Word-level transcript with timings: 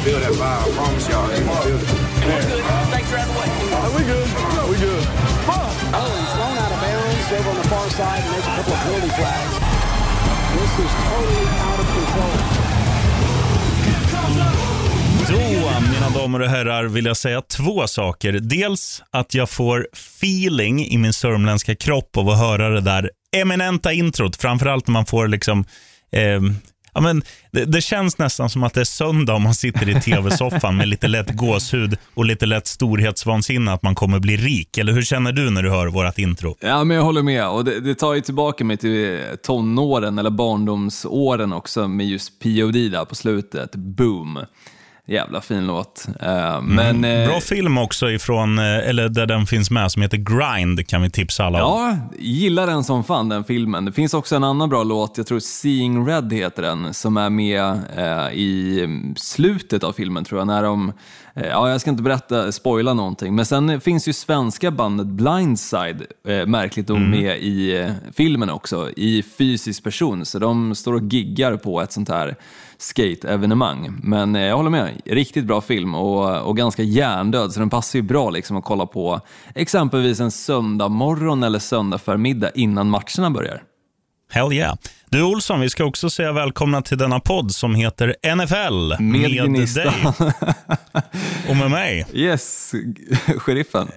gonna 0.00 0.20
feel 0.20 0.20
that 0.20 0.32
vibe. 0.32 0.64
I 0.64 0.76
promise 0.76 1.08
y'all, 1.08 1.28
they 1.28 1.44
gonna 1.44 1.60
feel 1.60 1.76
it. 1.76 1.88
Thanks 2.90 3.10
for 3.10 3.16
having 3.16 3.36
way. 3.36 3.48
we 3.96 4.02
good. 4.04 4.28
Are 4.58 4.68
we 4.70 4.76
good. 4.78 5.04
Oh, 5.92 6.08
he's 6.16 6.32
thrown 6.32 6.56
out 6.58 6.72
of 6.72 6.80
bounds 6.80 7.32
over 7.32 7.50
on 7.50 7.56
the 7.56 7.68
far 7.68 7.90
side, 7.90 8.22
and 8.24 8.32
there's 8.32 8.46
a 8.46 8.54
couple 8.56 8.72
of 8.72 8.80
penalty 8.80 9.08
flags. 9.18 9.54
This 10.56 10.72
is 10.84 10.92
totally 11.08 11.46
out 11.66 11.80
of 11.80 11.88
control. 11.94 12.36
Då, 15.28 15.36
mina 15.92 16.10
damer 16.10 16.40
och 16.40 16.48
herrar, 16.48 16.84
vill 16.84 17.06
jag 17.06 17.16
säga 17.16 17.42
två 17.42 17.86
saker. 17.86 18.32
Dels 18.32 19.02
att 19.10 19.34
jag 19.34 19.50
får 19.50 19.88
feeling 19.92 20.86
i 20.86 20.98
min 20.98 21.12
sörmländska 21.12 21.74
kropp 21.74 22.16
av 22.16 22.28
att 22.28 22.38
höra 22.38 22.68
det 22.68 22.80
där 22.80 23.10
eminenta 23.36 23.92
introt. 23.92 24.36
Framförallt 24.36 24.86
när 24.86 24.92
man 24.92 25.06
får 25.06 25.28
liksom... 25.28 25.64
Eh, 26.12 26.40
ja, 26.94 27.00
men 27.00 27.22
det, 27.50 27.64
det 27.64 27.80
känns 27.80 28.18
nästan 28.18 28.50
som 28.50 28.62
att 28.62 28.74
det 28.74 28.80
är 28.80 28.84
söndag 28.84 29.34
om 29.34 29.42
man 29.42 29.54
sitter 29.54 29.88
i 29.88 30.00
tv-soffan 30.00 30.76
med 30.76 30.88
lite 30.88 31.08
lätt 31.08 31.36
gåshud 31.36 31.96
och 32.14 32.24
lite 32.24 32.46
lätt 32.46 32.66
storhetsvansinne 32.66 33.72
att 33.72 33.82
man 33.82 33.94
kommer 33.94 34.18
bli 34.18 34.36
rik. 34.36 34.78
Eller 34.78 34.92
hur 34.92 35.02
känner 35.02 35.32
du 35.32 35.50
när 35.50 35.62
du 35.62 35.70
hör 35.70 35.86
vårt 35.86 36.18
intro? 36.18 36.56
Ja, 36.60 36.84
men 36.84 36.96
jag 36.96 37.04
håller 37.04 37.22
med. 37.22 37.48
Och 37.48 37.64
det, 37.64 37.80
det 37.80 37.94
tar 37.94 38.14
ju 38.14 38.20
tillbaka 38.20 38.64
mig 38.64 38.76
till 38.76 39.20
tonåren 39.42 40.18
eller 40.18 40.30
barndomsåren 40.30 41.52
också 41.52 41.88
med 41.88 42.06
just 42.06 42.40
POD 42.40 42.74
där 42.74 43.04
på 43.04 43.14
slutet. 43.14 43.74
Boom. 43.76 44.38
Jävla 45.10 45.40
fin 45.40 45.66
låt. 45.66 46.06
Uh, 46.22 46.62
men, 46.62 47.04
eh, 47.04 47.28
Bra 47.28 47.40
film 47.40 47.78
också 47.78 48.10
ifrån, 48.10 48.58
eh, 48.58 48.88
eller 48.88 49.08
där 49.08 49.26
den 49.26 49.46
finns 49.46 49.70
med, 49.70 49.92
som 49.92 50.02
heter 50.02 50.16
Grind, 50.16 50.88
kan 50.88 51.02
vi 51.02 51.10
tipsa 51.10 51.44
alla 51.44 51.64
om. 51.64 51.80
Ja, 51.80 51.96
gillar 52.18 52.66
den 52.66 52.84
som 52.84 53.04
fan 53.04 53.28
den 53.28 53.44
filmen. 53.44 53.84
Det 53.84 53.92
finns 53.92 54.14
också 54.14 54.36
en 54.36 54.44
annan 54.44 54.68
bra 54.68 54.82
låt, 54.82 55.16
jag 55.16 55.26
tror 55.26 55.40
Seeing 55.40 56.08
Red 56.08 56.32
heter 56.32 56.62
den, 56.62 56.94
som 56.94 57.16
är 57.16 57.30
med 57.30 57.80
eh, 57.96 58.32
i 58.32 58.86
slutet 59.16 59.84
av 59.84 59.92
filmen 59.92 60.24
tror 60.24 60.40
jag, 60.40 60.46
när 60.46 60.62
de 60.62 60.92
Ja, 61.34 61.70
jag 61.70 61.80
ska 61.80 61.90
inte 61.90 62.02
berätta, 62.02 62.52
spoila 62.52 62.94
någonting, 62.94 63.34
men 63.34 63.46
sen 63.46 63.80
finns 63.80 64.08
ju 64.08 64.12
svenska 64.12 64.70
bandet 64.70 65.06
Blindside, 65.06 66.06
eh, 66.28 66.46
märkligt 66.46 66.88
nog, 66.88 67.00
med 67.00 67.38
i 67.38 67.78
eh, 67.78 67.90
filmen 68.12 68.50
också, 68.50 68.90
i 68.96 69.22
fysisk 69.22 69.84
person, 69.84 70.24
så 70.24 70.38
de 70.38 70.74
står 70.74 70.92
och 70.92 71.02
giggar 71.02 71.56
på 71.56 71.80
ett 71.80 71.92
sånt 71.92 72.08
här 72.08 72.36
skate-evenemang. 72.78 74.00
Men 74.02 74.36
eh, 74.36 74.42
jag 74.42 74.56
håller 74.56 74.70
med, 74.70 75.00
riktigt 75.04 75.44
bra 75.44 75.60
film 75.60 75.94
och, 75.94 76.48
och 76.48 76.56
ganska 76.56 76.82
hjärndöd, 76.82 77.52
så 77.52 77.60
den 77.60 77.70
passar 77.70 77.98
ju 77.98 78.02
bra 78.02 78.30
liksom 78.30 78.56
att 78.56 78.64
kolla 78.64 78.86
på 78.86 79.20
exempelvis 79.54 80.20
en 80.20 80.30
söndag 80.30 80.88
morgon 80.88 81.42
eller 81.42 81.58
söndag 81.58 81.98
förmiddag 81.98 82.50
innan 82.54 82.90
matcherna 82.90 83.30
börjar. 83.30 83.62
Hell 84.32 84.52
yeah. 84.52 84.76
Du 85.10 85.22
Olsson, 85.22 85.60
vi 85.60 85.70
ska 85.70 85.84
också 85.84 86.10
säga 86.10 86.32
välkomna 86.32 86.82
till 86.82 86.98
denna 86.98 87.20
podd 87.20 87.52
som 87.52 87.74
heter 87.74 88.16
NFL 88.36 89.02
Med 89.02 89.30
Gnista. 89.30 89.80
dig 89.80 89.92
och 91.48 91.56
med 91.56 91.70
mig. 91.70 92.06
Yes, 92.12 92.72
sheriffen. 93.38 93.88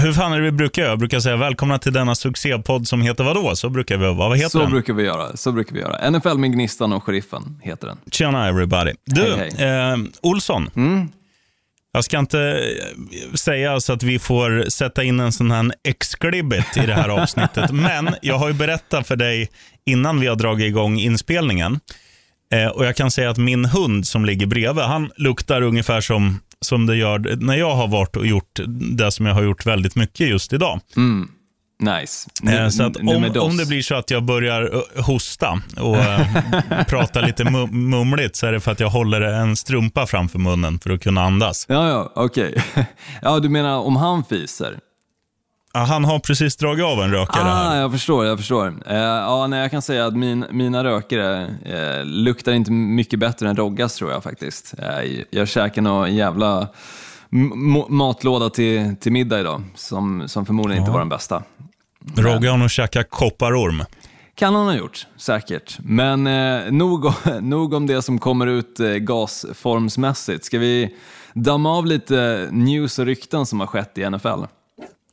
Hur 0.00 0.12
fan 0.12 0.32
är 0.32 0.36
det 0.36 0.42
vi 0.42 0.50
brukar 0.52 0.82
göra? 0.82 0.92
Jag 0.92 0.98
brukar 0.98 1.20
säga 1.20 1.36
välkomna 1.36 1.78
till 1.78 1.92
denna 1.92 2.14
succépodd 2.14 2.88
som 2.88 3.00
heter 3.00 3.24
vadå? 3.24 3.56
Så 3.56 3.68
brukar 3.68 3.96
vi 3.96 4.06
Vad 4.14 4.36
heter 4.36 4.48
Så 4.50 4.58
den? 4.58 4.70
brukar 4.70 4.92
vi 4.92 5.02
göra. 5.02 5.36
Så 5.36 5.52
brukar 5.52 5.74
vi 5.74 5.80
göra. 5.80 6.10
NFL 6.10 6.38
med 6.38 6.52
Gnistan 6.52 6.92
och 6.92 7.04
Sheriffen 7.04 7.60
heter 7.62 7.86
den. 7.86 7.98
Tjena 8.10 8.48
everybody. 8.48 8.92
Du, 9.04 9.22
Hej, 9.36 9.50
Mm. 9.58 10.04
Eh, 10.04 10.08
Olsson. 10.22 10.70
Jag 11.96 12.04
ska 12.04 12.18
inte 12.18 12.40
eh, 12.40 13.34
säga 13.34 13.80
så 13.80 13.92
att 13.92 14.02
vi 14.02 14.18
får 14.18 14.70
sätta 14.70 15.04
in 15.04 15.20
en 15.20 15.32
sån 15.32 15.50
här 15.50 15.72
exklibit 15.88 16.76
i 16.76 16.86
det 16.86 16.94
här 16.94 17.08
avsnittet, 17.22 17.72
men 17.72 18.14
jag 18.22 18.38
har 18.38 18.48
ju 18.48 18.54
berättat 18.54 19.06
för 19.06 19.16
dig 19.16 19.50
innan 19.86 20.20
vi 20.20 20.26
har 20.26 20.36
dragit 20.36 20.66
igång 20.66 20.98
inspelningen. 20.98 21.80
Eh, 22.52 22.66
och 22.66 22.86
Jag 22.86 22.96
kan 22.96 23.10
säga 23.10 23.30
att 23.30 23.38
min 23.38 23.64
hund 23.64 24.06
som 24.06 24.24
ligger 24.24 24.46
bredvid, 24.46 24.84
han 24.84 25.10
luktar 25.16 25.62
ungefär 25.62 26.00
som, 26.00 26.40
som 26.60 26.86
det 26.86 26.96
gör 26.96 27.36
när 27.40 27.56
jag 27.56 27.74
har 27.74 27.88
varit 27.88 28.16
och 28.16 28.26
gjort 28.26 28.60
det 28.96 29.12
som 29.12 29.26
jag 29.26 29.34
har 29.34 29.42
gjort 29.42 29.66
väldigt 29.66 29.96
mycket 29.96 30.28
just 30.28 30.52
idag. 30.52 30.80
Nice. 31.78 32.28
Eh, 32.48 32.68
Så 32.68 32.82
att 32.82 32.96
om, 32.96 33.32
om 33.40 33.56
det 33.56 33.66
blir 33.66 33.82
så 33.82 33.94
att 33.94 34.10
jag 34.10 34.24
börjar 34.24 34.70
eh, 34.96 35.04
hosta 35.04 35.60
och 35.80 35.96
eh, 35.96 36.26
prata 36.88 37.20
lite 37.20 37.44
mu- 37.44 37.72
mumligt 37.72 38.36
så 38.36 38.46
är 38.46 38.52
det 38.52 38.60
för 38.60 38.72
att 38.72 38.80
jag 38.80 38.88
håller 38.90 39.20
en 39.20 39.56
strumpa 39.56 40.06
framför 40.06 40.38
munnen 40.38 40.78
för 40.78 40.90
att 40.90 41.02
kunna 41.02 41.22
andas. 41.22 41.66
Ja, 41.68 41.88
ja, 41.88 42.12
okej. 42.14 42.62
Ja, 43.22 43.38
du 43.38 43.48
menar 43.48 43.78
om 43.78 43.96
han 43.96 44.24
fiser? 44.24 44.78
Ja, 45.74 45.80
han 45.80 46.04
har 46.04 46.18
precis 46.18 46.56
dragit 46.56 46.84
av 46.84 47.02
en 47.02 47.10
rökare 47.10 47.42
Ah, 47.52 47.68
här. 47.68 47.80
jag 47.80 47.92
förstår, 47.92 48.26
jag 48.26 48.38
förstår. 48.38 48.66
Eh, 48.86 48.96
ja, 48.96 49.46
nej, 49.46 49.60
jag 49.60 49.70
kan 49.70 49.82
säga 49.82 50.06
att 50.06 50.16
min, 50.16 50.44
mina 50.50 50.84
rökare 50.84 51.46
eh, 51.64 52.04
luktar 52.04 52.52
inte 52.52 52.70
mycket 52.72 53.18
bättre 53.18 53.48
än 53.48 53.56
Roggas 53.56 53.94
tror 53.94 54.10
jag 54.12 54.22
faktiskt. 54.22 54.74
Eh, 54.78 55.10
jag 55.30 55.48
käkade 55.48 55.80
någon 55.80 56.14
jävla 56.16 56.68
matlåda 57.88 58.50
till, 58.50 58.96
till 59.00 59.12
middag 59.12 59.40
idag 59.40 59.62
som, 59.74 60.28
som 60.28 60.46
förmodligen 60.46 60.82
inte 60.82 60.92
var 60.92 60.98
den 60.98 61.08
bästa. 61.08 61.42
Rogge 62.16 62.48
har 62.50 62.56
nog 62.56 62.70
käkat 62.70 63.10
kopparorm. 63.10 63.84
Kan 64.34 64.54
hon 64.54 64.66
ha 64.66 64.74
gjort, 64.74 65.06
säkert. 65.16 65.78
Men 65.78 66.26
eh, 66.26 66.72
nog, 66.72 67.04
om- 67.04 67.12
nog 67.40 67.74
om 67.74 67.86
det 67.86 68.02
som 68.02 68.18
kommer 68.18 68.46
ut 68.46 68.80
eh, 68.80 68.88
gasformsmässigt. 68.88 70.44
Ska 70.44 70.58
vi 70.58 70.94
damma 71.34 71.70
av 71.78 71.86
lite 71.86 72.48
news 72.52 72.98
och 72.98 73.06
rykten 73.06 73.46
som 73.46 73.60
har 73.60 73.66
skett 73.66 73.98
i 73.98 74.10
NFL? 74.10 74.42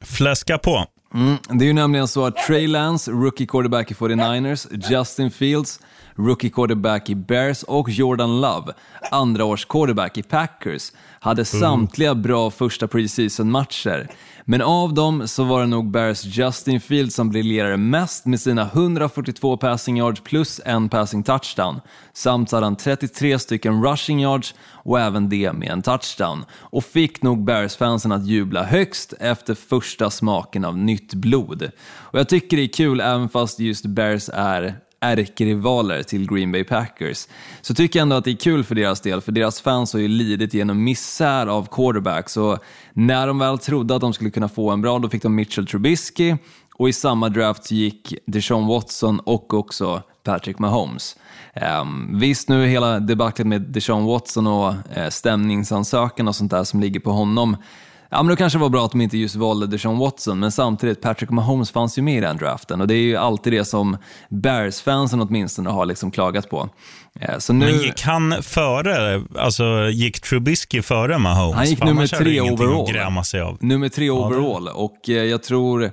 Fläska 0.01 0.57
på. 0.57 0.85
Mm, 1.13 1.35
det 1.49 1.65
är 1.65 1.67
ju 1.67 1.73
nämligen 1.73 2.07
så 2.07 2.25
att 2.25 2.35
Trey 2.47 2.67
Lance, 2.67 3.11
rookie 3.11 3.47
quarterback 3.47 3.91
i 3.91 3.93
49ers, 3.93 4.89
Justin 4.91 5.31
Fields, 5.31 5.79
rookie 6.15 6.49
quarterback 6.49 7.09
i 7.09 7.15
Bears 7.15 7.63
och 7.63 7.89
Jordan 7.89 8.41
Love, 8.41 8.73
andra 9.11 9.45
års 9.45 9.65
quarterback 9.65 10.17
i 10.17 10.23
Packers, 10.23 10.91
hade 11.19 11.45
samtliga 11.45 12.15
bra 12.15 12.51
första 12.51 12.87
preseason-matcher. 12.87 14.07
Men 14.45 14.61
av 14.61 14.93
dem 14.93 15.27
så 15.27 15.43
var 15.43 15.61
det 15.61 15.67
nog 15.67 15.91
Bears 15.91 16.25
Justin 16.25 16.81
Fields 16.81 17.15
som 17.15 17.29
briljerade 17.29 17.77
mest 17.77 18.25
med 18.25 18.39
sina 18.39 18.61
142 18.61 19.57
passing 19.57 19.97
yards 19.97 20.21
plus 20.21 20.61
en 20.65 20.89
passing 20.89 21.23
touchdown. 21.23 21.81
Samt 22.13 22.51
hade 22.51 22.65
han 22.65 22.75
33 22.75 23.39
stycken 23.39 23.83
rushing 23.83 24.21
yards 24.21 24.55
och 24.63 24.99
även 24.99 25.29
det 25.29 25.53
med 25.53 25.69
en 25.69 25.81
touchdown. 25.81 26.45
Och 26.51 26.83
fick 26.83 27.21
nog 27.21 27.43
Bears-fansen 27.43 28.11
att 28.11 28.27
jubla 28.27 28.63
högst 28.63 29.13
efter 29.19 29.55
första 29.55 30.09
smaken 30.09 30.65
av 30.65 30.77
nytt 30.77 31.13
blod. 31.13 31.71
Och 31.85 32.19
jag 32.19 32.29
tycker 32.29 32.57
det 32.57 32.63
är 32.63 32.73
kul 32.73 32.99
även 32.99 33.29
fast 33.29 33.59
just 33.59 33.85
Bears 33.85 34.29
är 34.33 34.75
ärkerivaler 35.03 36.03
till 36.03 36.29
Green 36.29 36.51
Bay 36.51 36.63
Packers, 36.63 37.27
så 37.61 37.73
tycker 37.73 37.99
jag 37.99 38.01
ändå 38.01 38.15
att 38.15 38.23
det 38.23 38.31
är 38.31 38.35
kul 38.35 38.63
för 38.63 38.75
deras 38.75 39.01
del, 39.01 39.21
för 39.21 39.31
deras 39.31 39.61
fans 39.61 39.93
har 39.93 39.99
ju 39.99 40.07
lidit 40.07 40.53
genom 40.53 40.83
misär 40.83 41.47
av 41.47 41.67
quarterbacks 41.71 42.37
och 42.37 42.59
när 42.93 43.27
de 43.27 43.39
väl 43.39 43.57
trodde 43.57 43.95
att 43.95 44.01
de 44.01 44.13
skulle 44.13 44.29
kunna 44.29 44.49
få 44.49 44.71
en 44.71 44.81
bra, 44.81 44.99
då 44.99 45.09
fick 45.09 45.23
de 45.23 45.35
Mitchell 45.35 45.67
Trubisky 45.67 46.35
och 46.75 46.89
i 46.89 46.93
samma 46.93 47.29
draft 47.29 47.71
gick 47.71 48.13
Deshaun 48.25 48.67
Watson 48.67 49.19
och 49.19 49.53
också 49.53 50.01
Patrick 50.23 50.59
Mahomes. 50.59 51.17
Um, 51.81 52.19
visst 52.19 52.49
nu 52.49 52.65
hela 52.65 52.99
debaclet 52.99 53.47
med 53.47 53.61
Deshaun 53.61 54.05
Watson 54.05 54.47
och 54.47 54.73
uh, 54.97 55.09
stämningsansökan 55.09 56.27
och 56.27 56.35
sånt 56.35 56.51
där 56.51 56.63
som 56.63 56.79
ligger 56.79 56.99
på 56.99 57.11
honom, 57.11 57.57
Ja, 58.13 58.23
men 58.23 58.29
det 58.29 58.35
kanske 58.35 58.59
var 58.59 58.69
bra 58.69 58.85
att 58.85 58.91
de 58.91 59.01
inte 59.01 59.17
just 59.17 59.35
valde 59.35 59.67
Deshaun 59.67 59.97
Watson, 59.99 60.39
men 60.39 60.51
samtidigt, 60.51 61.01
Patrick 61.01 61.29
Mahomes 61.29 61.71
fanns 61.71 61.97
ju 61.97 62.01
med 62.01 62.17
i 62.17 62.19
den 62.21 62.37
draften 62.37 62.81
och 62.81 62.87
det 62.87 62.93
är 62.93 63.01
ju 63.01 63.15
alltid 63.15 63.53
det 63.53 63.65
som 63.65 63.97
Bears-fansen 64.29 65.21
åtminstone 65.21 65.69
har 65.69 65.85
liksom 65.85 66.11
klagat 66.11 66.49
på. 66.49 66.69
Eh, 67.19 67.37
Så 67.37 67.53
nu, 67.53 67.65
Men 67.65 67.79
gick 67.81 68.01
han 68.01 68.43
före, 68.43 69.23
alltså 69.37 69.89
gick 69.89 70.21
Trubisky 70.21 70.81
före 70.81 71.17
Mahomes? 71.17 71.55
Han 71.55 71.65
gick 71.69 71.83
nummer 71.83 72.01
det 72.01 72.07
tre 72.07 72.41
overall. 72.41 73.57
nummer 73.59 73.89
tre 73.89 74.05
det- 74.05 74.11
overall 74.11 74.67
och 74.67 75.09
eh, 75.09 75.15
jag 75.15 75.43
tror, 75.43 75.91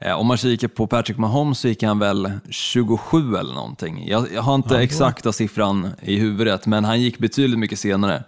eh, 0.00 0.12
om 0.12 0.26
man 0.26 0.36
kikar 0.36 0.68
på 0.68 0.86
Patrick 0.86 1.18
Mahomes 1.18 1.58
så 1.58 1.68
gick 1.68 1.82
han 1.82 1.98
väl 1.98 2.32
27 2.50 3.36
eller 3.36 3.54
någonting. 3.54 4.04
Jag, 4.08 4.26
jag 4.34 4.42
har 4.42 4.54
inte 4.54 4.80
exakta 4.80 5.32
siffran 5.32 5.90
i 6.02 6.16
huvudet, 6.18 6.66
men 6.66 6.84
han 6.84 7.00
gick 7.00 7.18
betydligt 7.18 7.58
mycket 7.58 7.78
senare. 7.78 8.22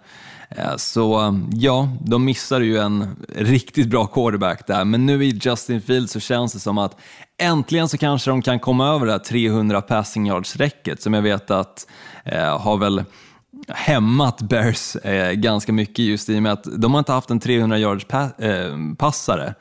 Eh, 0.57 0.75
Så 0.77 1.27
eh, 1.27 1.33
ja, 1.53 1.89
de 2.01 2.25
missade 2.25 2.65
ju 2.65 2.77
en 2.77 3.15
riktigt 3.35 3.87
bra 3.87 4.07
quarterback 4.07 4.67
där, 4.67 4.85
men 4.85 5.05
nu 5.05 5.23
i 5.25 5.39
Justin 5.43 5.81
Fields 5.81 6.13
så 6.13 6.19
känns 6.19 6.53
det 6.53 6.59
som 6.59 6.77
att 6.77 6.97
äntligen 7.41 7.89
så 7.89 7.97
kanske 7.97 8.29
de 8.31 8.41
kan 8.41 8.59
komma 8.59 8.87
över 8.87 9.05
det 9.05 9.11
här 9.11 9.19
300 9.19 9.81
passing 9.81 10.27
yards-räcket 10.27 11.01
som 11.01 11.13
jag 11.13 11.21
vet 11.21 11.51
att 11.51 11.87
eh, 12.25 12.59
har 12.59 12.77
väl 12.77 13.03
hämmat 13.67 14.41
Bears 14.41 14.95
eh, 14.95 15.31
ganska 15.31 15.73
mycket 15.73 16.05
just 16.05 16.29
i 16.29 16.37
och 16.37 16.43
med 16.43 16.51
att 16.51 16.63
de 16.77 16.93
har 16.93 16.99
inte 16.99 17.11
haft 17.11 17.29
en 17.29 17.39
300 17.39 17.77
yards 17.79 18.05
pa 18.05 18.21
eh, 18.37 18.77
passare 18.97 19.53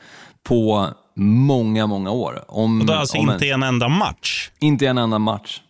på 0.49 0.89
många, 1.17 1.87
många 1.87 2.11
år. 2.11 2.45
Om, 2.49 2.81
Och 2.81 2.87
det 2.87 2.93
är 2.93 2.97
alltså 2.97 3.19
om 3.19 3.31
inte 3.31 3.47
en, 3.49 3.63
en 3.63 3.69
enda 3.69 3.89
match. 3.89 4.51
inte 4.61 4.87
en 4.87 4.99
enda 4.99 5.19
match. 5.19 5.61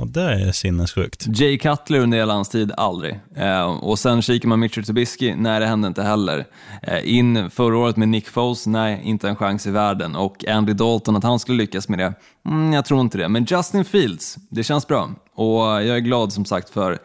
Och 0.00 0.06
det 0.06 0.22
är 0.22 0.52
sinnessjukt. 0.52 1.26
Jay 1.28 1.58
Cutler 1.58 1.98
under 1.98 2.18
hela 2.18 2.32
hans 2.32 2.48
tid, 2.48 2.72
aldrig. 2.76 3.20
Eh, 3.36 3.64
och 3.64 3.98
sen 3.98 4.22
kikar 4.22 4.48
man 4.48 4.60
Mitchell 4.60 4.84
Trubisky, 4.84 5.34
nej 5.34 5.60
det 5.60 5.66
hände 5.66 5.88
inte 5.88 6.02
heller. 6.02 6.46
Eh, 6.82 7.16
in 7.16 7.50
förra 7.50 7.78
året 7.78 7.96
med 7.96 8.08
Nick 8.08 8.28
Foles, 8.28 8.66
nej 8.66 9.00
inte 9.04 9.28
en 9.28 9.36
chans 9.36 9.66
i 9.66 9.70
världen. 9.70 10.16
Och 10.16 10.44
Andy 10.48 10.72
Dalton, 10.72 11.16
att 11.16 11.24
han 11.24 11.38
skulle 11.38 11.58
lyckas 11.58 11.88
med 11.88 11.98
det, 11.98 12.12
mm, 12.46 12.72
jag 12.72 12.84
tror 12.84 13.00
inte 13.00 13.18
det. 13.18 13.28
Men 13.28 13.44
Justin 13.44 13.84
Fields, 13.84 14.36
det 14.50 14.64
känns 14.64 14.86
bra. 14.86 15.10
Och 15.34 15.62
jag 15.62 15.88
är 15.88 15.98
glad 16.00 16.32
som 16.32 16.44
sagt 16.44 16.70
för, 16.70 16.98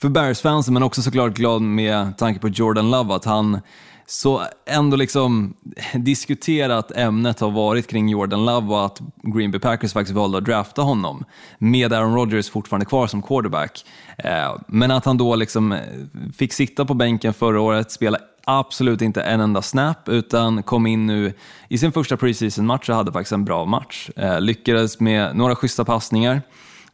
för 0.00 0.08
Bears-fansen, 0.08 0.74
men 0.74 0.82
också 0.82 1.02
såklart 1.02 1.34
glad 1.34 1.62
med 1.62 2.18
tanke 2.18 2.40
på 2.40 2.48
Jordan 2.48 2.90
Love, 2.90 3.14
att 3.14 3.24
han 3.24 3.60
så 4.06 4.42
ändå 4.66 4.96
liksom 4.96 5.54
diskuterat 5.94 6.92
ämnet 6.96 7.40
har 7.40 7.50
varit 7.50 7.86
kring 7.86 8.08
Jordan 8.08 8.44
Love 8.44 8.74
och 8.74 8.84
att 8.86 9.00
Green 9.22 9.50
Bay 9.50 9.60
Packers 9.60 9.92
faktiskt 9.92 10.16
valde 10.16 10.38
att 10.38 10.44
drafta 10.44 10.82
honom 10.82 11.24
med 11.58 11.92
Aaron 11.92 12.14
Rodgers 12.14 12.50
fortfarande 12.50 12.86
kvar 12.86 13.06
som 13.06 13.22
quarterback. 13.22 13.84
Eh, 14.18 14.56
men 14.68 14.90
att 14.90 15.04
han 15.04 15.18
då 15.18 15.36
liksom 15.36 15.72
eh, 15.72 15.80
fick 16.36 16.52
sitta 16.52 16.84
på 16.84 16.94
bänken 16.94 17.34
förra 17.34 17.60
året, 17.60 17.92
spela 17.92 18.18
absolut 18.44 19.02
inte 19.02 19.22
en 19.22 19.40
enda 19.40 19.62
snap, 19.62 20.08
utan 20.08 20.62
kom 20.62 20.86
in 20.86 21.06
nu 21.06 21.32
i 21.68 21.78
sin 21.78 21.92
första 21.92 22.16
preseason-match 22.16 22.88
och 22.88 22.96
hade 22.96 23.12
faktiskt 23.12 23.32
en 23.32 23.44
bra 23.44 23.64
match. 23.64 24.10
Eh, 24.16 24.40
lyckades 24.40 25.00
med 25.00 25.36
några 25.36 25.56
schyssta 25.56 25.84
passningar, 25.84 26.42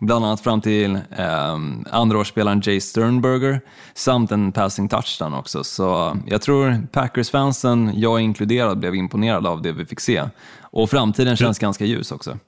bland 0.00 0.24
annat 0.24 0.40
fram 0.40 0.60
till 0.60 0.94
eh, 0.94 1.58
andraårsspelaren 1.90 2.62
Jay 2.64 2.80
Sternberger, 2.80 3.60
samt 3.94 4.32
en 4.32 4.52
passing 4.52 4.88
touchdown 4.88 5.34
också. 5.34 5.64
Så 5.64 6.16
jag 6.26 6.42
tror 6.42 6.86
Packers-fansen, 6.92 7.92
jag 7.94 8.20
inkluderad, 8.20 8.78
blev 8.78 8.94
imponerad 8.94 9.46
av 9.46 9.62
det 9.62 9.72
vi 9.72 9.84
fick 9.84 10.00
se. 10.00 10.24
Och 10.72 10.90
framtiden 10.90 11.36
känns 11.36 11.58
ganska 11.58 11.84
ljus 11.84 12.12
också. 12.12 12.38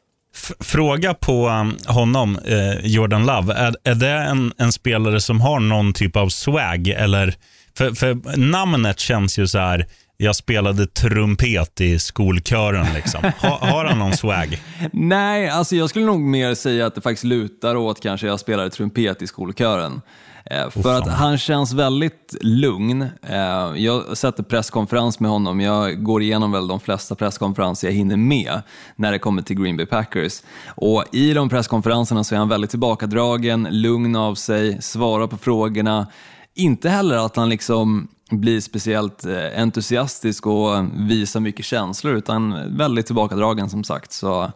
Fråga 0.61 1.15
på 1.15 1.49
um, 1.49 1.77
honom, 1.87 2.39
eh, 2.45 2.87
Jordan 2.87 3.27
Love. 3.27 3.55
Är, 3.55 3.75
är 3.85 3.95
det 3.95 4.11
en, 4.11 4.53
en 4.59 4.73
spelare 4.73 5.21
som 5.21 5.41
har 5.41 5.61
någon 5.61 5.93
typ 5.93 6.17
av 6.17 6.29
swag? 6.29 6.89
Eller, 6.89 7.35
för, 7.77 7.91
för 7.91 8.37
namnet 8.37 9.01
känns 9.01 9.39
ju 9.39 9.47
så 9.47 9.59
här, 9.59 9.87
jag 10.17 10.37
spelade 10.37 10.87
trumpet 10.87 11.81
i 11.81 11.99
skolkören. 11.99 12.87
Liksom. 12.95 13.25
Ha, 13.41 13.59
har 13.61 13.85
han 13.85 13.99
någon 13.99 14.13
swag? 14.13 14.59
Nej, 14.93 15.49
alltså 15.49 15.77
jag 15.77 15.91
skulle 15.91 16.07
nog 16.07 16.21
mer 16.21 16.55
säga 16.55 16.87
att 16.87 16.95
det 16.95 17.01
faktiskt 17.01 17.25
lutar 17.25 17.77
åt 17.77 18.03
kanske 18.03 18.27
jag 18.27 18.41
spelade 18.41 18.71
trumpet 18.71 19.23
i 19.23 19.27
skolkören. 19.27 20.01
Eh, 20.45 20.71
för 20.71 20.81
Oh, 20.81 20.97
att 20.97 21.09
han 21.09 21.39
känns 21.39 21.73
väldigt 21.73 22.37
lugn. 22.41 23.03
Eh, 23.23 23.73
jag 23.77 24.17
sätter 24.17 24.43
presskonferens 24.43 25.21
med 25.21 25.31
honom. 25.31 25.61
Jag 25.61 26.05
går 26.05 26.23
igenom 26.23 26.53
väl 26.53 26.69
de 26.69 26.81
flesta 26.81 27.15
presskonferenser 27.15 27.89
jag 27.89 27.95
hinner 27.95 28.17
med 28.17 28.63
när 28.97 29.13
det 29.13 29.19
kommer 29.19 29.43
till 29.43 29.63
Green 29.63 29.77
Bay 29.77 29.87
Packers. 29.87 30.43
Och 30.67 31.05
I 31.13 31.33
de 31.33 31.49
presskonferenserna 31.49 32.25
så 32.25 32.35
är 32.35 32.39
han 32.39 32.49
väldigt 32.49 32.71
tillbakadragen, 32.71 33.69
lugn 33.71 34.17
av 34.17 34.35
sig, 34.35 34.83
svarar 34.83 35.27
på 35.27 35.37
frågorna. 35.37 36.07
Inte 36.55 36.89
heller 36.89 37.17
att 37.17 37.37
han 37.37 37.49
liksom 37.49 38.09
blir 38.31 38.61
speciellt 38.61 39.25
eh, 39.25 39.61
entusiastisk 39.63 40.47
och 40.47 40.85
visar 40.93 41.41
mycket 41.41 41.65
känslor 41.65 42.15
utan 42.15 42.77
väldigt 42.77 43.07
tillbakadragen 43.07 43.71
som 43.71 43.85
sagt. 43.85 44.13
Så 44.13 44.43
eh, 44.43 44.51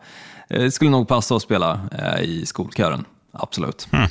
det 0.48 0.70
skulle 0.70 0.90
nog 0.90 1.08
passa 1.08 1.37
att 1.37 1.43
spela 1.43 1.81
eh, 1.98 2.20
i 2.20 2.46
skolkören, 2.46 3.04
absolut. 3.32 3.88
Mm. 3.93 4.08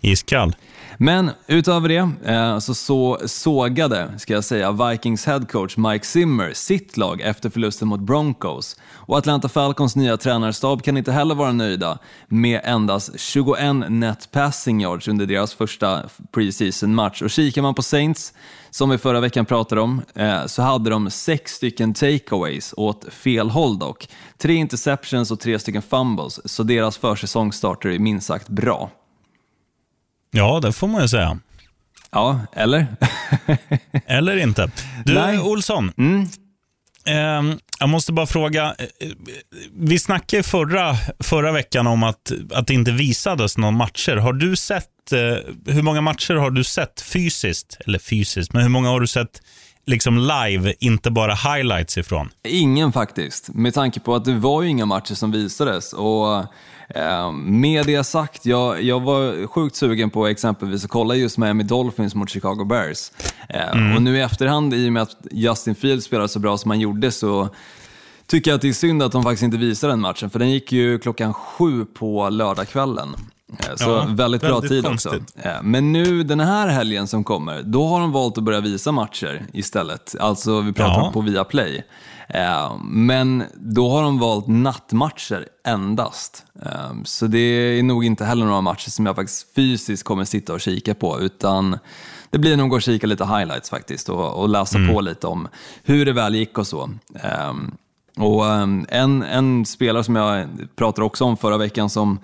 Iskall. 0.00 0.54
Men 1.02 1.30
utöver 1.46 1.88
det 1.88 2.30
eh, 2.32 2.58
så, 2.58 2.74
så 2.74 3.18
sågade, 3.26 4.18
ska 4.18 4.32
jag 4.32 4.44
säga, 4.44 4.72
Vikings 4.72 5.26
headcoach 5.26 5.76
Mike 5.76 6.06
Zimmer 6.06 6.52
sitt 6.54 6.96
lag 6.96 7.20
efter 7.20 7.50
förlusten 7.50 7.88
mot 7.88 8.00
Broncos. 8.00 8.76
Och 8.92 9.18
Atlanta 9.18 9.48
Falcons 9.48 9.96
nya 9.96 10.16
tränarstab 10.16 10.82
kan 10.82 10.96
inte 10.96 11.12
heller 11.12 11.34
vara 11.34 11.52
nöjda 11.52 11.98
med 12.28 12.60
endast 12.64 13.20
21 13.20 13.90
net 13.90 14.28
passing 14.32 14.80
yards 14.82 15.08
under 15.08 15.26
deras 15.26 15.54
första 15.54 16.02
preseason 16.32 16.94
match. 16.94 17.22
Och 17.22 17.30
kikar 17.30 17.62
man 17.62 17.74
på 17.74 17.82
Saints, 17.82 18.32
som 18.70 18.90
vi 18.90 18.98
förra 18.98 19.20
veckan 19.20 19.46
pratade 19.46 19.80
om, 19.80 20.02
eh, 20.14 20.46
så 20.46 20.62
hade 20.62 20.90
de 20.90 21.10
sex 21.10 21.52
stycken 21.52 21.94
takeaways 21.94 22.74
åt 22.76 23.04
fel 23.10 23.50
håll 23.50 23.78
dock. 23.78 24.08
Tre 24.38 24.54
interceptions 24.54 25.30
och 25.30 25.40
tre 25.40 25.58
stycken 25.58 25.82
fumbles, 25.82 26.52
så 26.52 26.62
deras 26.62 26.96
försäsong 26.96 27.52
startar 27.52 27.98
minst 27.98 28.26
sagt 28.26 28.48
bra. 28.48 28.90
Ja, 30.30 30.60
det 30.62 30.72
får 30.72 30.88
man 30.88 31.02
ju 31.02 31.08
säga. 31.08 31.38
Ja, 32.10 32.40
eller? 32.52 32.86
Eller 34.06 34.36
inte. 34.36 34.70
Du, 35.04 35.14
Nej. 35.14 35.38
Olsson. 35.38 35.92
Ehm, 37.06 37.58
jag 37.80 37.88
måste 37.88 38.12
bara 38.12 38.26
fråga. 38.26 38.74
eh, 38.78 39.08
Vi 39.72 39.98
snackade 39.98 40.42
förra, 40.42 40.96
förra 41.20 41.52
veckan 41.52 41.86
om 41.86 42.02
att, 42.02 42.32
att 42.54 42.66
det 42.66 42.74
inte 42.74 42.92
visades 42.92 43.58
några 43.58 43.70
matcher. 43.70 44.16
Har 44.16 44.32
du 44.32 44.56
sett, 44.56 45.12
eh, 45.12 45.18
hur 45.74 45.82
många 45.82 46.00
matcher 46.00 46.34
har 46.34 46.50
du 46.50 46.64
sett 46.64 47.00
fysiskt? 47.00 47.76
Eller 47.86 47.98
fysiskt, 47.98 48.52
men 48.52 48.62
hur 48.62 48.68
många 48.68 48.88
har 48.88 49.00
du 49.00 49.06
sett 49.06 49.42
liksom 49.86 50.18
live, 50.18 50.74
inte 50.80 51.10
bara 51.10 51.34
highlights 51.34 51.98
ifrån? 51.98 52.28
Ingen 52.48 52.92
faktiskt, 52.92 53.48
med 53.54 53.74
tanke 53.74 54.00
på 54.00 54.14
att 54.14 54.24
det 54.24 54.34
var 54.34 54.62
ju 54.62 54.68
inga 54.68 54.86
matcher 54.86 55.14
som 55.14 55.30
visades. 55.32 55.92
Och 55.92 56.36
eh, 56.38 56.44
Med 57.44 57.86
det 57.86 58.04
sagt, 58.04 58.46
jag, 58.46 58.82
jag 58.82 59.00
var 59.00 59.46
sjukt 59.46 59.76
sugen 59.76 60.10
på 60.10 60.26
exempelvis 60.26 60.84
att 60.84 60.90
kolla 60.90 61.14
just 61.14 61.38
Miami 61.38 61.62
Dolphins 61.62 62.14
mot 62.14 62.30
Chicago 62.30 62.64
Bears. 62.64 63.12
Eh, 63.48 63.94
Och 63.96 64.02
nu 64.02 64.16
i 64.16 64.20
efterhand, 64.20 64.74
i 64.74 64.88
och 64.88 64.92
med 64.92 65.02
att 65.02 65.16
Justin 65.30 65.74
Fields 65.74 66.06
spelade 66.06 66.28
så 66.28 66.38
bra 66.38 66.58
som 66.58 66.70
han 66.70 66.80
gjorde, 66.80 67.10
så 67.10 67.48
tycker 68.26 68.50
jag 68.50 68.56
att 68.56 68.62
det 68.62 68.68
är 68.68 68.72
synd 68.72 69.02
att 69.02 69.12
de 69.12 69.22
faktiskt 69.22 69.42
inte 69.42 69.56
visade 69.56 69.92
den 69.92 70.00
matchen, 70.00 70.30
för 70.30 70.38
den 70.38 70.50
gick 70.50 70.72
ju 70.72 70.98
klockan 70.98 71.34
sju 71.34 71.84
på 71.84 72.28
lördagskvällen. 72.28 73.08
Eh, 73.58 73.76
Så 73.76 73.90
Ja, 73.90 74.06
väldigt 74.08 74.40
bra 74.40 74.50
väldigt 74.54 74.70
tid 74.70 74.84
konstigt. 74.84 75.12
också. 75.12 75.48
Eh, 75.48 75.62
Men 75.62 75.92
nu 75.92 76.22
den 76.22 76.40
här 76.40 76.68
helgen 76.68 77.06
som 77.06 77.24
kommer, 77.24 77.62
då 77.62 77.86
har 77.86 78.00
de 78.00 78.12
valt 78.12 78.38
att 78.38 78.44
börja 78.44 78.60
visa 78.60 78.92
matcher 78.92 79.46
istället. 79.52 80.14
Alltså 80.20 80.60
vi 80.60 80.72
pratar 80.72 80.92
Ja. 81.00 81.06
om 81.06 81.12
på 81.12 81.20
Viaplay. 81.20 81.84
Eh, 82.28 82.76
Men 82.84 83.44
då 83.54 83.90
har 83.90 84.02
de 84.02 84.18
valt 84.18 84.46
nattmatcher 84.46 85.46
endast. 85.66 86.44
Så 87.04 87.26
det 87.26 87.38
är 87.38 87.82
nog 87.82 88.04
inte 88.04 88.24
heller 88.24 88.46
några 88.46 88.60
matcher 88.60 88.90
som 88.90 89.06
jag 89.06 89.16
faktiskt 89.16 89.54
fysiskt 89.54 90.02
kommer 90.04 90.24
sitta 90.24 90.52
och 90.52 90.60
kika 90.60 90.94
på, 90.94 91.20
utan 91.20 91.78
det 92.30 92.38
blir 92.38 92.56
nog 92.56 92.74
att 92.74 92.82
kika 92.82 93.06
lite 93.06 93.24
highlights 93.24 93.70
faktiskt 93.70 94.08
och, 94.08 94.34
och 94.34 94.48
läsa 94.48 94.78
på 94.92 95.00
lite 95.00 95.26
om 95.26 95.48
hur 95.84 96.06
det 96.06 96.12
väl 96.12 96.34
gick 96.34 96.58
och 96.58 96.66
så. 96.66 96.90
Och 98.18 98.46
en, 98.46 99.22
en 99.22 99.66
spelare 99.66 100.04
som 100.04 100.16
jag 100.16 100.46
pratade 100.76 101.04
också 101.06 101.24
om 101.24 101.36
förra 101.36 101.56
veckan 101.58 101.90
som 101.90 102.18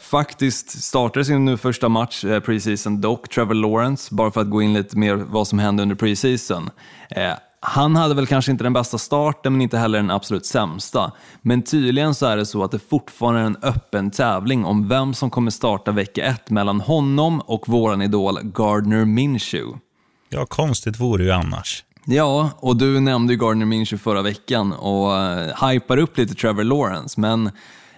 faktiskt 0.00 0.82
startade 0.82 1.24
sin 1.24 1.44
nu 1.44 1.56
första 1.56 1.88
match 1.88 2.24
eh, 2.24 2.40
preseason 2.40 3.00
dock, 3.00 3.28
Trevor 3.28 3.54
Lawrence, 3.54 4.14
bara 4.14 4.30
för 4.30 4.40
att 4.40 4.50
gå 4.50 4.62
in 4.62 4.72
lite 4.72 4.98
mer 4.98 5.14
vad 5.14 5.48
som 5.48 5.58
hände 5.58 5.82
under 5.82 5.96
preseason. 5.96 6.70
Eh, 7.10 7.32
han 7.60 7.96
hade 7.96 8.14
väl 8.14 8.26
kanske 8.26 8.50
inte 8.50 8.64
den 8.64 8.72
bästa 8.72 8.98
starten, 8.98 9.52
men 9.52 9.62
inte 9.62 9.78
heller 9.78 9.98
den 9.98 10.10
absolut 10.10 10.46
sämsta. 10.46 11.12
Men 11.42 11.62
tydligen 11.62 12.14
så 12.14 12.26
är 12.26 12.36
det 12.36 12.46
så 12.46 12.64
att 12.64 12.70
det 12.70 12.78
fortfarande 12.78 13.40
är 13.40 13.44
en 13.44 13.56
öppen 13.62 14.10
tävling 14.10 14.64
om 14.64 14.88
vem 14.88 15.14
som 15.14 15.30
kommer 15.30 15.50
starta 15.50 15.92
vecka 15.92 16.24
ett 16.24 16.50
mellan 16.50 16.80
honom 16.80 17.40
och 17.40 17.68
våran 17.68 18.02
idol 18.02 18.38
Gardner 18.42 19.04
Minshew. 19.04 19.78
Ja, 20.28 20.46
konstigt 20.46 21.00
vore 21.00 21.24
ju 21.24 21.30
annars. 21.30 21.84
Ja, 22.04 22.50
och 22.58 22.76
du 22.76 23.00
nämnde 23.00 23.32
ju 23.32 23.38
Gardner 23.38 23.66
Minshew 23.66 24.02
förra 24.02 24.22
veckan 24.22 24.72
och 24.72 25.10
uh, 25.12 25.68
hypar 25.68 25.96
upp 25.96 26.18
lite 26.18 26.34
Trevor 26.34 26.64
Lawrence, 26.64 27.20
men 27.20 27.50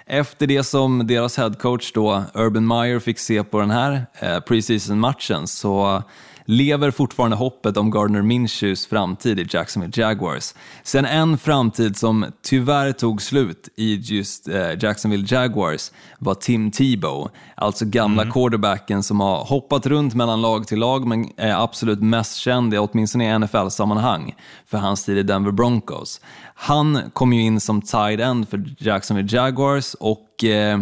efter 0.07 0.47
det 0.47 0.65
som 0.65 1.07
deras 1.07 1.37
headcoach 1.37 1.93
då, 1.93 2.25
Urban 2.35 2.67
Meyer, 2.67 2.99
fick 2.99 3.19
se 3.19 3.45
på 3.45 3.61
den 3.61 3.71
här 3.71 4.07
uh, 4.23 4.41
preseason-matchen 4.41 5.47
så 5.47 6.03
lever 6.45 6.91
fortfarande 6.91 7.37
hoppet 7.37 7.77
om 7.77 7.91
Gardner 7.91 8.23
Minshews 8.23 8.87
framtid 8.87 9.41
i 9.41 9.47
Jacksonville 9.51 10.03
Jaguars. 10.03 10.55
Sen 10.83 11.05
en 11.05 11.39
framtid 11.39 11.97
som 11.97 12.27
tyvärr 12.43 12.93
tog 12.93 13.23
slut 13.23 13.69
i 13.77 13.95
just 13.95 14.49
eh, 14.49 14.79
Jacksonville 14.81 15.27
Jaguars 15.29 15.91
var 16.19 16.35
Tim 16.35 16.71
Tebow, 16.71 17.31
alltså 17.55 17.85
gamla 17.85 18.31
quarterbacken 18.31 19.03
som 19.03 19.21
har 19.21 19.45
hoppat 19.45 19.87
runt 19.87 20.15
mellan 20.15 20.41
lag 20.41 20.67
till 20.67 20.79
lag 20.79 21.07
men 21.07 21.31
är 21.37 21.63
absolut 21.65 22.03
mest 22.03 22.37
känd, 22.37 22.75
åtminstone 22.79 23.35
i 23.35 23.39
NFL-sammanhang, 23.39 24.35
för 24.67 24.79
hans 24.79 25.05
tid 25.05 25.19
i 25.19 25.23
Denver 25.23 25.53
Broncos. 25.53 26.21
Han 26.65 27.11
kom 27.13 27.33
ju 27.33 27.43
in 27.43 27.61
som 27.61 27.83
tight 27.83 28.21
end 28.21 28.49
för 28.49 28.75
Jacksonville 28.79 29.29
Jaguars 29.37 29.95
och 29.95 30.45
eh, 30.45 30.81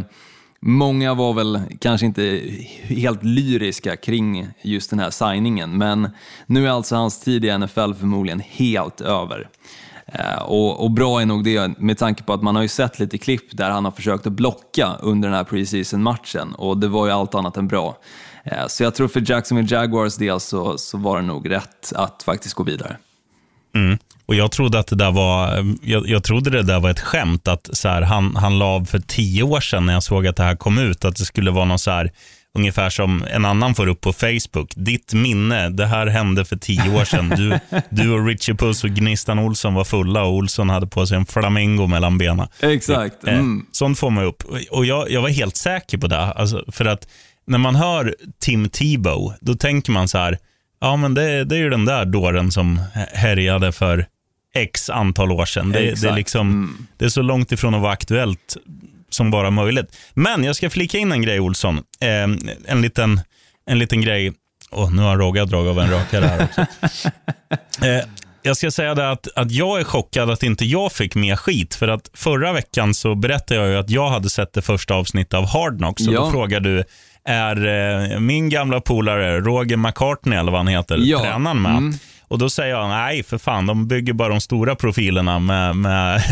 Många 0.62 1.14
var 1.14 1.32
väl 1.32 1.60
kanske 1.80 2.06
inte 2.06 2.40
helt 2.82 3.22
lyriska 3.24 3.96
kring 3.96 4.48
just 4.62 4.90
den 4.90 4.98
här 4.98 5.10
signingen, 5.10 5.78
men 5.78 6.08
nu 6.46 6.66
är 6.66 6.70
alltså 6.70 6.96
hans 6.96 7.20
tid 7.20 7.44
i 7.44 7.58
NFL 7.58 7.92
förmodligen 7.98 8.40
helt 8.40 9.00
över. 9.00 9.48
Eh, 10.06 10.42
Och, 10.42 10.84
och 10.84 10.90
bra 10.90 11.20
är 11.20 11.26
nog 11.26 11.44
det 11.44 11.78
med 11.78 11.98
tanke 11.98 12.22
på 12.22 12.32
att 12.32 12.42
man 12.42 12.54
har 12.56 12.62
ju 12.62 12.68
sett 12.68 12.98
lite 12.98 13.18
klipp 13.18 13.56
där 13.56 13.70
han 13.70 13.84
har 13.84 13.92
försökt 13.92 14.26
att 14.26 14.32
blocka 14.32 14.96
under 15.00 15.28
den 15.28 15.36
här 15.36 15.44
preseason-matchen 15.44 16.54
och 16.54 16.78
det 16.78 16.88
var 16.88 17.06
ju 17.06 17.12
allt 17.12 17.34
annat 17.34 17.56
än 17.56 17.68
bra. 17.68 17.98
Eh, 18.44 18.66
Så 18.68 18.82
jag 18.82 18.94
tror 18.94 19.08
för 19.08 19.30
Jacksonville 19.30 19.76
Jaguars 19.76 20.16
del 20.16 20.40
så, 20.40 20.78
så 20.78 20.98
var 20.98 21.20
det 21.20 21.26
nog 21.26 21.50
rätt 21.50 21.92
att 21.96 22.22
faktiskt 22.22 22.54
gå 22.54 22.62
vidare. 22.62 22.96
Mm. 23.74 23.98
Och 24.30 24.36
jag 24.36 24.52
trodde 24.52 24.78
att 24.78 24.86
det 24.86 24.96
där 24.96 25.10
var, 25.10 25.64
jag, 25.82 26.08
jag 26.08 26.24
trodde 26.24 26.50
det 26.50 26.62
där 26.62 26.80
var 26.80 26.90
ett 26.90 27.00
skämt. 27.00 27.48
Att 27.48 27.68
så 27.72 27.88
här, 27.88 28.02
han, 28.02 28.36
han 28.36 28.58
la 28.58 28.64
av 28.64 28.84
för 28.84 28.98
tio 28.98 29.42
år 29.42 29.60
sedan 29.60 29.86
när 29.86 29.92
jag 29.92 30.02
såg 30.02 30.26
att 30.26 30.36
det 30.36 30.42
här 30.42 30.56
kom 30.56 30.78
ut. 30.78 31.04
Att 31.04 31.16
det 31.16 31.24
skulle 31.24 31.50
vara 31.50 31.64
någon 31.64 31.78
så 31.78 31.90
här, 31.90 32.10
ungefär 32.54 32.90
som 32.90 33.24
en 33.30 33.44
annan 33.44 33.74
får 33.74 33.86
upp 33.86 34.00
på 34.00 34.12
Facebook. 34.12 34.72
Ditt 34.76 35.12
minne, 35.14 35.68
det 35.68 35.86
här 35.86 36.06
hände 36.06 36.44
för 36.44 36.56
tio 36.56 37.00
år 37.00 37.04
sedan. 37.04 37.28
Du, 37.28 37.58
du 37.90 38.10
och 38.10 38.26
Richie 38.26 38.54
Puss 38.54 38.84
och 38.84 38.90
Gnistan 38.90 39.38
Olsson 39.38 39.74
var 39.74 39.84
fulla 39.84 40.22
och 40.22 40.32
Olsson 40.32 40.70
hade 40.70 40.86
på 40.86 41.06
sig 41.06 41.16
en 41.16 41.26
flamingo 41.26 41.86
mellan 41.86 42.18
benen. 42.18 42.48
Exakt. 42.60 43.26
Eh, 43.26 43.34
Mm. 43.34 43.66
Sånt 43.72 43.98
får 43.98 44.10
man 44.10 44.24
upp. 44.24 44.42
Och 44.70 44.86
jag, 44.86 45.10
jag 45.10 45.22
var 45.22 45.28
helt 45.28 45.56
säker 45.56 45.98
på 45.98 46.06
det. 46.06 46.18
Alltså, 46.18 46.64
för 46.72 46.84
att 46.84 47.08
när 47.46 47.58
man 47.58 47.74
hör 47.74 48.14
Tim 48.40 48.68
Tebow, 48.68 49.32
då 49.40 49.54
tänker 49.54 49.92
man 49.92 50.08
så 50.08 50.18
här, 50.18 50.38
ja 50.80 50.96
men 50.96 51.14
det, 51.14 51.44
det 51.44 51.54
är 51.54 51.60
ju 51.60 51.70
den 51.70 51.84
där 51.84 52.04
dåren 52.04 52.50
som 52.50 52.80
härjade 53.12 53.72
för 53.72 54.06
x 54.54 54.90
antal 54.90 55.32
år 55.32 55.46
sedan. 55.46 55.72
Det, 55.72 56.00
det, 56.02 56.08
är 56.08 56.12
liksom, 56.16 56.76
det 56.96 57.04
är 57.04 57.08
så 57.08 57.22
långt 57.22 57.52
ifrån 57.52 57.74
att 57.74 57.82
vara 57.82 57.92
aktuellt 57.92 58.56
som 59.10 59.30
bara 59.30 59.50
möjligt. 59.50 59.96
Men 60.14 60.44
jag 60.44 60.56
ska 60.56 60.70
flika 60.70 60.98
in 60.98 61.12
en 61.12 61.22
grej, 61.22 61.40
Olsson. 61.40 61.76
Eh, 62.00 62.08
en, 62.66 62.82
liten, 62.82 63.20
en 63.66 63.78
liten 63.78 64.00
grej. 64.00 64.32
Åh, 64.70 64.90
nu 64.94 65.02
har 65.02 65.16
Rogga 65.16 65.44
dragit 65.44 65.70
av 65.70 65.78
en 65.80 65.90
rakare 65.90 66.24
här 66.24 66.44
också. 66.44 66.60
Eh, 67.84 68.04
jag 68.42 68.56
ska 68.56 68.70
säga 68.70 68.94
det 68.94 69.10
att, 69.10 69.28
att 69.36 69.50
jag 69.50 69.80
är 69.80 69.84
chockad 69.84 70.30
att 70.30 70.42
inte 70.42 70.64
jag 70.64 70.92
fick 70.92 71.14
mer 71.14 71.36
skit. 71.36 71.74
För 71.74 71.88
att 71.88 72.10
förra 72.14 72.52
veckan 72.52 72.94
så 72.94 73.14
berättade 73.14 73.60
jag 73.60 73.68
ju 73.70 73.76
att 73.76 73.90
jag 73.90 74.08
hade 74.10 74.30
sett 74.30 74.52
det 74.52 74.62
första 74.62 74.94
avsnittet 74.94 75.34
av 75.34 75.46
Hard 75.46 75.78
Knocks. 75.78 76.08
Och 76.08 76.14
Ja. 76.14 76.20
då 76.20 76.30
frågar 76.30 76.60
du, 76.60 76.84
är 77.24 77.66
eh, 78.12 78.18
min 78.20 78.48
gamla 78.48 78.80
polare 78.80 79.40
Roger 79.40 79.76
McCartney, 79.76 80.38
eller 80.38 80.52
vad 80.52 80.60
han 80.60 80.68
heter, 80.68 80.98
Ja. 81.02 81.20
tränaren 81.20 81.62
med? 81.62 81.98
Och 82.30 82.38
Då 82.38 82.50
säger 82.50 82.74
jag, 82.74 82.88
nej 82.88 83.22
för 83.22 83.38
fan, 83.38 83.66
de 83.66 83.88
bygger 83.88 84.12
bara 84.12 84.28
de 84.28 84.40
stora 84.40 84.74
profilerna 84.74 85.38
med, 85.38 85.76
med 85.76 86.22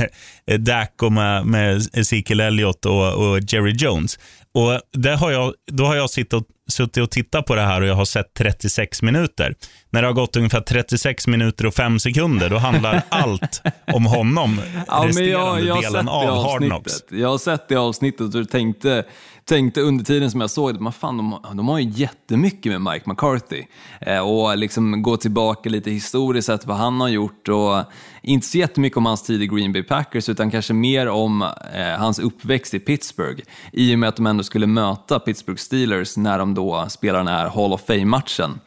Dak 0.58 1.02
och 1.02 1.12
med, 1.12 1.46
med 1.46 1.76
Ezekiel 1.92 2.40
Elliott 2.40 2.86
och, 2.86 3.12
och 3.14 3.40
Jerry 3.40 3.72
Jones. 3.78 4.18
Och 4.54 4.80
det 4.92 5.16
har 5.16 5.30
jag, 5.30 5.54
Då 5.70 5.84
har 5.84 5.96
jag 5.96 6.10
suttit 6.10 6.32
och, 6.32 6.42
suttit 6.70 7.02
och 7.02 7.10
tittat 7.10 7.46
på 7.46 7.54
det 7.54 7.62
här 7.62 7.80
och 7.80 7.86
jag 7.86 7.94
har 7.94 8.04
sett 8.04 8.34
36 8.38 9.02
minuter. 9.02 9.54
När 9.90 10.02
det 10.02 10.08
har 10.08 10.12
gått 10.14 10.36
ungefär 10.36 10.60
36 10.60 11.26
minuter 11.26 11.66
och 11.66 11.74
5 11.74 11.98
sekunder, 11.98 12.50
då 12.50 12.56
handlar 12.58 13.02
allt 13.08 13.62
om 13.92 14.06
honom, 14.06 14.60
Ja, 14.86 14.98
men 14.98 15.06
resterande 15.06 15.60
jag, 15.60 15.64
jag 15.64 15.82
delen 15.82 16.08
av 16.08 16.44
Hard 16.44 16.62
Knocks. 16.62 16.92
avsnittet. 16.94 17.18
Jag 17.18 17.28
har 17.28 17.38
sett 17.38 17.68
det 17.68 17.76
avsnittet 17.76 18.34
och 18.34 18.50
tänkte, 18.50 19.04
tänkte 19.48 19.80
under 19.80 20.04
tiden 20.04 20.30
som 20.30 20.40
jag 20.40 20.50
såg 20.50 20.74
det, 20.74 20.80
men 20.80 20.92
fan, 20.92 21.16
de, 21.16 21.38
de 21.56 21.68
har 21.68 21.78
ju 21.78 21.90
jättemycket 21.90 22.72
med 22.72 22.92
Mike 22.92 23.10
McCarthy. 23.10 23.62
Eh, 24.00 24.18
och 24.18 24.58
liksom 24.58 25.02
gå 25.02 25.16
tillbaka 25.16 25.68
lite 25.68 25.90
historiskt 25.90 26.46
sett 26.46 26.66
vad 26.66 26.76
han 26.76 27.00
har 27.00 27.08
gjort 27.08 27.48
och 27.48 27.82
inte 28.22 28.46
så 28.46 28.58
jättemycket 28.58 28.96
om 28.96 29.06
hans 29.06 29.22
tid 29.22 29.42
i 29.42 29.46
Green 29.46 29.72
Bay 29.72 29.82
Packers 29.82 30.28
utan 30.28 30.50
kanske 30.50 30.72
mer 30.72 31.08
om 31.08 31.42
eh, 31.42 31.98
hans 31.98 32.18
uppväxt 32.18 32.74
i 32.74 32.78
Pittsburgh. 32.78 33.42
I 33.72 33.94
och 33.94 33.98
med 33.98 34.08
att 34.08 34.16
de 34.16 34.26
ändå 34.26 34.44
skulle 34.44 34.66
möta 34.66 35.18
Pittsburgh 35.18 35.60
Steelers 35.60 36.16
när 36.16 36.38
de 36.38 36.54
då 36.54 36.86
spelar 36.88 37.18
den 37.18 37.28
här 37.28 37.48
Hall 37.48 37.72
of 37.72 37.86
Fame-matchen. 37.86 38.60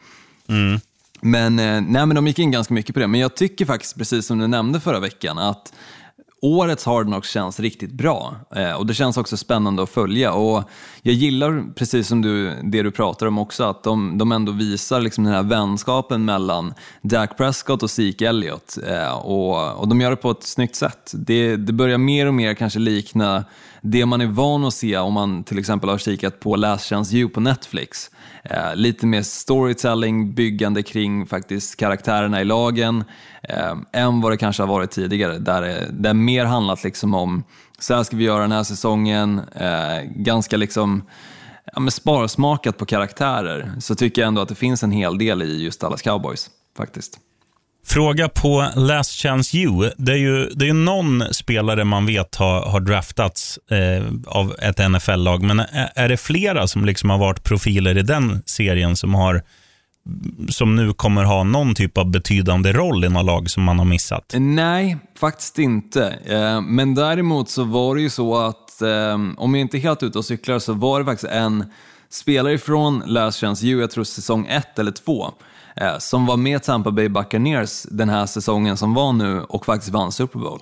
Men, 1.20 1.58
eh, 1.58 1.80
nej, 1.80 2.06
men 2.06 2.14
de 2.14 2.26
gick 2.26 2.38
in 2.38 2.50
ganska 2.50 2.74
mycket 2.74 2.94
på 2.94 3.00
det. 3.00 3.06
Men 3.06 3.20
jag 3.20 3.36
tycker 3.36 3.66
faktiskt, 3.66 3.98
precis 3.98 4.26
som 4.26 4.38
du 4.38 4.46
nämnde 4.46 4.80
förra 4.80 5.00
veckan, 5.00 5.38
att 5.38 5.72
årets 6.42 6.84
Hardnox 6.84 7.30
känns 7.30 7.60
riktigt 7.60 7.92
bra. 7.92 8.36
Eh, 8.56 8.72
och 8.72 8.86
det 8.86 8.94
känns 8.94 9.16
också 9.16 9.36
spännande 9.36 9.82
att 9.82 9.90
följa. 9.90 10.32
Och 10.32 10.64
jag 11.02 11.14
gillar, 11.14 11.74
precis 11.74 12.08
som 12.08 12.22
du, 12.22 12.54
det 12.62 12.82
du 12.82 12.90
pratar 12.90 13.26
om 13.26 13.38
också, 13.38 13.64
att 13.64 13.82
de, 13.82 14.18
de 14.18 14.32
ändå 14.32 14.52
visar 14.52 15.00
liksom 15.00 15.24
den 15.24 15.32
här 15.32 15.42
vänskapen 15.42 16.24
mellan 16.24 16.74
Dak 17.02 17.36
Prescott 17.36 17.82
och 17.82 17.90
Zeke 17.90 18.28
Elliott. 18.28 18.78
Eh, 18.86 19.12
och, 19.12 19.80
och 19.80 19.88
de 19.88 20.00
gör 20.00 20.10
det 20.10 20.16
på 20.16 20.30
ett 20.30 20.42
snyggt 20.42 20.76
sätt. 20.76 21.12
Det, 21.14 21.56
det 21.56 21.72
börjar 21.72 21.98
mer 21.98 22.26
och 22.26 22.34
mer 22.34 22.54
kanske 22.54 22.78
likna 22.78 23.44
det 23.80 24.06
man 24.06 24.20
är 24.20 24.26
van 24.26 24.64
att 24.64 24.74
se 24.74 24.98
om 24.98 25.12
man 25.12 25.44
till 25.44 25.58
exempel 25.58 25.90
har 25.90 25.98
kikat 25.98 26.40
på 26.40 26.56
Last 26.56 26.88
Chance 26.88 27.16
You 27.16 27.28
på 27.28 27.40
Netflix. 27.40 28.10
Eh, 28.44 28.76
lite 28.76 29.06
mer 29.06 29.22
storytelling, 29.22 30.34
byggande 30.34 30.82
kring 30.82 31.26
faktiskt 31.26 31.76
karaktärerna 31.76 32.40
i 32.40 32.44
lagen, 32.44 33.04
eh, 33.42 33.74
än 33.92 34.20
vad 34.20 34.32
det 34.32 34.36
kanske 34.36 34.62
har 34.62 34.68
varit 34.68 34.90
tidigare. 34.90 35.38
Där 35.38 35.62
eh, 35.62 35.68
det, 35.68 35.86
det 35.90 36.14
mer 36.14 36.44
handlat 36.44 36.84
liksom 36.84 37.14
om, 37.14 37.44
så 37.78 37.94
här 37.94 38.02
ska 38.02 38.16
vi 38.16 38.24
göra 38.24 38.42
den 38.42 38.52
här 38.52 38.62
säsongen, 38.62 39.40
eh, 39.54 40.02
ganska 40.16 40.56
liksom 40.56 41.02
ja, 41.72 41.80
men 41.80 41.90
sparsmakat 41.90 42.78
på 42.78 42.86
karaktärer, 42.86 43.72
så 43.80 43.94
tycker 43.94 44.22
jag 44.22 44.28
ändå 44.28 44.40
att 44.40 44.48
det 44.48 44.54
finns 44.54 44.82
en 44.82 44.92
hel 44.92 45.18
del 45.18 45.42
i 45.42 45.64
just 45.64 45.80
Dallas 45.80 46.02
Cowboys, 46.02 46.50
faktiskt. 46.76 47.18
Fråga 47.86 48.28
på 48.28 48.68
Last 48.76 49.10
Chance 49.22 49.56
You. 49.56 49.90
Det 49.96 50.12
är 50.12 50.16
ju, 50.16 50.46
det 50.46 50.64
är 50.64 50.66
ju 50.66 50.72
någon 50.72 51.24
spelare 51.34 51.84
man 51.84 52.06
vet 52.06 52.34
har, 52.34 52.60
har 52.60 52.80
draftats 52.80 53.58
eh, 53.70 54.04
av 54.26 54.54
ett 54.62 54.90
NFL-lag, 54.90 55.42
men 55.42 55.60
är, 55.60 55.92
är 55.94 56.08
det 56.08 56.16
flera 56.16 56.66
som 56.66 56.84
liksom 56.84 57.10
har 57.10 57.18
varit 57.18 57.42
profiler 57.44 57.98
i 57.98 58.02
den 58.02 58.42
serien 58.46 58.96
som, 58.96 59.14
har, 59.14 59.42
som 60.48 60.76
nu 60.76 60.92
kommer 60.92 61.24
ha 61.24 61.44
någon 61.44 61.74
typ 61.74 61.98
av 61.98 62.10
betydande 62.10 62.72
roll 62.72 63.04
i 63.04 63.08
något 63.08 63.24
lag 63.26 63.50
som 63.50 63.62
man 63.62 63.78
har 63.78 63.86
missat? 63.86 64.34
Nej, 64.38 64.96
faktiskt 65.18 65.58
inte. 65.58 66.18
Eh, 66.26 66.60
Men 66.60 66.94
däremot 66.94 67.50
så 67.50 67.64
var 67.64 67.94
det 67.94 68.02
ju 68.02 68.10
så 68.10 68.36
att, 68.36 68.82
eh, 68.82 69.18
om 69.36 69.54
jag 69.54 69.60
inte 69.60 69.76
är 69.76 69.80
helt 69.80 70.02
ute 70.02 70.18
och 70.18 70.24
cyklar, 70.24 70.58
så 70.58 70.72
var 70.72 70.98
det 70.98 71.04
faktiskt 71.04 71.32
en 71.32 71.64
spelare 72.10 72.58
från 72.58 73.02
Last 73.06 73.40
Chance 73.40 73.66
U, 73.66 73.80
jag 73.80 73.90
tror 73.90 74.04
säsong 74.04 74.46
ett 74.46 74.78
eller 74.78 74.92
två, 74.92 75.32
som 75.98 76.26
var 76.26 76.36
med 76.36 76.62
Tampa 76.62 76.90
Bay 76.90 77.08
Buccaneers 77.08 77.82
den 77.90 78.08
här 78.08 78.26
säsongen 78.26 78.76
som 78.76 78.94
var 78.94 79.12
nu 79.12 79.40
och 79.42 79.64
faktiskt 79.66 79.92
vann 79.92 80.12
Super 80.12 80.38
Bowl. 80.38 80.60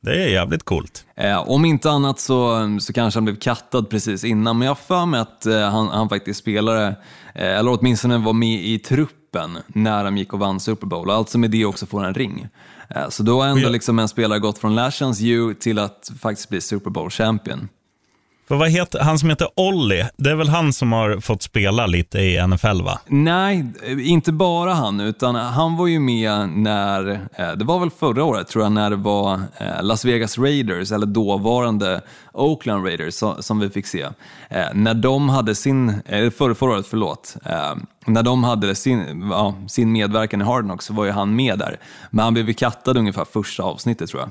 Det 0.00 0.24
är 0.24 0.28
jävligt 0.28 0.62
coolt. 0.64 1.04
Eh, 1.16 1.48
om 1.48 1.64
inte 1.64 1.90
annat 1.90 2.20
så, 2.20 2.58
så 2.80 2.92
kanske 2.92 3.18
han 3.18 3.24
blev 3.24 3.36
kattad 3.36 3.90
precis 3.90 4.24
innan, 4.24 4.58
men 4.58 4.66
jag 4.66 4.70
har 4.70 4.76
för 4.76 5.06
mig 5.06 5.20
att 5.20 5.46
eh, 5.46 5.60
han, 5.60 5.88
han 5.88 6.08
faktiskt 6.08 6.40
spelade, 6.40 6.86
eh, 7.34 7.58
eller 7.58 7.78
åtminstone 7.80 8.18
var 8.18 8.32
med 8.32 8.60
i 8.64 8.78
truppen 8.78 9.58
när 9.66 10.04
de 10.04 10.16
gick 10.16 10.32
och 10.32 10.38
vann 10.38 10.60
Super 10.60 10.86
Bowl, 10.86 11.08
och 11.08 11.14
alltså 11.14 11.38
med 11.38 11.50
det 11.50 11.64
också 11.64 11.86
får 11.86 12.04
en 12.04 12.14
ring. 12.14 12.48
Eh, 12.90 13.08
så 13.08 13.22
då 13.22 13.40
har 13.40 13.48
ändå 13.48 13.62
jag- 13.62 13.72
liksom 13.72 13.98
en 13.98 14.08
spelare 14.08 14.38
gått 14.38 14.58
från 14.58 14.74
Last 14.74 14.98
Chance 14.98 15.24
U 15.26 15.54
till 15.54 15.78
att 15.78 16.10
faktiskt 16.20 16.48
bli 16.48 16.60
Super 16.60 16.90
Bowl 16.90 17.10
champion. 17.10 17.68
För 18.48 18.56
vad 18.56 18.70
heter, 18.70 19.00
han 19.00 19.18
som 19.18 19.30
heter 19.30 19.48
Olli, 19.56 20.04
det 20.16 20.30
är 20.30 20.34
väl 20.34 20.48
han 20.48 20.72
som 20.72 20.92
har 20.92 21.20
fått 21.20 21.42
spela 21.42 21.86
lite 21.86 22.18
i 22.18 22.46
NFL, 22.46 22.82
va? 22.82 23.00
Nej, 23.06 23.66
inte 23.98 24.32
bara 24.32 24.74
han, 24.74 25.00
utan 25.00 25.34
han 25.34 25.76
var 25.76 25.86
ju 25.86 26.00
med 26.00 26.48
när, 26.48 27.10
eh, 27.32 27.52
det 27.52 27.64
var 27.64 27.78
väl 27.78 27.90
förra 27.90 28.24
året 28.24 28.48
tror 28.48 28.64
jag, 28.64 28.72
när 28.72 28.90
det 28.90 28.96
var 28.96 29.40
eh, 29.58 29.82
Las 29.82 30.04
Vegas 30.04 30.38
Raiders, 30.38 30.92
eller 30.92 31.06
dåvarande 31.06 32.00
Oakland 32.32 32.84
Raiders 32.86 33.14
som, 33.38 33.60
vi 33.60 33.70
fick 33.70 33.86
se. 33.86 34.02
Eh, 34.48 34.66
när 34.74 34.94
de 34.94 35.28
hade 35.28 35.54
sin, 35.54 36.02
förra, 36.38 36.54
förra 36.54 36.70
året, 36.70 36.86
förlåt, 36.86 37.36
när 38.06 38.22
de 38.22 38.44
hade 38.44 38.74
sin, 38.74 39.28
ja, 39.30 39.54
sin 39.68 39.92
medverkan 39.92 40.40
i 40.40 40.44
Hard 40.44 40.64
Knocks 40.64 40.84
så 40.84 40.94
var 40.94 41.04
ju 41.04 41.10
han 41.10 41.36
med 41.36 41.58
där. 41.58 41.76
Men 42.10 42.24
han 42.24 42.34
blev 42.34 42.48
ju 42.48 42.54
kattad 42.54 42.96
ungefär 42.96 43.24
första 43.24 43.62
avsnittet 43.62 44.10
tror 44.10 44.22
jag. 44.22 44.30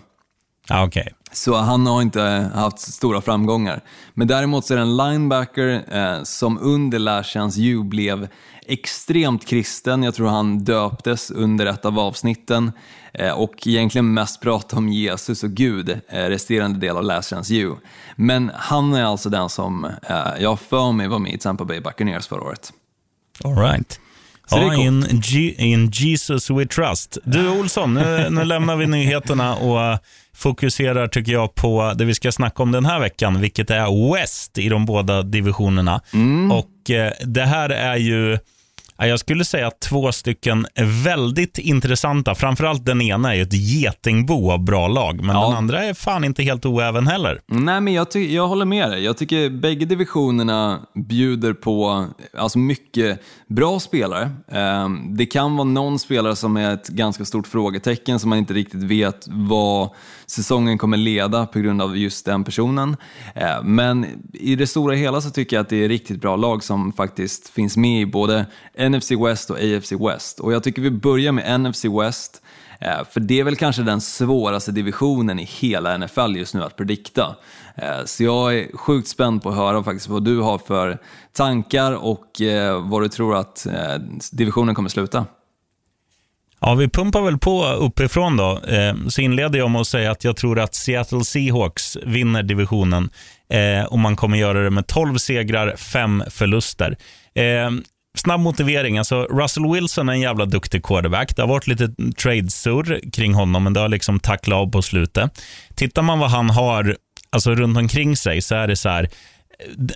Okej. 0.69 1.13
Så 1.31 1.55
han 1.55 1.87
har 1.87 2.01
inte 2.01 2.51
haft 2.55 2.79
stora 2.79 3.21
framgångar. 3.21 3.81
Men 4.13 4.27
däremot 4.27 4.65
så 4.65 4.73
är 4.73 4.77
det 4.77 4.81
en 4.81 4.97
linebacker 4.97 5.83
eh, 5.91 6.23
som 6.23 6.59
under 6.61 6.99
Last 6.99 7.29
Chance 7.29 7.61
U 7.61 7.83
blev 7.83 8.27
extremt 8.67 9.45
kristen. 9.45 10.03
Jag 10.03 10.15
tror 10.15 10.27
han 10.27 10.63
döptes 10.63 11.31
under 11.31 11.65
ett 11.65 11.85
av 11.85 11.99
avsnitten 11.99 12.71
eh, 13.13 13.31
och 13.31 13.67
egentligen 13.67 14.13
mest 14.13 14.41
pratade 14.41 14.79
om 14.79 14.89
Jesus 14.89 15.43
och 15.43 15.49
Gud 15.49 15.89
eh, 15.89 16.23
resterande 16.23 16.79
del 16.79 16.97
av 16.97 17.03
Last 17.03 17.29
Chance 17.29 17.53
U. 17.53 17.75
Men 18.15 18.51
han 18.55 18.93
är 18.93 19.03
alltså 19.03 19.29
den 19.29 19.49
som 19.49 19.85
eh, 19.85 20.27
jag 20.39 20.59
för 20.59 20.91
mig 20.91 21.07
var 21.07 21.19
med 21.19 21.33
i 21.33 21.37
Tampa 21.37 21.65
Bay 21.65 21.79
Buccaneers 21.79 22.27
förra 22.27 22.41
året. 22.41 22.73
All 23.43 23.55
right. 23.55 23.99
Så 24.49 24.57
Ja, 24.57 24.73
in, 24.73 25.05
G- 25.23 25.55
in 25.57 25.89
Jesus 25.93 26.49
we 26.49 26.65
trust. 26.65 27.17
Du 27.23 27.49
Olsson, 27.49 27.93
nu, 27.93 28.27
nu 28.29 28.43
lämnar 28.43 28.75
vi 28.75 28.87
nyheterna 28.87 29.55
och 29.55 29.99
fokuserar 30.35 31.07
tycker 31.07 31.31
jag 31.31 31.55
på 31.55 31.93
det 31.95 32.05
vi 32.05 32.13
ska 32.13 32.31
snacka 32.31 32.63
om 32.63 32.71
den 32.71 32.85
här 32.85 32.99
veckan, 32.99 33.41
vilket 33.41 33.69
är 33.69 34.13
West 34.13 34.57
i 34.57 34.69
de 34.69 34.85
båda 34.85 35.21
divisionerna. 35.21 36.01
Mm. 36.13 36.51
Och 36.51 36.89
eh, 36.89 37.11
Det 37.25 37.45
här 37.45 37.69
är 37.69 37.95
ju, 37.95 38.37
jag 39.05 39.19
skulle 39.19 39.45
säga 39.45 39.71
två 39.89 40.11
stycken 40.11 40.65
väldigt 41.03 41.57
intressanta. 41.57 42.35
Framförallt 42.35 42.85
den 42.85 43.01
ena 43.01 43.35
är 43.35 43.41
ett 43.41 43.53
getingbo 43.53 44.51
av 44.51 44.63
bra 44.63 44.87
lag, 44.87 45.21
men 45.23 45.35
Ja. 45.35 45.47
den 45.47 45.57
andra 45.57 45.83
är 45.83 45.93
fan 45.93 46.23
inte 46.23 46.43
helt 46.43 46.65
oäven 46.65 47.07
heller. 47.07 47.39
Nej, 47.47 47.81
men 47.81 47.93
jag, 47.93 48.11
ty- 48.11 48.35
jag 48.35 48.47
håller 48.47 48.65
med 48.65 48.89
dig. 48.89 49.03
Jag 49.03 49.17
tycker 49.17 49.49
bägge 49.49 49.85
divisionerna 49.85 50.79
bjuder 51.09 51.53
på 51.53 52.05
alltså 52.37 52.59
mycket 52.59 53.19
bra 53.47 53.79
spelare. 53.79 54.31
Ehm, 54.51 55.17
det 55.17 55.25
kan 55.25 55.55
vara 55.55 55.67
någon 55.67 55.99
spelare 55.99 56.35
som 56.35 56.57
är 56.57 56.73
ett 56.73 56.87
ganska 56.87 57.25
stort 57.25 57.47
frågetecken 57.47 58.19
som 58.19 58.29
man 58.29 58.39
inte 58.39 58.53
riktigt 58.53 58.83
vet 58.83 59.25
vad 59.27 59.89
säsongen 60.29 60.77
kommer 60.77 60.97
leda 60.97 61.45
på 61.45 61.59
grund 61.59 61.81
av 61.81 61.97
just 61.97 62.25
den 62.25 62.43
personen. 62.43 62.97
Eh, 63.35 63.63
men 63.63 64.05
i 64.33 64.55
det 64.55 64.67
stora 64.67 64.95
hela 64.95 65.21
så 65.21 65.29
tycker 65.29 65.55
jag 65.55 65.63
att 65.63 65.69
det 65.69 65.83
är 65.83 65.89
riktigt 65.89 66.21
bra 66.21 66.35
lag 66.35 66.63
som 66.63 66.93
faktiskt 66.93 67.49
finns 67.49 67.77
med 67.77 68.01
i 68.01 68.05
både 68.05 68.45
NFC 68.89 69.11
West 69.11 69.49
och 69.49 69.57
AFC 69.57 69.91
West. 69.91 70.39
Och 70.39 70.53
jag 70.53 70.63
tycker 70.63 70.81
vi 70.81 70.91
börjar 70.91 71.31
med 71.31 71.61
NFC 71.61 71.85
West. 71.85 72.41
Eh, 72.79 73.03
för 73.11 73.19
det 73.19 73.39
är 73.39 73.43
väl 73.43 73.55
kanske 73.55 73.81
den 73.81 74.01
svåraste 74.01 74.71
divisionen 74.71 75.39
i 75.39 75.43
hela 75.43 75.97
NFL 75.97 76.35
just 76.35 76.53
nu 76.53 76.63
att 76.63 76.75
predikta. 76.75 77.35
Eh, 77.75 78.05
så 78.05 78.23
jag 78.23 78.57
är 78.57 78.77
sjukt 78.77 79.07
spänd 79.07 79.43
på 79.43 79.49
att 79.49 79.55
höra 79.55 79.83
faktiskt 79.83 80.09
vad 80.09 80.23
du 80.23 80.39
har 80.39 80.57
för 80.57 80.97
tankar 81.33 81.91
och 82.05 82.41
vad 82.83 83.01
du 83.01 83.07
tror 83.09 83.35
att 83.35 83.67
divisionen 84.31 84.75
kommer 84.75 84.89
sluta. 84.89 85.25
Ja, 86.61 86.75
vi 86.75 86.89
pumpar 86.89 87.21
väl 87.21 87.37
på 87.37 87.65
uppifrån 87.65 88.37
då. 88.37 88.61
Eh, 88.67 88.95
så 89.07 89.21
inleder 89.21 89.59
jag 89.59 89.71
med 89.71 89.81
att 89.81 89.87
säga 89.87 90.11
att 90.11 90.23
jag 90.23 90.35
tror 90.35 90.59
att 90.59 90.75
Seattle 90.75 91.23
Seahawks 91.23 91.97
vinner 92.05 92.43
divisionen. 92.43 93.09
Eh, 93.49 93.85
och 93.85 93.99
man 93.99 94.15
kommer 94.15 94.37
göra 94.37 94.63
det 94.63 94.69
med 94.69 94.87
12 94.87 95.17
segrar, 95.17 95.75
5 95.75 96.23
förluster. 96.29 96.97
Eh, 97.35 97.71
snabb 98.17 98.39
motivering. 98.39 98.97
Alltså, 98.97 99.23
Russell 99.23 99.73
Wilson 99.73 100.09
är 100.09 100.13
en 100.13 100.19
jävla 100.19 100.45
duktig 100.45 100.83
quarterback. 100.83 101.35
Det 101.35 101.41
har 101.41 101.49
varit 101.49 101.67
lite 101.67 101.87
trade-surr 102.17 103.11
kring 103.11 103.33
honom, 103.33 103.63
men 103.63 103.73
det 103.73 103.79
har 103.79 103.89
liksom 103.89 104.19
tacklat 104.19 104.57
av 104.57 104.71
på 104.71 104.81
slutet. 104.81 105.41
Tittar 105.75 106.01
man 106.01 106.19
vad 106.19 106.29
han 106.29 106.49
har 106.49 106.95
alltså, 107.29 107.55
runt 107.55 107.77
omkring 107.77 108.17
sig 108.17 108.41
så 108.41 108.55
är 108.55 108.67
det 108.67 108.75
så 108.75 108.89
här. 108.89 109.09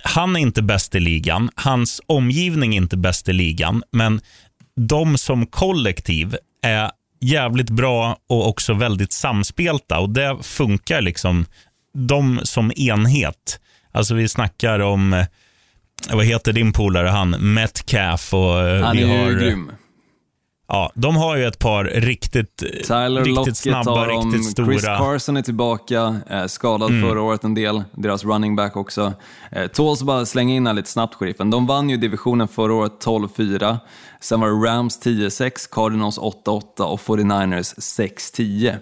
Han 0.04 0.36
är 0.36 0.40
inte 0.40 0.62
bäst 0.62 0.94
i 0.94 1.00
ligan. 1.00 1.50
Hans 1.54 2.00
omgivning 2.06 2.74
är 2.74 2.76
inte 2.76 2.96
bäst 2.96 3.28
i 3.28 3.32
ligan, 3.32 3.82
men 3.92 4.20
de 4.76 5.18
som 5.18 5.46
kollektiv 5.46 6.36
är 6.62 6.90
jävligt 7.20 7.70
bra 7.70 8.16
och 8.28 8.48
också 8.48 8.74
väldigt 8.74 9.12
samspelta 9.12 9.98
och 9.98 10.10
det 10.10 10.38
funkar 10.42 11.00
liksom. 11.00 11.46
De 11.94 12.40
som 12.42 12.72
enhet. 12.76 13.60
Alltså 13.92 14.14
vi 14.14 14.28
snackar 14.28 14.78
om, 14.78 15.12
eh, 15.12 15.26
vad 16.12 16.24
heter 16.24 16.52
din 16.52 16.72
polare 16.72 17.08
han, 17.08 17.30
Metcalf 17.30 18.34
och 18.34 18.60
eh, 18.60 18.84
Han 18.84 18.96
vi 18.96 19.02
är 19.02 19.06
har, 19.06 19.30
ju 19.30 19.38
grym. 19.38 19.72
Ja, 20.74 20.92
de 20.94 21.16
har 21.16 21.36
ju 21.36 21.44
ett 21.46 21.58
par 21.58 21.84
riktigt, 21.84 22.56
Tyler 22.56 23.16
riktigt 23.16 23.36
Lockett 23.36 23.56
snabba, 23.56 24.06
riktigt 24.06 24.50
stora. 24.50 24.66
Chris 24.66 24.84
Carson 24.84 25.36
är 25.36 25.42
tillbaka, 25.42 26.20
eh, 26.30 26.46
skadad 26.46 26.90
Mm. 26.90 27.08
förra 27.08 27.22
året 27.22 27.44
en 27.44 27.54
del, 27.54 27.82
deras 27.92 28.24
running 28.24 28.56
back 28.56 28.76
också. 28.76 29.12
Eh, 29.52 29.66
tåls 29.66 30.02
bara 30.02 30.26
slänga 30.26 30.54
in 30.54 30.66
här 30.66 30.74
lite 30.74 30.90
snabbt, 30.90 31.14
sheriffen. 31.14 31.50
De 31.50 31.66
vann 31.66 31.90
ju 31.90 31.96
divisionen 31.96 32.48
förra 32.48 32.74
året 32.74 32.92
12-4. 33.00 33.78
Sen 34.20 34.40
var 34.40 34.48
det 34.48 34.68
Rams 34.70 35.00
10-6, 35.00 35.66
Cardinals 35.70 36.18
8-8 36.18 36.84
och 36.84 37.00
49ers 37.00 37.74
6-10. 37.78 38.76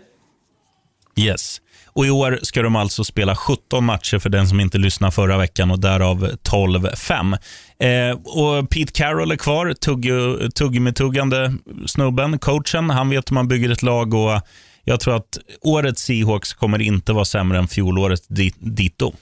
Yes. 1.16 1.60
Och 2.00 2.06
I 2.06 2.10
år 2.10 2.38
ska 2.42 2.62
de 2.62 2.76
alltså 2.76 3.04
spela 3.04 3.36
17 3.36 3.84
matcher 3.84 4.18
för 4.18 4.28
den 4.30 4.48
som 4.48 4.60
inte 4.60 4.78
lyssnade 4.78 5.12
förra 5.12 5.38
veckan 5.38 5.70
och 5.70 5.78
därav 5.78 6.30
12-5. 6.30 7.38
Eh, 7.78 8.18
och 8.24 8.70
Pete 8.70 8.92
Carroll 8.92 9.30
är 9.32 9.36
kvar, 9.36 9.66
tugg- 9.66 10.50
tuggummi-tuggande 10.54 11.58
snubben, 11.86 12.38
coachen. 12.38 12.90
Han 12.90 13.10
vet 13.10 13.30
hur 13.30 13.34
man 13.34 13.48
bygger 13.48 13.70
ett 13.70 13.82
lag 13.82 14.14
och 14.14 14.40
jag 14.84 15.00
tror 15.00 15.16
att 15.16 15.38
årets 15.60 16.02
Seahawks 16.02 16.52
kommer 16.52 16.80
inte 16.80 17.12
vara 17.12 17.24
sämre 17.24 17.58
än 17.58 17.68
fjolårets 17.68 18.26
dito. 18.58 19.12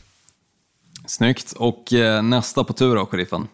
Snyggt. 1.06 1.52
Och 1.52 1.92
eh, 1.92 2.22
nästa 2.22 2.64
på 2.64 2.72
tur 2.72 2.96
då, 2.96 3.06
sheriffen? 3.06 3.46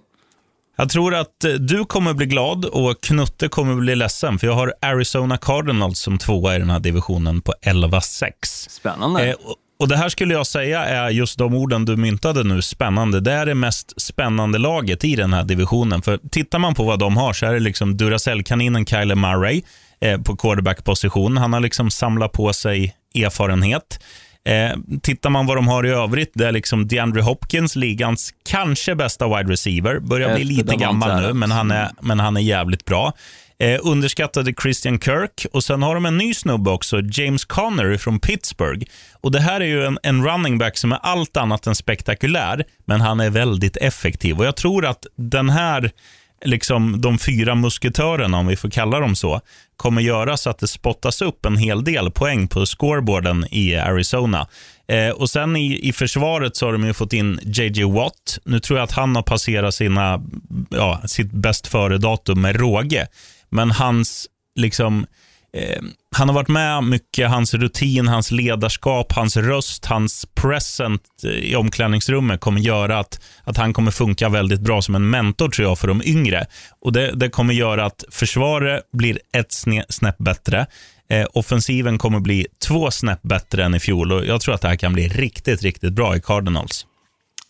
Jag 0.77 0.89
tror 0.91 1.15
att 1.15 1.45
eh, 1.45 1.51
du 1.53 1.85
kommer 1.85 2.15
bli 2.15 2.27
glad 2.27 2.65
och 2.65 3.01
Knutte 3.03 3.49
kommer 3.49 3.75
bli 3.75 3.97
ledsen, 3.97 4.39
för 4.39 4.47
jag 4.47 4.55
har 4.55 4.75
Arizona 4.83 5.37
Cardinals 5.37 5.99
som 5.99 6.19
tvåa 6.19 6.57
i 6.57 6.59
den 6.59 6.71
här 6.71 6.81
divisionen 6.81 7.41
på 7.41 7.55
11-6. 7.67 8.31
Spännande. 8.69 9.27
Eh, 9.29 9.35
och- 9.35 9.57
och 9.81 9.89
Det 9.89 9.97
här 9.97 10.09
skulle 10.09 10.35
jag 10.35 10.47
säga 10.47 10.85
är 10.85 11.11
just 11.11 11.39
de 11.39 11.55
orden 11.55 11.85
du 11.85 11.97
myntade 11.97 12.45
nu, 12.45 12.63
spännande. 12.63 13.21
Det 13.21 13.33
är 13.33 13.47
det 13.47 13.55
mest 13.55 14.01
spännande 14.03 14.59
laget 14.59 15.05
i 15.05 15.17
den 15.17 15.33
här 15.33 15.45
divisionen. 15.45 16.03
För 16.03 16.19
Tittar 16.31 16.59
man 16.59 16.75
på 16.75 16.85
vad 16.85 16.99
de 16.99 17.17
har 17.17 17.33
så 17.33 17.47
är 17.47 17.53
det 17.53 17.61
liksom 17.61 17.97
Duracell-kaninen 17.97 18.87
Kyler 18.87 19.15
Murray 19.15 19.63
eh, 20.01 20.21
på 20.21 20.37
quarterback-position. 20.37 21.37
Han 21.37 21.53
har 21.53 21.61
liksom 21.61 21.91
samlat 21.91 22.33
på 22.33 22.53
sig 22.53 22.97
erfarenhet. 23.15 24.01
Eh, 24.45 24.79
tittar 25.03 25.31
man 25.31 25.47
vad 25.47 25.57
de 25.57 25.69
har 25.69 25.87
i 25.87 25.91
övrigt, 25.91 26.31
det 26.35 26.47
är 26.47 26.53
liksom 26.53 26.89
DeAndre 26.89 27.23
Hopkins, 27.23 27.77
ligans 27.77 28.35
kanske 28.49 28.95
bästa 28.95 29.29
wide 29.37 29.53
receiver. 29.53 29.99
Börjar 29.99 30.35
bli 30.35 30.45
lite 30.45 30.77
gammal 30.77 31.23
nu, 31.23 31.33
men 31.33 31.51
han 31.51 31.71
är, 31.71 31.91
men 32.01 32.21
han 32.21 32.37
är 32.37 32.41
jävligt 32.41 32.85
bra. 32.85 33.13
Eh, 33.59 33.81
underskattade 33.83 34.55
Christian 34.63 35.01
Kirk 35.01 35.47
och 35.53 35.65
sen 35.65 35.83
har 35.83 35.95
de 35.95 36.07
en 36.07 36.19
ny 36.19 36.35
snubbe 36.35 36.71
också, 36.71 37.01
James 37.13 37.45
Conner 37.45 37.97
från 37.97 38.21
Pittsburgh. 38.21 38.87
Och 39.21 39.33
Det 39.33 39.41
här 39.41 39.61
är 39.61 39.65
ju 39.65 39.87
en, 39.87 39.99
en 40.03 40.25
running 40.25 40.59
back 40.59 40.77
som 40.79 40.93
är 40.93 40.99
allt 41.03 41.37
annat 41.37 41.67
än 41.67 41.75
spektakulär, 41.75 42.65
men 42.85 43.01
han 43.01 43.21
är 43.21 43.31
väldigt 43.31 43.77
effektiv. 43.77 44.39
Och 44.39 44.47
Jag 44.47 44.57
tror 44.57 44.87
att 44.87 45.07
den 45.17 45.51
här, 45.51 45.91
liksom 46.45 47.01
de 47.01 47.19
fyra 47.19 47.55
musketörerna, 47.55 48.39
om 48.39 48.47
vi 48.47 48.57
får 48.57 48.71
kalla 48.71 49.01
dem 49.01 49.17
så, 49.17 49.41
kommer 49.77 50.03
göra 50.03 50.37
så 50.37 50.51
att 50.51 50.59
det 50.59 50.69
spottas 50.69 51.23
upp 51.23 51.47
en 51.47 51.57
hel 51.57 51.85
del 51.85 52.11
poäng 52.11 52.49
på 52.49 52.67
scoreboarden 52.67 53.47
i 53.51 53.77
Arizona. 53.77 54.49
Eh, 54.89 55.09
och 55.09 55.31
Sen 55.31 55.57
i, 55.57 55.89
i 55.89 55.93
försvaret 55.93 56.57
så 56.57 56.67
har 56.67 56.73
de 56.73 56.85
ju 56.85 56.93
fått 56.93 57.13
in 57.13 57.41
JJ 57.43 57.85
Watt. 57.85 58.39
Nu 58.45 58.61
tror 58.61 58.79
jag 58.79 58.85
att 58.85 58.93
han 58.93 59.17
har 59.17 59.23
passerat 59.23 59.75
sina, 59.75 60.23
ja, 60.71 61.01
sitt 61.07 61.33
bäst 61.33 61.67
före-datum 61.67 62.41
med 62.41 62.57
råge. 62.57 63.07
Men 63.51 63.71
hans, 63.71 64.27
liksom, 64.55 65.07
eh, 65.55 65.83
han 66.17 66.29
har 66.29 66.35
varit 66.35 66.49
med 66.49 66.85
mycket, 66.85 67.31
hans 67.31 67.55
rutin, 67.55 68.09
hans 68.09 68.31
ledarskap, 68.31 69.13
hans 69.13 69.37
röst, 69.37 69.85
hans 69.85 70.27
present 70.35 71.03
eh, 71.25 71.31
i 71.31 71.57
omklädningsrummet 71.57 72.41
kommer 72.41 72.61
göra 72.61 72.99
att, 72.99 73.21
att 73.45 73.57
han 73.57 73.73
kommer 73.73 73.91
funka 73.91 74.29
väldigt 74.29 74.61
bra 74.61 74.83
som 74.83 74.95
en 74.95 75.11
mentor 75.11 75.49
tror 75.49 75.69
jag 75.69 75.79
för 75.79 75.89
de 75.89 76.03
yngre. 76.05 76.47
Och 76.81 76.93
Det, 76.93 77.13
det 77.13 77.29
kommer 77.29 77.55
göra 77.55 77.87
att 77.87 78.05
försvaret 78.11 78.83
blir 78.93 79.19
ett 79.33 79.53
sne, 79.53 79.85
snäpp 79.89 80.19
bättre. 80.19 80.67
Eh, 81.09 81.27
offensiven 81.33 81.99
kommer 81.99 82.21
bli 82.21 82.47
två 82.69 82.91
snäpp 82.91 83.23
bättre 83.23 83.65
än 83.65 83.75
i 83.75 83.81
fjol 83.81 84.13
och 84.13 84.25
jag 84.25 84.41
tror 84.41 84.55
att 84.55 84.61
det 84.61 84.69
här 84.69 84.77
kan 84.77 84.93
bli 84.93 85.09
riktigt, 85.09 85.63
riktigt 85.63 85.93
bra 85.93 86.17
i 86.17 86.21
Cardinals. 86.21 86.87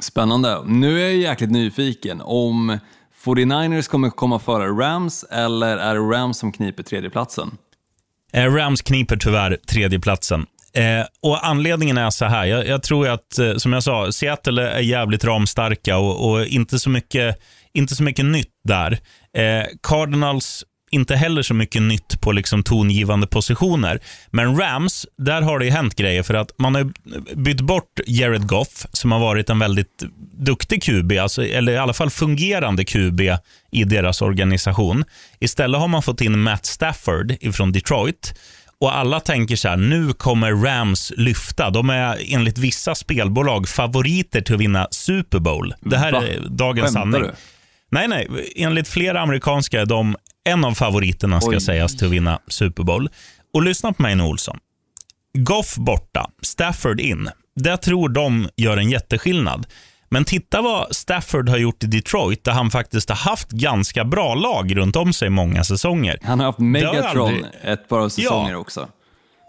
Spännande. 0.00 0.62
Nu 0.66 1.00
är 1.00 1.04
jag 1.04 1.16
jäkligt 1.16 1.50
nyfiken 1.50 2.20
om 2.20 2.78
49ers 3.24 3.88
kommer 3.88 4.10
komma 4.10 4.38
före 4.38 4.66
Rams 4.68 5.24
eller 5.24 5.76
är 5.76 5.94
det 5.94 6.00
Rams 6.00 6.38
som 6.38 6.52
kniper 6.52 6.82
tredjeplatsen? 6.82 7.50
Eh, 8.34 8.54
Rams 8.54 8.82
kniper 8.82 9.16
tyvärr 9.16 9.56
tredjeplatsen. 9.68 10.46
Eh, 10.74 11.06
och 11.22 11.46
Anledningen 11.46 11.98
är 11.98 12.10
så 12.10 12.24
här. 12.24 12.44
Jag, 12.44 12.66
jag 12.66 12.82
tror 12.82 13.08
att, 13.08 13.38
eh, 13.38 13.56
som 13.56 13.72
jag 13.72 13.82
sa, 13.82 14.12
Seattle 14.12 14.70
är 14.70 14.80
jävligt 14.80 15.24
ramstarka 15.24 15.98
och, 15.98 16.30
och 16.30 16.46
inte, 16.46 16.78
så 16.78 16.90
mycket, 16.90 17.38
inte 17.74 17.94
så 17.94 18.02
mycket 18.02 18.24
nytt 18.24 18.52
där. 18.64 18.92
Eh, 19.36 19.66
Cardinals 19.82 20.64
inte 20.94 21.16
heller 21.16 21.42
så 21.42 21.54
mycket 21.54 21.82
nytt 21.82 22.20
på 22.20 22.32
liksom 22.32 22.62
tongivande 22.62 23.26
positioner. 23.26 24.00
Men 24.30 24.56
Rams, 24.60 25.06
där 25.18 25.42
har 25.42 25.58
det 25.58 25.64
ju 25.64 25.70
hänt 25.70 25.94
grejer 25.94 26.22
för 26.22 26.34
att 26.34 26.50
man 26.58 26.74
har 26.74 26.92
bytt 27.36 27.60
bort 27.60 28.00
Jared 28.06 28.46
Goff 28.46 28.86
som 28.92 29.12
har 29.12 29.18
varit 29.18 29.50
en 29.50 29.58
väldigt 29.58 30.02
duktig 30.32 30.82
QB, 30.82 31.12
alltså, 31.12 31.44
eller 31.46 31.72
i 31.72 31.76
alla 31.76 31.92
fall 31.92 32.10
fungerande 32.10 32.84
QB 32.84 33.20
i 33.72 33.84
deras 33.84 34.22
organisation. 34.22 35.04
Istället 35.40 35.80
har 35.80 35.88
man 35.88 36.02
fått 36.02 36.20
in 36.20 36.40
Matt 36.40 36.66
Stafford 36.66 37.34
från 37.54 37.72
Detroit. 37.72 38.34
Och 38.80 38.96
alla 38.96 39.20
tänker 39.20 39.56
så 39.56 39.68
här, 39.68 39.76
nu 39.76 40.12
kommer 40.12 40.52
Rams 40.52 41.12
lyfta. 41.16 41.70
De 41.70 41.90
är 41.90 42.18
enligt 42.34 42.58
vissa 42.58 42.94
spelbolag 42.94 43.68
favoriter 43.68 44.40
till 44.40 44.54
att 44.54 44.60
vinna 44.60 44.88
Super 44.90 45.38
Bowl. 45.38 45.74
Det 45.80 45.96
här 45.98 46.12
Va? 46.12 46.26
är 46.26 46.40
dagens 46.48 46.94
Skämtar 46.94 47.00
sanning. 47.00 47.22
du? 47.22 47.34
Nej, 47.90 48.08
nej. 48.08 48.52
Enligt 48.56 48.88
flera 48.88 49.20
amerikanska 49.20 49.80
är 49.80 49.86
de 49.86 50.16
en 50.44 50.64
av 50.64 50.72
favoriterna 50.74 51.40
ska 51.40 51.50
Oj. 51.50 51.60
sägas 51.60 51.96
till 51.96 52.06
att 52.06 52.12
vinna 52.12 52.38
Super 52.48 52.82
Bowl. 52.82 53.08
Och 53.54 53.62
lyssna 53.62 53.92
på 53.92 54.02
mig 54.02 54.14
nu, 54.14 54.22
Olsson. 54.22 54.58
Goff 55.38 55.76
borta, 55.76 56.30
Stafford 56.42 57.00
in. 57.00 57.30
Det 57.56 57.76
tror 57.76 58.08
de 58.08 58.48
gör 58.56 58.76
en 58.76 58.90
jätteskillnad. 58.90 59.66
Men 60.08 60.24
titta 60.24 60.62
vad 60.62 60.96
Stafford 60.96 61.48
har 61.48 61.56
gjort 61.58 61.84
i 61.84 61.86
Detroit, 61.86 62.44
där 62.44 62.52
han 62.52 62.70
faktiskt 62.70 63.08
har 63.08 63.16
haft 63.16 63.50
ganska 63.50 64.04
bra 64.04 64.34
lag 64.34 64.76
runt 64.76 64.96
om 64.96 65.12
sig 65.12 65.30
många 65.30 65.64
säsonger. 65.64 66.18
Han 66.22 66.38
har 66.40 66.46
haft 66.46 66.58
Megatron 66.58 67.28
aldrig- 67.28 67.44
ett 67.64 67.88
par 67.88 68.08
säsonger 68.08 68.52
Ja. 68.52 68.58
också. 68.58 68.88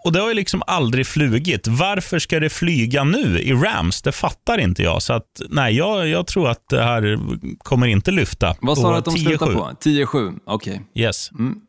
Och 0.06 0.12
det 0.12 0.20
har 0.20 0.28
ju 0.28 0.34
liksom 0.34 0.62
aldrig 0.66 1.06
flugit. 1.06 1.66
Varför 1.68 2.18
ska 2.18 2.40
det 2.40 2.50
flyga 2.50 3.04
nu 3.04 3.40
i 3.40 3.52
Rams? 3.52 4.02
Det 4.02 4.12
fattar 4.12 4.58
inte 4.58 4.82
jag. 4.82 5.02
Så 5.02 5.12
att, 5.12 5.40
nej, 5.48 5.76
jag, 5.76 6.08
jag 6.08 6.26
tror 6.26 6.48
att 6.48 6.68
det 6.68 6.82
här 6.82 7.18
kommer 7.58 7.86
inte 7.86 8.10
lyfta. 8.10 8.56
Vad 8.60 8.78
sa 8.78 8.90
du 8.90 8.96
att 8.96 9.04
de 9.04 9.18
slutar 9.18 9.46
10-7. 9.46 9.54
på? 9.54 9.70
10-7, 9.80 10.38
okej. 10.46 10.82
Yes. 10.94 11.30
Mm. 11.30 11.60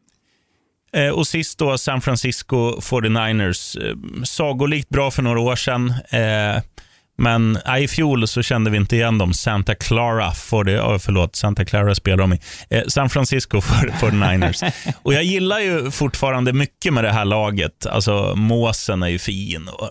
Eh, 0.93 1.09
och 1.09 1.27
sist 1.27 1.59
då 1.59 1.77
San 1.77 2.01
Francisco 2.01 2.79
49ers. 2.79 3.89
Eh, 3.89 4.23
sagolikt 4.23 4.89
bra 4.89 5.11
för 5.11 5.21
några 5.21 5.39
år 5.39 5.55
sedan. 5.55 5.93
Eh, 6.09 6.61
men 7.17 7.59
nej, 7.65 7.83
i 7.83 7.87
fjol 7.87 8.27
så 8.27 8.41
kände 8.41 8.69
vi 8.71 8.77
inte 8.77 8.95
igen 8.95 9.17
dem. 9.17 9.33
Santa 9.33 9.75
Clara, 9.75 10.31
får 10.31 10.63
det, 10.63 10.81
oh, 10.81 10.97
förlåt, 10.97 11.35
Santa 11.35 11.65
Clara 11.65 11.95
spelar 11.95 12.17
de 12.17 12.33
i. 12.33 12.39
Eh, 12.69 12.83
San 12.87 13.09
Francisco 13.09 13.57
49ers. 14.01 14.71
och 15.03 15.13
jag 15.13 15.23
gillar 15.23 15.59
ju 15.59 15.91
fortfarande 15.91 16.53
mycket 16.53 16.93
med 16.93 17.03
det 17.03 17.11
här 17.11 17.25
laget. 17.25 17.85
Alltså, 17.85 18.33
måsen 18.35 19.03
är 19.03 19.07
ju 19.07 19.19
fin. 19.19 19.67
Och, 19.67 19.89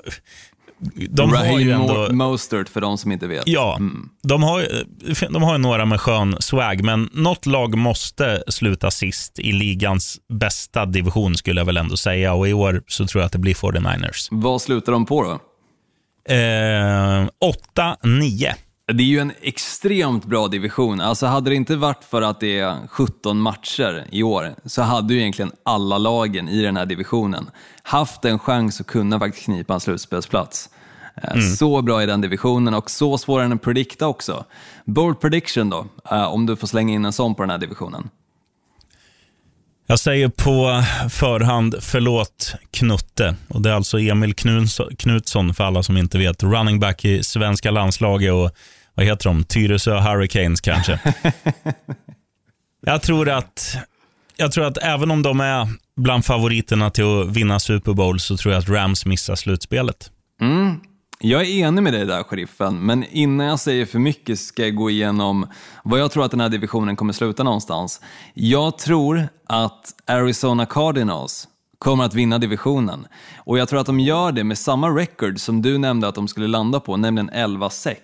de 1.11 1.33
har 1.33 1.45
ju 1.45 1.71
Raheem 1.71 1.81
ändå... 1.81 1.95
Mo- 1.95 2.13
Mostert 2.13 2.69
för 2.69 2.81
de 2.81 2.99
som 2.99 3.13
inte 3.13 3.27
vet. 3.27 3.43
Ja, 3.47 3.79
de, 4.23 4.43
har, 4.43 4.67
de 5.33 5.43
har 5.43 5.53
ju 5.53 5.59
några 5.59 5.85
med 5.87 6.01
skön 6.01 6.37
swag, 6.41 6.85
men 6.85 7.11
något 7.13 7.47
lag 7.47 7.79
måste 7.79 8.43
sluta 8.49 8.91
sist 8.91 9.39
i 9.39 9.53
ligans 9.53 10.17
bästa 10.41 10.87
division 10.87 11.35
skulle 11.35 11.61
jag 11.61 11.67
väl 11.67 11.77
ändå 11.77 11.97
säga. 11.97 12.33
Och 12.33 12.49
i 12.49 12.53
år 12.53 12.83
så 12.87 13.07
tror 13.07 13.21
jag 13.23 13.27
att 13.27 13.33
det 13.33 13.39
blir 13.39 13.55
49ers. 13.55 14.29
Vad 14.31 14.63
slutar 14.63 14.93
de 14.93 15.07
på 15.07 15.23
då? 15.23 15.39
Eh, 16.29 17.29
8-9. 17.75 18.55
Det 18.93 19.03
är 19.03 19.07
ju 19.07 19.19
en 19.19 19.33
extremt 19.41 20.25
bra 20.25 20.49
division. 20.49 21.01
Alltså 21.01 21.27
hade 21.27 21.51
det 21.51 21.57
inte 21.57 21.77
varit 21.77 22.05
för 22.05 22.23
att 22.23 22.41
det 22.41 22.59
är 22.59 22.89
17 22.89 23.41
matcher 23.41 24.07
i 24.11 24.23
år 24.23 24.55
så 24.65 24.83
hade 24.83 25.15
ju 25.15 25.21
egentligen 25.21 25.53
alla 25.63 25.99
lagen 25.99 26.49
i 26.49 26.63
den 26.63 26.77
här 26.77 26.87
divisionen 26.87 27.51
haft 27.83 28.25
en 28.25 28.39
chans 28.39 28.81
att 28.81 28.87
kunna 28.87 29.19
faktiskt 29.19 29.45
knipa 29.45 29.75
en 29.75 29.81
slutspelsplats. 29.81 30.71
Eh, 31.23 31.33
mm. 31.33 31.43
Så 31.43 31.83
bra 31.83 32.03
i 32.03 32.07
den 32.07 32.21
divisionen 32.21 32.75
och 32.75 32.91
så 32.91 33.19
svår 33.19 33.41
än 33.41 33.53
att 33.53 33.63
predikta 33.63 34.07
också. 34.07 34.45
Bold 34.85 35.21
prediction 35.21 35.71
då, 35.71 35.87
eh, 36.11 36.25
om 36.25 36.47
du 36.47 36.57
får 36.57 36.67
slänga 36.67 36.95
in 36.95 37.05
en 37.05 37.13
sån 37.13 37.35
på 37.35 37.43
den 37.43 37.51
här 37.51 37.59
divisionen. 37.59 38.11
Jag 39.89 39.99
säger 39.99 40.29
på 40.29 40.85
förhand 41.11 41.75
förlåt 41.81 42.55
Knutte. 42.71 43.37
Och 43.49 43.63
Det 43.63 43.71
är 43.71 43.75
alltså 43.75 43.99
Emil 43.99 44.35
Knutsson, 44.99 45.55
för 45.55 45.65
alla 45.65 45.83
som 45.83 45.97
inte 45.97 46.19
vet. 46.19 46.43
Running 46.43 46.81
back 46.81 47.05
i 47.05 47.23
svenska 47.23 47.71
landslaget 47.71 48.33
och 48.33 48.51
vad 48.95 49.07
heter 49.07 49.25
de? 49.25 49.45
Tyresö 49.45 49.99
Hurricanes 49.99 50.61
kanske. 50.61 51.01
jag, 52.87 53.03
tror 53.03 53.29
att, 53.29 53.77
jag 54.37 54.53
tror 54.53 54.65
att 54.65 54.79
även 54.79 55.11
om 55.11 55.23
de 55.23 55.41
är 55.41 55.69
bland 55.97 56.25
favoriterna 56.25 56.91
till 56.91 57.05
att 57.05 57.37
vinna 57.37 57.61
Super 57.61 57.93
Bowl 57.93 58.21
så 58.21 58.37
tror 58.37 58.55
jag 58.55 58.61
att 58.61 58.69
Rams 58.69 59.07
missar 59.07 59.35
slutspelet. 59.35 60.11
Mm. 60.41 60.81
Jag 61.19 61.41
är 61.41 61.45
enig 61.45 61.83
med 61.83 61.93
dig 61.93 62.07
där, 62.07 62.23
sheriffen, 62.23 62.87
men 62.87 63.05
innan 63.05 63.47
jag 63.47 63.61
säger 63.61 63.87
för 63.87 63.99
mycket 63.99 64.39
ska 64.39 64.63
jag 64.63 64.75
gå 64.75 64.91
igenom 64.91 65.47
vad 65.85 66.01
jag 66.01 66.11
tror 66.11 66.25
att 66.25 66.31
den 66.31 66.41
här 66.41 66.49
divisionen 66.49 66.97
kommer 66.97 67.13
sluta 67.13 67.43
någonstans. 67.43 68.01
Jag 68.35 68.79
tror 68.79 69.29
att 69.47 69.95
Arizona 70.07 70.67
Cardinals 70.67 71.49
kommer 71.79 72.05
att 72.05 72.15
vinna 72.15 72.39
divisionen. 72.39 73.07
Och 73.37 73.59
jag 73.59 73.69
tror 73.69 73.81
att 73.81 73.87
de 73.87 74.01
gör 74.01 74.33
det 74.33 74.45
med 74.45 74.59
samma 74.59 74.89
record 74.89 75.41
som 75.41 75.63
du 75.63 75.79
nämnde 75.79 76.09
att 76.09 76.15
de 76.15 76.29
skulle 76.29 76.47
landa 76.47 76.81
på, 76.81 76.97
nämligen 76.97 77.31
11-6. 77.31 77.97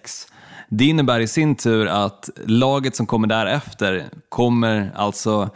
Det 0.68 0.85
innebär 0.85 1.20
i 1.20 1.29
sin 1.29 1.55
tur 1.55 1.87
att 1.87 2.31
laget 2.46 2.96
som 2.96 3.07
kommer 3.07 3.29
därefter 3.29 4.09
kommer 4.29 4.92
alltså 4.96 5.51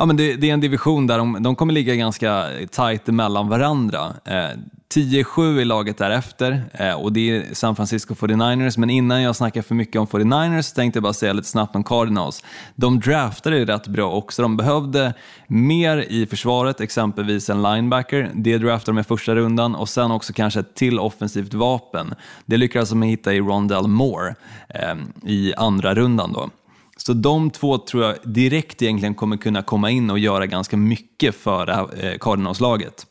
Ja, 0.00 0.06
men 0.06 0.16
det, 0.16 0.36
det, 0.36 0.50
är 0.50 0.54
en 0.54 0.60
division 0.60 1.06
där 1.06 1.18
de, 1.18 1.42
de 1.42 1.56
kommer 1.56 1.72
ligga 1.72 1.94
ganska 1.94 2.46
tight 2.70 3.08
emellan 3.08 3.48
varandra. 3.48 4.12
Eh, 4.24 4.50
10-7 4.94 5.60
i 5.60 5.64
laget 5.64 5.98
därefter 5.98 6.62
eh, 6.72 6.92
och 6.92 7.12
det 7.12 7.30
är 7.30 7.54
San 7.54 7.76
Francisco 7.76 8.14
49ers. 8.14 8.78
Men 8.78 8.90
innan 8.90 9.22
jag 9.22 9.36
snackar 9.36 9.62
för 9.62 9.74
mycket 9.74 9.96
om 9.96 10.06
49ers 10.06 10.74
tänkte 10.74 10.96
jag 10.96 11.02
bara 11.02 11.12
säga 11.12 11.32
lite 11.32 11.48
snabbt 11.48 11.76
om 11.76 11.84
Cardinals. 11.84 12.44
De 12.74 13.00
draftade 13.00 13.64
rätt 13.64 13.86
bra 13.86 14.12
också. 14.12 14.42
De 14.42 14.56
behövde 14.56 15.14
mer 15.46 15.96
i 15.96 16.26
försvaret, 16.26 16.80
exempelvis 16.80 17.50
en 17.50 17.62
linebacker. 17.62 18.30
Det 18.34 18.58
draftade 18.58 18.98
de 18.98 19.00
i 19.00 19.04
första 19.04 19.34
rundan 19.34 19.74
och 19.74 19.88
sen 19.88 20.10
också 20.10 20.32
kanske 20.32 20.60
ett 20.60 20.74
till 20.74 20.98
offensivt 20.98 21.54
vapen. 21.54 22.14
Det 22.46 22.56
lyckades 22.56 22.90
de 22.90 23.02
hitta 23.02 23.34
i 23.34 23.40
Rondell 23.40 23.86
Moore 23.86 24.34
eh, 24.68 24.94
i 25.24 25.54
andra 25.56 25.94
rundan. 25.94 26.32
då. 26.32 26.50
Så 26.96 27.12
de 27.12 27.50
två 27.50 27.78
tror 27.78 28.04
jag 28.04 28.16
direkt 28.24 28.82
egentligen 28.82 29.14
kommer 29.14 29.36
kunna 29.36 29.62
komma 29.62 29.90
in 29.90 30.10
och 30.10 30.18
göra 30.18 30.46
ganska 30.46 30.76
mycket 30.76 31.34
för 31.34 31.66
det 31.66 31.74
här 31.74 32.04
eh, 32.04 32.18
Cardinals-laget. 32.18 33.06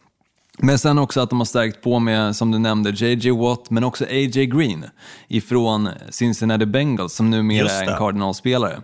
Men 0.60 0.80
sen 0.80 1.00
också 1.00 1.22
att 1.22 1.30
de 1.30 1.39
har 1.39 1.46
stärkt 1.46 1.82
på 1.82 2.00
med, 2.00 2.36
som 2.36 2.52
du 2.52 2.60
nämnde, 2.60 2.89
JJ 2.89 3.32
Watt, 3.32 3.70
men 3.70 3.84
också 3.84 4.06
AJ 4.06 4.46
Green 4.46 4.86
ifrån 5.28 5.89
Cincinnati 6.10 6.65
Bengals 6.65 7.13
som 7.13 7.30
numera 7.30 7.70
är 7.70 7.91
en 7.91 7.98
Cardinals-spelare. 7.98 8.82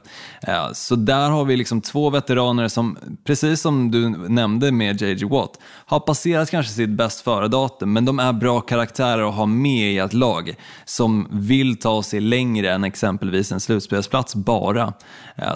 Så 0.73 0.95
där 0.95 1.29
har 1.29 1.45
vi 1.45 1.57
liksom 1.57 1.81
två 1.81 2.09
veteraner 2.09 2.67
som, 2.67 2.97
precis 3.23 3.61
som 3.61 3.91
du 3.91 4.09
nämnde 4.09 4.71
med 4.71 5.01
JJ 5.01 5.25
Watt, 5.25 5.59
har 5.85 5.99
passerat 5.99 6.51
kanske 6.51 6.73
sitt 6.73 6.89
bäst 6.89 7.21
före-datum, 7.21 7.93
men 7.93 8.05
de 8.05 8.19
är 8.19 8.33
bra 8.33 8.61
karaktärer 8.61 9.29
att 9.29 9.35
ha 9.35 9.45
med 9.45 9.93
i 9.93 9.97
ett 9.97 10.13
lag 10.13 10.55
som 10.85 11.27
vill 11.31 11.79
ta 11.79 12.03
sig 12.03 12.19
längre 12.19 12.71
än 12.71 12.83
exempelvis 12.83 13.51
en 13.51 13.59
slutspelsplats 13.59 14.35
bara. 14.35 14.93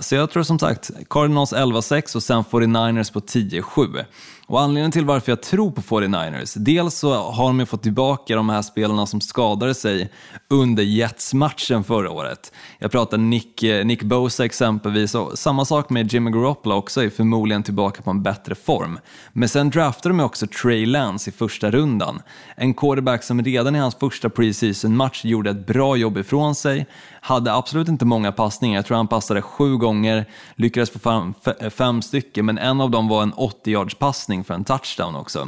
Så 0.02 0.16
jag 0.16 0.32
tror 0.32 0.44
som 0.44 0.60
sagt 0.60 0.92
Cardinals 1.10 1.54
11-6 1.54 2.16
och 2.16 2.24
sen 2.24 2.44
49ers 2.44 3.14
på 3.14 3.20
10-7. 3.20 4.06
Och 4.50 4.62
anledningen 4.62 4.92
till 4.92 5.06
varför 5.06 5.32
jag 5.32 5.42
tror 5.42 5.72
på 5.72 5.82
49ers, 5.82 6.58
dels 6.58 6.96
så 6.96 7.14
har 7.14 7.48
de 7.48 7.60
ju 7.60 7.66
fått 7.66 7.84
tillbaka 7.84 8.36
de 8.36 8.50
här 8.50 8.62
spelarna 8.62 9.06
som 9.06 9.22
skadade 9.22 9.74
sig 9.74 10.12
under 10.48 10.84
Jets-matchen 10.84 11.84
förra 11.84 12.12
året. 12.12 12.52
Jag 12.80 12.92
pratar 12.92 13.18
Nick, 13.18 13.64
eh, 13.64 13.86
Nick 13.86 14.04
Bosa 14.04 14.46
exempelvis, 14.46 15.16
och 15.16 15.40
samma 15.40 15.66
sak 15.66 15.90
med 15.90 16.14
Jimmy 16.14 16.32
Garoppolo 16.32 16.76
också, 16.76 17.04
är 17.04 17.10
förmodligen 17.10 17.64
tillbaka 17.64 18.02
på 18.02 18.10
en 18.10 18.24
bättre 18.24 18.56
form. 18.56 19.00
Men 19.34 19.50
sen 19.50 19.70
draftade 19.70 20.16
de 20.16 20.24
också 20.24 20.48
Trey 20.48 20.86
Lance 20.86 21.30
i 21.30 21.34
första 21.34 21.72
rundan. 21.72 22.22
En 22.56 22.74
quarterback 22.74 23.24
som 23.24 23.44
redan 23.44 23.76
i 23.76 23.80
hans 23.80 23.96
första 23.96 24.30
preseason-match 24.30 25.26
gjorde 25.26 25.50
ett 25.50 25.68
bra 25.68 25.96
jobb 25.96 26.18
ifrån 26.18 26.56
sig, 26.56 26.86
hade 27.28 27.54
absolut 27.54 27.88
inte 27.88 28.06
många 28.06 28.32
passningar, 28.32 28.76
jag 28.78 28.86
tror 28.86 28.98
han 28.98 29.08
passade 29.08 29.42
sju 29.42 29.78
gånger, 29.78 30.26
lyckades 30.56 30.90
få 30.90 31.00
fram 31.00 31.34
fem 31.70 32.02
stycken, 32.02 32.46
men 32.46 32.58
en 32.58 32.82
av 32.82 32.92
dem 32.92 33.08
var 33.08 33.24
en 33.24 33.34
80 33.34 33.72
yards 33.72 33.96
passning 33.96 34.44
för 34.44 34.54
en 34.54 34.64
touchdown 34.64 35.16
också. 35.16 35.48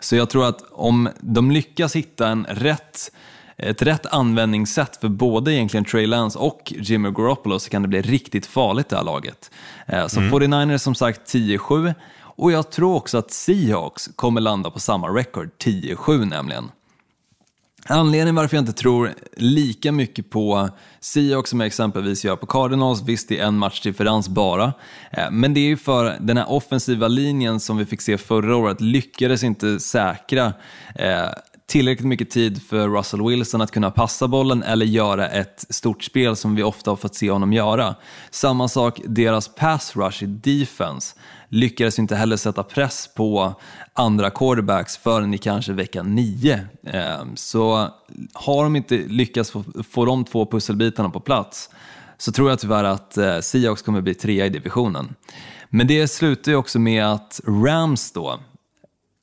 Så 0.00 0.16
jag 0.16 0.30
tror 0.30 0.44
att 0.44 0.62
om 0.72 1.08
de 1.20 1.50
lyckas 1.50 1.96
hitta 1.96 2.28
en 2.28 2.46
rätt 2.48 3.10
ett 3.56 3.82
rätt 3.82 4.06
användningssätt 4.06 4.96
för 4.96 5.08
både 5.08 5.54
egentligen 5.54 5.84
Trey 5.84 6.06
Lance 6.06 6.38
och 6.38 6.72
Jimmy 6.76 7.10
Garoppolo 7.10 7.58
så 7.58 7.70
kan 7.70 7.82
det 7.82 7.88
bli 7.88 8.02
riktigt 8.02 8.46
farligt 8.46 8.88
det 8.88 8.96
här 8.96 9.04
laget. 9.04 9.50
Eh, 9.86 10.06
så 10.06 10.20
mm. 10.20 10.32
49ers 10.32 10.78
som 10.78 10.94
sagt 10.94 11.34
10-7 11.34 11.94
och 12.20 12.52
jag 12.52 12.70
tror 12.70 12.94
också 12.94 13.18
att 13.18 13.30
Seahawks 13.30 14.10
kommer 14.16 14.40
landa 14.40 14.70
på 14.70 14.80
samma 14.80 15.08
record, 15.08 15.50
10-7 15.64 16.24
nämligen. 16.24 16.70
Anledningen 17.88 18.34
varför 18.34 18.56
jag 18.56 18.62
inte 18.62 18.72
tror 18.72 19.14
lika 19.36 19.92
mycket 19.92 20.30
på 20.30 20.68
Seahawks 21.00 21.50
som 21.50 21.60
jag 21.60 21.66
exempelvis 21.66 22.24
gör 22.24 22.36
på 22.36 22.46
Cardinals, 22.46 23.02
visst 23.02 23.28
det 23.28 23.38
är 23.38 23.46
en 23.46 23.58
matchdifferens 23.58 24.28
bara, 24.28 24.72
eh, 25.10 25.30
men 25.30 25.54
det 25.54 25.60
är 25.60 25.66
ju 25.66 25.76
för 25.76 26.16
den 26.20 26.36
här 26.36 26.50
offensiva 26.52 27.08
linjen 27.08 27.60
som 27.60 27.76
vi 27.76 27.86
fick 27.86 28.00
se 28.00 28.18
förra 28.18 28.56
året 28.56 28.80
lyckades 28.80 29.44
inte 29.44 29.80
säkra 29.80 30.52
eh, 30.94 31.28
tillräckligt 31.66 32.08
mycket 32.08 32.30
tid 32.30 32.62
för 32.62 32.88
Russell 32.88 33.28
Wilson 33.28 33.60
att 33.60 33.70
kunna 33.70 33.90
passa 33.90 34.28
bollen 34.28 34.62
eller 34.62 34.86
göra 34.86 35.28
ett 35.28 35.64
stort 35.68 36.04
spel 36.04 36.36
som 36.36 36.54
vi 36.54 36.62
ofta 36.62 36.90
har 36.90 36.96
fått 36.96 37.14
se 37.14 37.30
honom 37.30 37.52
göra. 37.52 37.94
Samma 38.30 38.68
sak, 38.68 39.00
deras 39.04 39.48
pass 39.48 39.96
rush 39.96 40.24
i 40.24 40.26
defense 40.26 41.16
lyckades 41.54 41.98
inte 41.98 42.16
heller 42.16 42.36
sätta 42.36 42.62
press 42.62 43.08
på 43.16 43.54
andra 43.92 44.30
quarterbacks 44.30 44.96
förrän 44.96 45.34
i 45.34 45.38
kanske 45.38 45.72
vecka 45.72 46.02
nio. 46.02 46.60
Ehm, 46.86 47.36
så 47.36 47.88
har 48.32 48.64
de 48.64 48.76
inte 48.76 48.96
lyckats 48.96 49.50
få, 49.50 49.64
få 49.90 50.04
de 50.04 50.24
två 50.24 50.46
pusselbitarna 50.46 51.10
på 51.10 51.20
plats 51.20 51.70
så 52.18 52.32
tror 52.32 52.50
jag 52.50 52.58
tyvärr 52.58 52.84
att 52.84 53.16
eh, 53.16 53.40
Seahawks 53.40 53.82
kommer 53.82 54.00
bli 54.00 54.14
trea 54.14 54.46
i 54.46 54.48
divisionen. 54.48 55.14
Men 55.68 55.86
det 55.86 56.08
slutar 56.08 56.52
ju 56.52 56.58
också 56.58 56.78
med 56.78 57.06
att 57.06 57.40
Rams 57.46 58.12
då 58.12 58.40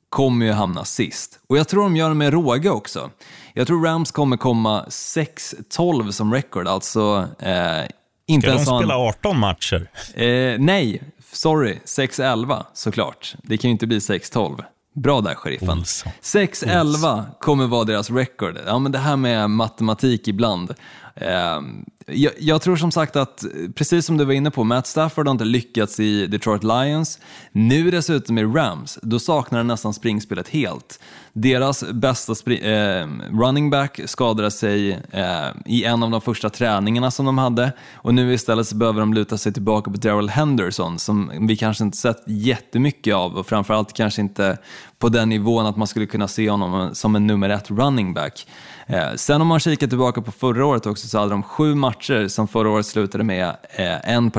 kommer 0.08 0.46
ju 0.46 0.52
hamna 0.52 0.84
sist. 0.84 1.40
Och 1.46 1.58
jag 1.58 1.68
tror 1.68 1.82
de 1.82 1.96
gör 1.96 2.08
det 2.08 2.14
med 2.14 2.32
råga 2.32 2.72
också. 2.72 3.10
Jag 3.54 3.66
tror 3.66 3.84
Rams 3.84 4.10
kommer 4.10 4.36
komma 4.36 4.84
6-12 4.88 6.10
som 6.10 6.34
record, 6.34 6.68
alltså 6.68 7.28
eh, 7.38 7.86
inte 8.26 8.46
Ska 8.46 8.56
de 8.56 8.78
spela 8.78 8.96
18 8.96 9.38
matcher? 9.38 9.90
Eh, 10.14 10.58
nej, 10.58 11.02
sorry, 11.32 11.78
6-11 11.84 12.64
såklart. 12.74 13.34
Det 13.42 13.56
kan 13.56 13.68
ju 13.68 13.72
inte 13.72 13.86
bli 13.86 13.98
6-12. 13.98 14.64
Bra 14.94 15.20
där, 15.20 15.34
sheriffen. 15.34 15.78
6-11 16.22 17.24
kommer 17.40 17.66
vara 17.66 17.84
deras 17.84 18.10
record. 18.10 18.58
Ja, 18.66 18.78
men 18.78 18.92
det 18.92 18.98
här 18.98 19.16
med 19.16 19.50
matematik 19.50 20.28
ibland. 20.28 20.74
Ehm, 21.16 21.84
jag, 22.06 22.32
jag, 22.38 22.62
tror 22.62 22.76
som 22.76 22.90
sagt 22.90 23.16
att, 23.16 23.44
precis 23.74 24.06
som 24.06 24.16
du 24.16 24.24
var 24.24 24.32
inne 24.32 24.50
på, 24.50 24.64
Matt 24.64 24.86
Stafford 24.86 25.26
har 25.26 25.32
inte 25.32 25.44
lyckats 25.44 26.00
i 26.00 26.26
Detroit 26.26 26.62
Lions. 26.64 27.18
Nu 27.52 27.90
dessutom 27.90 28.38
i 28.38 28.44
Rams, 28.44 28.98
då 29.02 29.18
saknar 29.18 29.58
han 29.58 29.66
nästan 29.66 29.94
springspelet 29.94 30.48
helt. 30.48 31.00
Deras 31.34 31.84
bästa 31.92 32.52
eh, 32.52 33.06
running 33.30 33.70
back 33.70 34.00
skadade 34.04 34.50
sig 34.50 34.90
eh, 35.10 35.48
i 35.66 35.84
en 35.84 36.02
av 36.02 36.10
de 36.10 36.20
första 36.20 36.50
träningarna 36.50 37.10
som 37.10 37.26
de 37.26 37.38
hade 37.38 37.72
och 37.94 38.14
nu 38.14 38.32
istället 38.34 38.66
så 38.66 38.76
behöver 38.76 39.00
de 39.00 39.14
luta 39.14 39.38
sig 39.38 39.52
tillbaka 39.52 39.90
på 39.90 39.96
Daryl 39.96 40.28
Henderson 40.28 40.98
som 40.98 41.46
vi 41.48 41.56
kanske 41.56 41.84
inte 41.84 41.96
sett 41.96 42.22
jättemycket 42.26 43.14
av 43.14 43.36
och 43.36 43.46
framförallt 43.46 43.92
kanske 43.92 44.20
inte 44.20 44.58
på 44.98 45.08
den 45.08 45.28
nivån 45.28 45.66
att 45.66 45.76
man 45.76 45.86
skulle 45.86 46.06
kunna 46.06 46.28
se 46.28 46.50
honom 46.50 46.94
som 46.94 47.16
en 47.16 47.26
nummer 47.26 47.48
ett 47.48 47.70
running 47.70 48.14
back. 48.14 48.46
Eh, 48.86 49.14
sen 49.16 49.40
om 49.40 49.46
man 49.46 49.60
kikar 49.60 49.86
tillbaka 49.86 50.22
på 50.22 50.32
förra 50.32 50.66
året 50.66 50.86
också 50.86 51.08
så 51.08 51.18
hade 51.18 51.30
de 51.30 51.42
sju 51.42 51.74
matcher 51.74 52.28
som 52.28 52.48
förra 52.48 52.70
året 52.70 52.86
slutade 52.86 53.24
med 53.24 53.46
eh, 53.76 54.10
en 54.14 54.30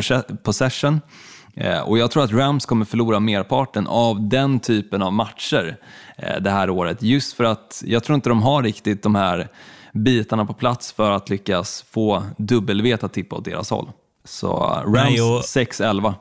possession. 0.43 1.01
Eh, 1.55 1.79
och 1.79 1.97
jag 1.97 2.11
tror 2.11 2.23
att 2.23 2.31
Rams 2.31 2.65
kommer 2.65 2.85
förlora 2.85 3.19
merparten 3.19 3.87
av 3.87 4.29
den 4.29 4.59
typen 4.59 5.01
av 5.01 5.13
matcher 5.13 5.77
det 6.39 6.49
här 6.49 6.69
året. 6.69 7.01
Just 7.01 7.33
för 7.33 7.43
att 7.43 7.83
jag 7.85 8.03
tror 8.03 8.15
inte 8.15 8.29
de 8.29 8.41
har 8.41 8.63
riktigt 8.63 9.03
de 9.03 9.15
här 9.15 9.47
bitarna 9.93 10.45
på 10.45 10.53
plats 10.53 10.91
för 10.91 11.11
att 11.11 11.29
lyckas 11.29 11.85
få 11.91 12.23
W 12.37 12.93
att 13.01 13.13
tippa 13.13 13.35
åt 13.35 13.45
deras 13.45 13.69
håll. 13.69 13.91
Så 14.25 14.57
Rams 14.85 15.55
6-11. 15.55 16.13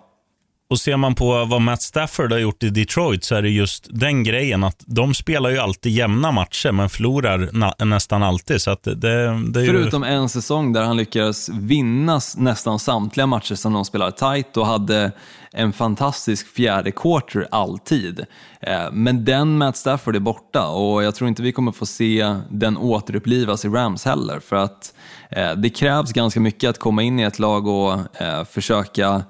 Och 0.73 0.81
ser 0.81 0.97
man 0.97 1.15
på 1.15 1.45
vad 1.45 1.61
Matt 1.61 1.83
Stafford 1.83 2.33
har 2.33 2.39
gjort 2.39 2.63
i 2.63 2.71
Detroit 2.71 3.25
så 3.25 3.35
är 3.35 3.43
det 3.43 3.51
just 3.51 3.87
den 3.91 4.25
grejen 4.25 4.65
att 4.65 4.83
de 4.87 5.15
spelar 5.15 5.51
ju 5.51 5.59
alltid 5.59 5.93
jämna 5.93 6.33
matcher 6.33 6.73
men 6.73 6.89
förlorar 6.89 7.49
na 7.53 7.75
nästan 7.79 8.23
alltid. 8.23 8.61
Så 8.61 8.71
att 8.71 8.83
det, 8.83 8.95
det 8.95 9.11
är 9.11 9.67
Förutom 9.67 10.03
ju... 10.03 10.09
en 10.09 10.29
säsong 10.29 10.73
där 10.73 10.83
han 10.83 10.97
lyckades 10.97 11.49
vinna 11.49 12.21
nästan 12.37 12.79
samtliga 12.79 13.27
matcher 13.27 13.55
som 13.55 13.73
de 13.73 13.85
spelade 13.85 14.13
tight 14.13 14.57
och 14.57 14.67
hade 14.67 15.13
en 15.53 15.73
fantastisk 15.73 16.55
fjärde 16.55 16.91
quarter 16.91 17.47
alltid. 17.51 18.21
Eh, 18.61 18.93
men 18.93 19.25
den 19.25 19.59
Matt 19.59 19.77
Stafford 19.77 20.17
är 20.17 20.21
borta 20.21 20.67
och 20.69 21.05
jag 21.05 21.15
tror 21.15 21.29
inte 21.29 21.43
vi 21.43 21.53
kommer 21.53 21.73
få 21.73 21.87
se 21.87 22.37
den 22.51 22.77
återupplivas 22.77 23.65
i 23.65 23.69
Rams 23.69 24.05
heller 24.05 24.41
för 24.41 24.57
att 24.57 24.95
eh, 25.31 25.53
det 25.53 25.71
krävs 25.71 26.13
ganska 26.13 26.41
mycket 26.41 26.71
att 26.71 26.79
komma 26.79 27.03
in 27.03 27.21
i 27.21 27.23
ett 27.23 27.39
lag 27.39 27.67
och 27.67 28.21
eh, 28.23 28.45
försöka 28.45 29.23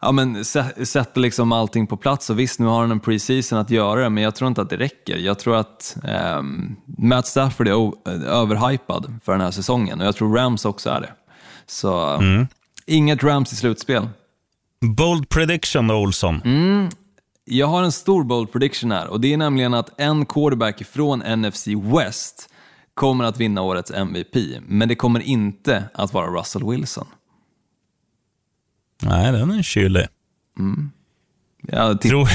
ja, 0.00 0.12
men, 0.12 0.44
sätta 0.44 1.20
liksom 1.20 1.52
allting 1.52 1.86
på 1.86 1.96
plats. 1.96 2.30
Och 2.30 2.38
visst, 2.38 2.58
nu 2.58 2.66
har 2.66 2.80
han 2.80 2.90
en 2.90 3.00
preseason 3.00 3.58
att 3.58 3.70
göra 3.70 4.02
det, 4.02 4.10
men 4.10 4.24
jag 4.24 4.34
tror 4.34 4.48
inte 4.48 4.62
att 4.62 4.70
det 4.70 4.76
räcker. 4.76 5.16
Jag 5.16 5.38
tror 5.38 5.56
att 5.56 5.96
eh, 6.04 6.42
Matt 6.98 7.26
Stafford 7.26 7.68
är 7.68 8.08
överhypad 8.26 9.14
för 9.24 9.32
den 9.32 9.40
här 9.40 9.50
säsongen 9.50 10.00
och 10.00 10.06
jag 10.06 10.16
tror 10.16 10.36
Rams 10.36 10.64
också 10.64 10.90
är 10.90 11.00
det. 11.00 11.12
Så 11.66 12.06
mm. 12.06 12.46
inget 12.86 13.22
Rams 13.24 13.52
i 13.52 13.56
slutspel. 13.56 14.08
Bold 14.80 15.28
prediction 15.28 15.86
då, 15.86 15.94
Olsson? 15.94 16.42
Mm. 16.44 16.88
Jag 17.44 17.66
har 17.66 17.82
en 17.82 17.92
stor 17.92 18.24
bold 18.24 18.52
prediction 18.52 18.92
här 18.92 19.06
och 19.06 19.20
det 19.20 19.32
är 19.32 19.36
nämligen 19.36 19.74
att 19.74 20.00
en 20.00 20.26
quarterback 20.26 20.84
från 20.84 21.18
NFC 21.18 21.68
West 21.68 22.50
kommer 22.94 23.24
att 23.24 23.40
vinna 23.40 23.62
årets 23.62 23.90
MVP, 23.90 24.36
men 24.66 24.88
det 24.88 24.94
kommer 24.94 25.20
inte 25.20 25.84
att 25.94 26.12
vara 26.12 26.26
Russell 26.26 26.70
Wilson. 26.70 27.06
Nej, 29.02 29.32
den 29.32 29.50
är 29.50 29.62
kylig. 29.62 30.06
Mm. 30.58 30.90
Ja, 31.62 31.94
tror, 31.94 32.28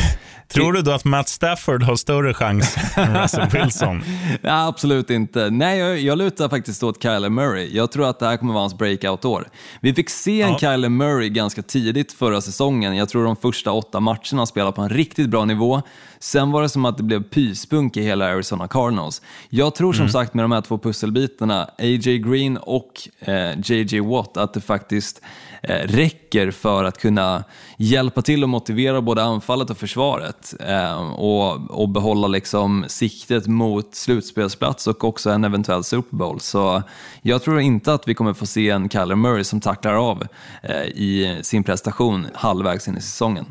tror 0.47 0.73
du 0.73 0.81
då 0.81 0.91
att 0.91 1.05
Matt 1.05 1.29
Stafford 1.29 1.83
har 1.83 1.95
större 1.95 2.33
chans 2.33 2.77
än 2.95 3.21
Russell 3.21 3.49
Wilson? 3.49 4.03
ja, 4.41 4.67
absolut 4.67 5.09
inte. 5.09 5.49
Nej, 5.49 5.79
jag, 5.79 5.99
jag 5.99 6.17
lutar 6.17 6.49
faktiskt 6.49 6.83
åt 6.83 7.03
Kyler 7.03 7.29
Murray. 7.29 7.75
Jag 7.75 7.91
tror 7.91 8.09
att 8.09 8.19
det 8.19 8.25
här 8.25 8.37
kommer 8.37 8.53
vara 8.53 8.63
hans 8.63 8.77
breakout-år. 8.77 9.47
Vi 9.81 9.93
fick 9.93 10.09
se 10.09 10.41
en 10.41 10.49
ja. 10.49 10.57
Kyler 10.59 10.89
Murray 10.89 11.29
ganska 11.29 11.61
tidigt 11.61 12.13
förra 12.13 12.41
säsongen. 12.41 12.95
Jag 12.95 13.09
tror 13.09 13.25
de 13.25 13.35
första 13.35 13.71
åtta 13.71 13.99
matcherna 13.99 14.37
han 14.37 14.47
spelade 14.47 14.71
på 14.71 14.81
en 14.81 14.89
riktigt 14.89 15.29
bra 15.29 15.45
nivå. 15.45 15.81
Sen 16.25 16.51
var 16.51 16.61
det 16.61 16.69
som 16.69 16.85
att 16.85 16.97
det 16.97 17.03
blev 17.03 17.23
pyspunk 17.23 17.97
i 17.97 18.01
hela 18.01 18.25
Arizona 18.25 18.67
Cardinals. 18.67 19.21
Jag 19.49 19.75
tror 19.75 19.93
som 19.93 20.01
mm. 20.01 20.11
sagt 20.11 20.33
med 20.33 20.43
de 20.43 20.51
här 20.51 20.61
två 20.61 20.77
pusselbitarna, 20.77 21.63
A.J. 21.63 22.17
Green 22.17 22.57
och 22.57 23.09
eh, 23.19 23.59
J.J. 23.63 23.99
Watt, 23.99 24.37
att 24.37 24.53
det 24.53 24.61
faktiskt 24.61 25.21
eh, 25.63 25.87
räcker 25.87 26.51
för 26.51 26.83
att 26.83 26.97
kunna 26.97 27.43
hjälpa 27.77 28.21
till 28.21 28.43
att 28.43 28.49
motivera 28.49 29.01
både 29.01 29.23
anfallet 29.23 29.69
och 29.69 29.77
försvaret 29.77 30.53
eh, 30.59 31.13
och, 31.13 31.81
och 31.81 31.89
behålla 31.89 32.27
liksom 32.27 32.85
siktet 32.87 33.47
mot 33.47 33.95
slutspelsplats 33.95 34.87
och 34.87 35.03
också 35.03 35.29
en 35.29 35.43
eventuell 35.43 35.83
Super 35.83 36.15
Bowl. 36.17 36.39
Så 36.39 36.83
jag 37.21 37.43
tror 37.43 37.59
inte 37.59 37.93
att 37.93 38.07
vi 38.07 38.13
kommer 38.13 38.33
få 38.33 38.45
se 38.45 38.69
en 38.69 38.89
Kyler 38.89 39.15
Murray 39.15 39.43
som 39.43 39.61
tacklar 39.61 39.93
av 40.09 40.23
eh, 40.63 40.83
i 40.83 41.39
sin 41.41 41.63
prestation 41.63 42.27
halvvägs 42.33 42.87
in 42.87 42.97
i 42.97 43.01
säsongen. 43.01 43.45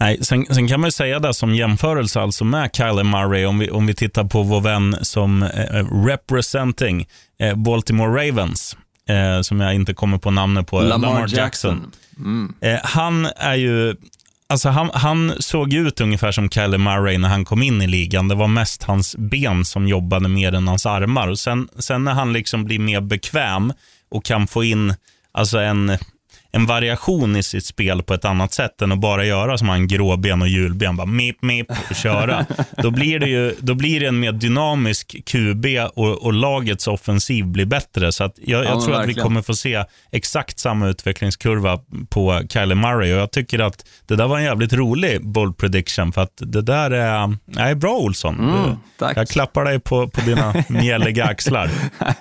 Nej, 0.00 0.18
sen, 0.24 0.46
sen, 0.50 0.68
kan 0.68 0.80
man 0.80 0.88
ju 0.88 0.92
säga 0.92 1.18
det 1.18 1.34
som 1.34 1.54
jämförelse 1.54 2.20
alltså 2.20 2.44
med 2.44 2.70
Kyler 2.76 3.04
Murray, 3.04 3.44
om 3.44 3.58
vi, 3.58 3.70
om 3.70 3.86
vi 3.86 3.94
tittar 3.94 4.24
på 4.24 4.42
vår 4.42 4.60
vän 4.60 4.96
som 5.02 5.42
eh, 5.42 6.04
representing 6.06 7.06
eh, 7.38 7.54
Baltimore 7.54 8.28
Ravens, 8.28 8.76
eh, 9.08 9.40
som 9.40 9.60
jag 9.60 9.74
inte 9.74 9.94
kommer 9.94 10.18
på 10.18 10.30
namnet 10.30 10.66
på, 10.66 10.80
Lamar, 10.80 11.08
Lamar 11.08 11.20
Jackson. 11.20 11.38
Jackson. 11.38 11.92
Mm. 12.18 12.54
Eh, 12.60 12.80
han 12.82 13.26
är 13.36 13.54
ju 13.54 13.96
Alltså 14.50 14.68
han, 14.68 14.90
han, 14.94 15.32
såg 15.38 15.72
ut 15.72 16.00
ungefär 16.00 16.32
som 16.32 16.50
Kyler 16.50 16.78
Murray 16.78 17.18
när 17.18 17.28
han 17.28 17.44
kom 17.44 17.62
in 17.62 17.82
i 17.82 17.86
ligan. 17.86 18.28
Det 18.28 18.34
var 18.34 18.48
mest 18.48 18.82
hans 18.82 19.16
ben 19.16 19.64
som 19.64 19.88
jobbade 19.88 20.28
mer 20.28 20.52
än 20.52 20.68
hans 20.68 20.86
armar. 20.86 21.28
Och 21.28 21.38
sen, 21.38 21.68
sen 21.78 22.04
när 22.04 22.12
han 22.12 22.32
liksom 22.32 22.64
blir 22.64 22.78
mer 22.78 23.00
bekväm 23.00 23.72
och 24.10 24.24
kan 24.24 24.46
få 24.46 24.64
in 24.64 24.94
alltså 25.32 25.58
en 25.58 25.98
en 26.52 26.66
variation 26.66 27.36
i 27.36 27.42
sitt 27.42 27.64
spel 27.64 28.02
på 28.02 28.14
ett 28.14 28.24
annat 28.24 28.52
sätt 28.52 28.82
än 28.82 28.92
att 28.92 28.98
bara 28.98 29.24
göra 29.24 29.58
som 29.58 29.68
han 29.68 29.88
gråben 29.88 30.42
och 30.42 30.48
hjulben, 30.48 30.96
bara 30.96 31.06
mip 31.06 31.42
mip 31.42 31.70
och 31.90 31.96
köra. 31.96 32.46
då, 32.76 32.90
blir 32.90 33.18
det 33.18 33.28
ju, 33.28 33.54
då 33.58 33.74
blir 33.74 34.00
det 34.00 34.06
en 34.06 34.20
mer 34.20 34.32
dynamisk 34.32 35.16
QB 35.26 35.66
och, 35.94 36.24
och 36.24 36.32
lagets 36.32 36.88
offensiv 36.88 37.46
blir 37.46 37.66
bättre. 37.66 38.12
Så 38.12 38.22
jag, 38.22 38.64
jag 38.64 38.64
tror 38.64 38.78
verkligen. 38.78 39.00
att 39.00 39.08
vi 39.08 39.14
kommer 39.14 39.42
få 39.42 39.54
se 39.54 39.84
exakt 40.12 40.58
samma 40.58 40.88
utvecklingskurva 40.88 41.80
på 42.08 42.42
Kyler 42.48 42.74
Murray 42.74 43.12
och 43.12 43.20
jag 43.20 43.30
tycker 43.30 43.58
att 43.58 43.86
det 44.06 44.16
där 44.16 44.26
var 44.26 44.38
en 44.38 44.44
jävligt 44.44 44.72
rolig 44.72 45.26
bold 45.26 45.56
prediction 45.56 46.12
för 46.12 46.22
att 46.22 46.32
det 46.36 46.62
där 46.62 46.90
är, 46.90 47.36
är 47.56 47.74
bra 47.74 47.96
Olsson. 47.96 48.40
Mm, 48.40 48.76
tack. 48.98 49.16
Jag 49.16 49.28
klappar 49.28 49.64
dig 49.64 49.80
på, 49.80 50.08
på 50.08 50.20
dina 50.20 50.54
mjälliga 50.68 51.24
axlar. 51.24 51.70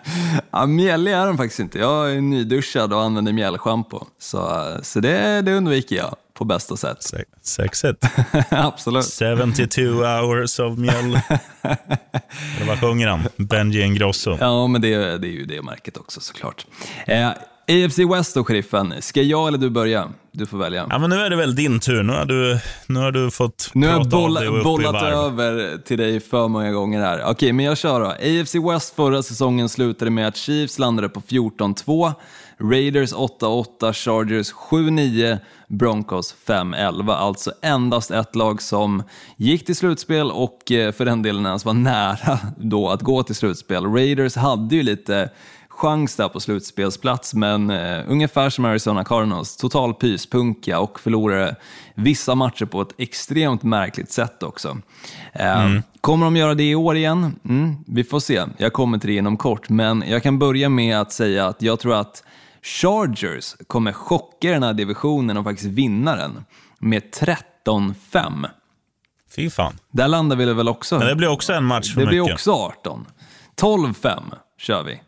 ja, 0.52 0.66
mjällig 0.66 1.14
är 1.14 1.26
den 1.26 1.38
faktiskt 1.38 1.60
inte. 1.60 1.80
Jag 1.80 2.12
är 2.12 2.22
nyduschad 2.22 2.94
och 2.94 3.02
använder 3.04 3.34
mjällschampo. 3.34 4.06
Så, 4.20 4.72
så 4.82 5.00
det, 5.00 5.42
det 5.42 5.54
undviker 5.54 5.96
jag 5.96 6.16
på 6.34 6.46
bästa 6.46 6.78
sätt. 6.78 7.04
Se 7.04 7.24
sexigt. 7.42 8.06
Absolut. 8.50 9.06
72 9.06 9.82
hours 9.82 10.60
of 10.60 10.78
mjäll. 10.78 11.20
vad 12.68 12.80
sjunger 12.80 13.08
han? 13.08 13.28
Benji 13.36 13.82
Ingrosso. 13.82 14.38
Ja, 14.40 14.68
men 14.68 14.82
det, 14.82 15.18
det 15.18 15.28
är 15.28 15.32
ju 15.32 15.46
det 15.46 15.62
märket 15.62 15.98
också 15.98 16.20
såklart. 16.22 16.66
Eh, 17.06 17.30
AFC 17.70 18.00
West 18.00 18.36
då, 18.36 18.44
sheriffen. 18.44 18.94
Ska 19.00 19.22
jag 19.22 19.48
eller 19.48 19.58
du 19.58 19.70
börja? 19.70 20.10
Du 20.32 20.46
får 20.46 20.58
välja. 20.58 20.88
Ja, 20.90 20.98
men 20.98 21.10
nu 21.10 21.16
är 21.16 21.30
det 21.30 21.36
väl 21.36 21.56
din 21.56 21.80
tur. 21.80 22.04
Nu 22.04 22.14
har 22.14 22.26
du, 22.26 22.60
nu 22.88 23.00
har 23.00 23.12
du 23.12 23.32
fått 23.32 23.70
Nu 23.74 23.88
jag 23.88 24.10
bolla, 24.10 24.64
bollat 24.64 25.04
över 25.04 25.78
till 25.78 25.98
dig 25.98 26.20
för 26.20 26.48
många 26.48 26.72
gånger 26.72 27.02
här. 27.02 27.24
Okej, 27.26 27.54
men 27.54 27.66
jag 27.66 27.78
kör 27.78 28.00
då. 28.00 28.06
AFC 28.06 28.56
West 28.56 28.96
förra 28.96 29.24
säsongen 29.24 29.70
slutade 29.70 30.12
med 30.12 30.28
att 30.28 30.38
Chiefs 30.38 30.80
landade 30.80 31.10
på 31.10 31.22
14-2. 31.22 32.14
Raiders 32.60 33.14
8-8, 33.14 33.94
Chargers 33.94 34.54
7-9, 34.54 35.38
Broncos 35.68 36.36
5-11. 36.46 37.14
Alltså 37.14 37.52
endast 37.62 38.12
ett 38.12 38.36
lag 38.36 38.62
som 38.62 39.04
gick 39.38 39.66
till 39.66 39.76
slutspel 39.76 40.32
och 40.32 40.72
eh, 40.72 40.92
för 40.92 41.06
den 41.06 41.22
delen 41.22 41.46
ens 41.46 41.66
var 41.66 41.74
nära 41.74 42.40
då 42.58 42.90
att 42.90 43.02
gå 43.02 43.24
till 43.24 43.36
slutspel. 43.36 43.86
Raiders 43.86 44.36
hade 44.36 44.76
ju 44.76 44.84
lite 44.84 45.30
chans 45.78 46.16
där 46.16 46.30
på 46.30 46.40
slutspelsplats, 46.40 47.34
men 47.34 47.70
uh, 47.70 48.04
ungefär 48.08 48.50
som 48.50 48.66
Arizona 48.66 49.04
Cardinals, 49.04 49.58
total 49.58 49.94
pyspunka 49.94 50.80
och 50.80 51.00
förlorade 51.00 51.56
vissa 51.96 52.36
matcher 52.36 52.66
på 52.66 52.82
ett 52.82 52.94
extremt 52.98 53.64
märkligt 53.64 54.12
sätt 54.12 54.44
också. 54.44 54.70
Uh, 54.70 55.66
mm. 55.66 55.84
Kommer 56.02 56.26
de 56.26 56.38
göra 56.38 56.54
det 56.54 56.70
i 56.70 56.76
år 56.76 56.96
igen? 56.96 57.40
Mm, 57.46 57.76
vi 57.88 58.04
får 58.04 58.20
se. 58.20 58.44
Jag 58.58 58.74
kommer 58.74 58.98
till 58.98 59.10
det 59.10 59.16
inom 59.16 59.38
kort, 59.38 59.70
men 59.70 60.04
jag 60.08 60.24
kan 60.24 60.40
börja 60.40 60.70
med 60.70 61.02
att 61.02 61.12
säga 61.12 61.48
att 61.48 61.62
jag 61.62 61.80
tror 61.80 61.96
att 61.96 62.24
Chargers 62.68 63.56
kommer 63.68 63.92
chocka 63.92 64.52
den 64.52 64.64
här 64.64 64.74
divisionen 64.74 65.38
och 65.38 65.44
faktiskt 65.44 65.70
vinna 65.70 66.16
den 66.16 66.46
med 66.80 67.04
13-5. 67.66 68.50
Fy 69.36 69.50
fan. 69.50 69.74
Där 69.92 70.08
landar 70.08 70.36
vi 70.36 70.54
väl 70.54 70.70
också. 70.70 70.98
Men 71.00 71.08
det 71.08 71.16
blir 71.16 71.28
också 71.28 71.54
en 71.54 71.64
match 71.64 71.94
för 71.94 72.02
Det 72.02 72.06
mycket. 72.08 72.24
blir 72.26 72.34
också 72.34 72.52
18. 72.52 73.06
12-5 73.62 74.24
kör 74.58 74.84
vi. 74.84 75.02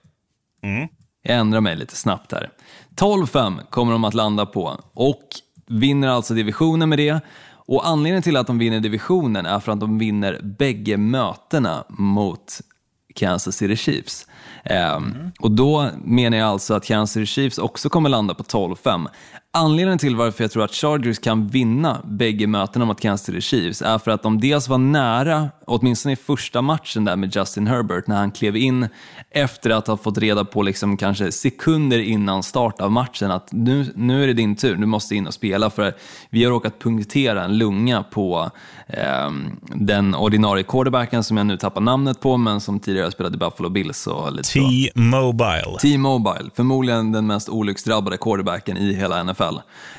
Mm. 0.63 0.87
Jag 1.21 1.37
ändrar 1.37 1.61
mig 1.61 1.75
lite 1.75 1.95
snabbt 1.95 2.31
här. 2.31 2.49
12-5 2.95 3.59
kommer 3.69 3.91
de 3.91 4.03
att 4.03 4.13
landa 4.13 4.45
på 4.45 4.79
och 4.93 5.23
vinner 5.67 6.07
alltså 6.07 6.33
divisionen 6.33 6.89
med 6.89 6.97
det. 6.99 7.19
Och 7.51 7.87
anledningen 7.87 8.23
till 8.23 8.37
att 8.37 8.47
de 8.47 8.57
vinner 8.57 8.79
divisionen 8.79 9.45
är 9.45 9.59
för 9.59 9.71
att 9.71 9.79
de 9.79 9.97
vinner 9.97 10.39
bägge 10.43 10.97
mötena 10.97 11.83
mot 11.89 12.61
Kansas 13.15 13.55
City 13.55 13.75
Chiefs. 13.75 14.27
Mm. 14.63 15.31
Och 15.39 15.51
då 15.51 15.89
menar 16.03 16.37
jag 16.37 16.47
alltså 16.47 16.73
att 16.73 16.85
Kansas 16.85 17.13
City 17.13 17.25
Chiefs 17.25 17.57
också 17.57 17.89
kommer 17.89 18.09
landa 18.09 18.33
på 18.33 18.43
12-5. 18.43 19.07
Anledningen 19.51 19.99
till 19.99 20.15
varför 20.15 20.43
jag 20.43 20.51
tror 20.51 20.63
att 20.63 20.73
Chargers 20.73 21.19
kan 21.19 21.47
vinna 21.47 22.01
bägge 22.05 22.47
mötena 22.47 22.85
mot 22.85 23.01
Kansas 23.01 23.25
City 23.25 23.41
Chiefs 23.41 23.81
är 23.81 23.97
för 23.97 24.12
att 24.12 24.23
de 24.23 24.39
dels 24.39 24.67
var 24.67 24.77
nära, 24.77 25.49
åtminstone 25.65 26.13
i 26.13 26.15
första 26.15 26.62
matchen 26.62 27.05
där 27.05 27.15
med 27.15 27.35
Justin 27.35 27.67
Herbert, 27.67 28.07
när 28.07 28.15
han 28.15 28.31
klev 28.31 28.57
in 28.57 28.88
efter 29.31 29.69
att 29.69 29.88
ha 29.88 29.97
fått 29.97 30.17
reda 30.17 30.45
på 30.45 30.62
liksom 30.62 30.97
kanske 30.97 31.31
sekunder 31.31 31.99
innan 31.99 32.43
start 32.43 32.81
av 32.81 32.91
matchen 32.91 33.31
att 33.31 33.51
nu, 33.51 33.93
nu 33.95 34.23
är 34.23 34.27
det 34.27 34.33
din 34.33 34.55
tur, 34.55 34.75
du 34.75 34.85
måste 34.85 35.15
in 35.15 35.27
och 35.27 35.33
spela 35.33 35.69
för 35.69 35.93
vi 36.29 36.43
har 36.43 36.51
råkat 36.51 36.79
punktera 36.79 37.43
en 37.43 37.57
lunga 37.57 38.03
på 38.03 38.51
eh, 38.88 39.31
den 39.75 40.15
ordinarie 40.15 40.63
quarterbacken 40.63 41.23
som 41.23 41.38
jag 41.38 41.45
nu 41.45 41.57
tappar 41.57 41.81
namnet 41.81 42.19
på, 42.19 42.38
men 42.38 42.62
som 42.62 42.79
tidigare 42.79 43.12
spelade 43.12 43.35
i 43.35 43.39
Buffalo 43.39 43.69
Bills. 43.69 44.07
T-Mobile. 44.43 45.77
T-Mobile, 45.81 46.49
förmodligen 46.55 47.12
den 47.12 47.27
mest 47.27 47.49
olycksdrabbade 47.49 48.17
quarterbacken 48.17 48.77
i 48.77 48.93
hela 48.93 49.23
NFL. 49.23 49.38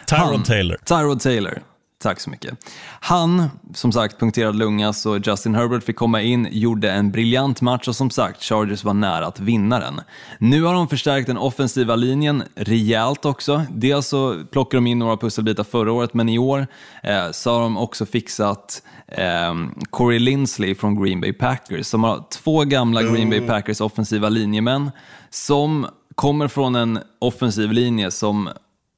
Tyrod 0.07 0.44
Taylor. 0.44 0.76
Tyrod 0.85 1.20
Taylor. 1.20 1.62
Tack 2.03 2.20
så 2.20 2.31
mycket. 2.31 2.55
Han, 3.00 3.48
som 3.74 3.92
sagt, 3.92 4.20
punkterad 4.20 4.57
lunga, 4.57 4.92
så 4.92 5.16
Justin 5.16 5.55
Herbert 5.55 5.85
fick 5.85 5.96
komma 5.96 6.22
in, 6.22 6.48
gjorde 6.50 6.90
en 6.90 7.11
briljant 7.11 7.61
match 7.61 7.88
och 7.88 7.96
som 7.96 8.11
sagt, 8.11 8.42
Chargers 8.42 8.85
var 8.85 8.94
nära 8.94 9.26
att 9.26 9.40
vinna 9.40 9.81
den. 9.81 10.00
Nu 10.38 10.62
har 10.62 10.74
de 10.74 10.88
förstärkt 10.88 11.26
den 11.26 11.37
offensiva 11.37 11.96
linjen 11.96 12.42
rejält 12.55 13.24
också. 13.24 13.62
Dels 13.70 14.07
så 14.07 14.44
plockade 14.50 14.76
de 14.76 14.87
in 14.87 14.98
några 14.98 15.16
pusselbitar 15.16 15.64
förra 15.64 15.92
året, 15.92 16.14
men 16.14 16.29
i 16.29 16.38
år 16.38 16.66
eh, 17.03 17.31
så 17.31 17.53
har 17.53 17.61
de 17.61 17.79
också 17.79 18.07
fixat 18.07 18.83
eh, 19.09 19.55
Corey 19.90 20.18
Linsley 20.18 20.74
från 20.74 21.03
Green 21.03 21.20
Bay 21.20 21.33
Packers, 21.33 21.87
som 21.87 22.05
har 22.05 22.24
två 22.31 22.64
gamla 22.64 23.03
Green 23.03 23.31
Bay 23.31 23.40
Packers 23.40 23.81
offensiva 23.81 24.29
linjemän 24.29 24.90
som 25.31 25.87
kommer 26.14 26.48
från 26.48 26.74
en 26.74 26.98
offensiv 27.18 27.72
linje 27.72 28.11
som 28.11 28.48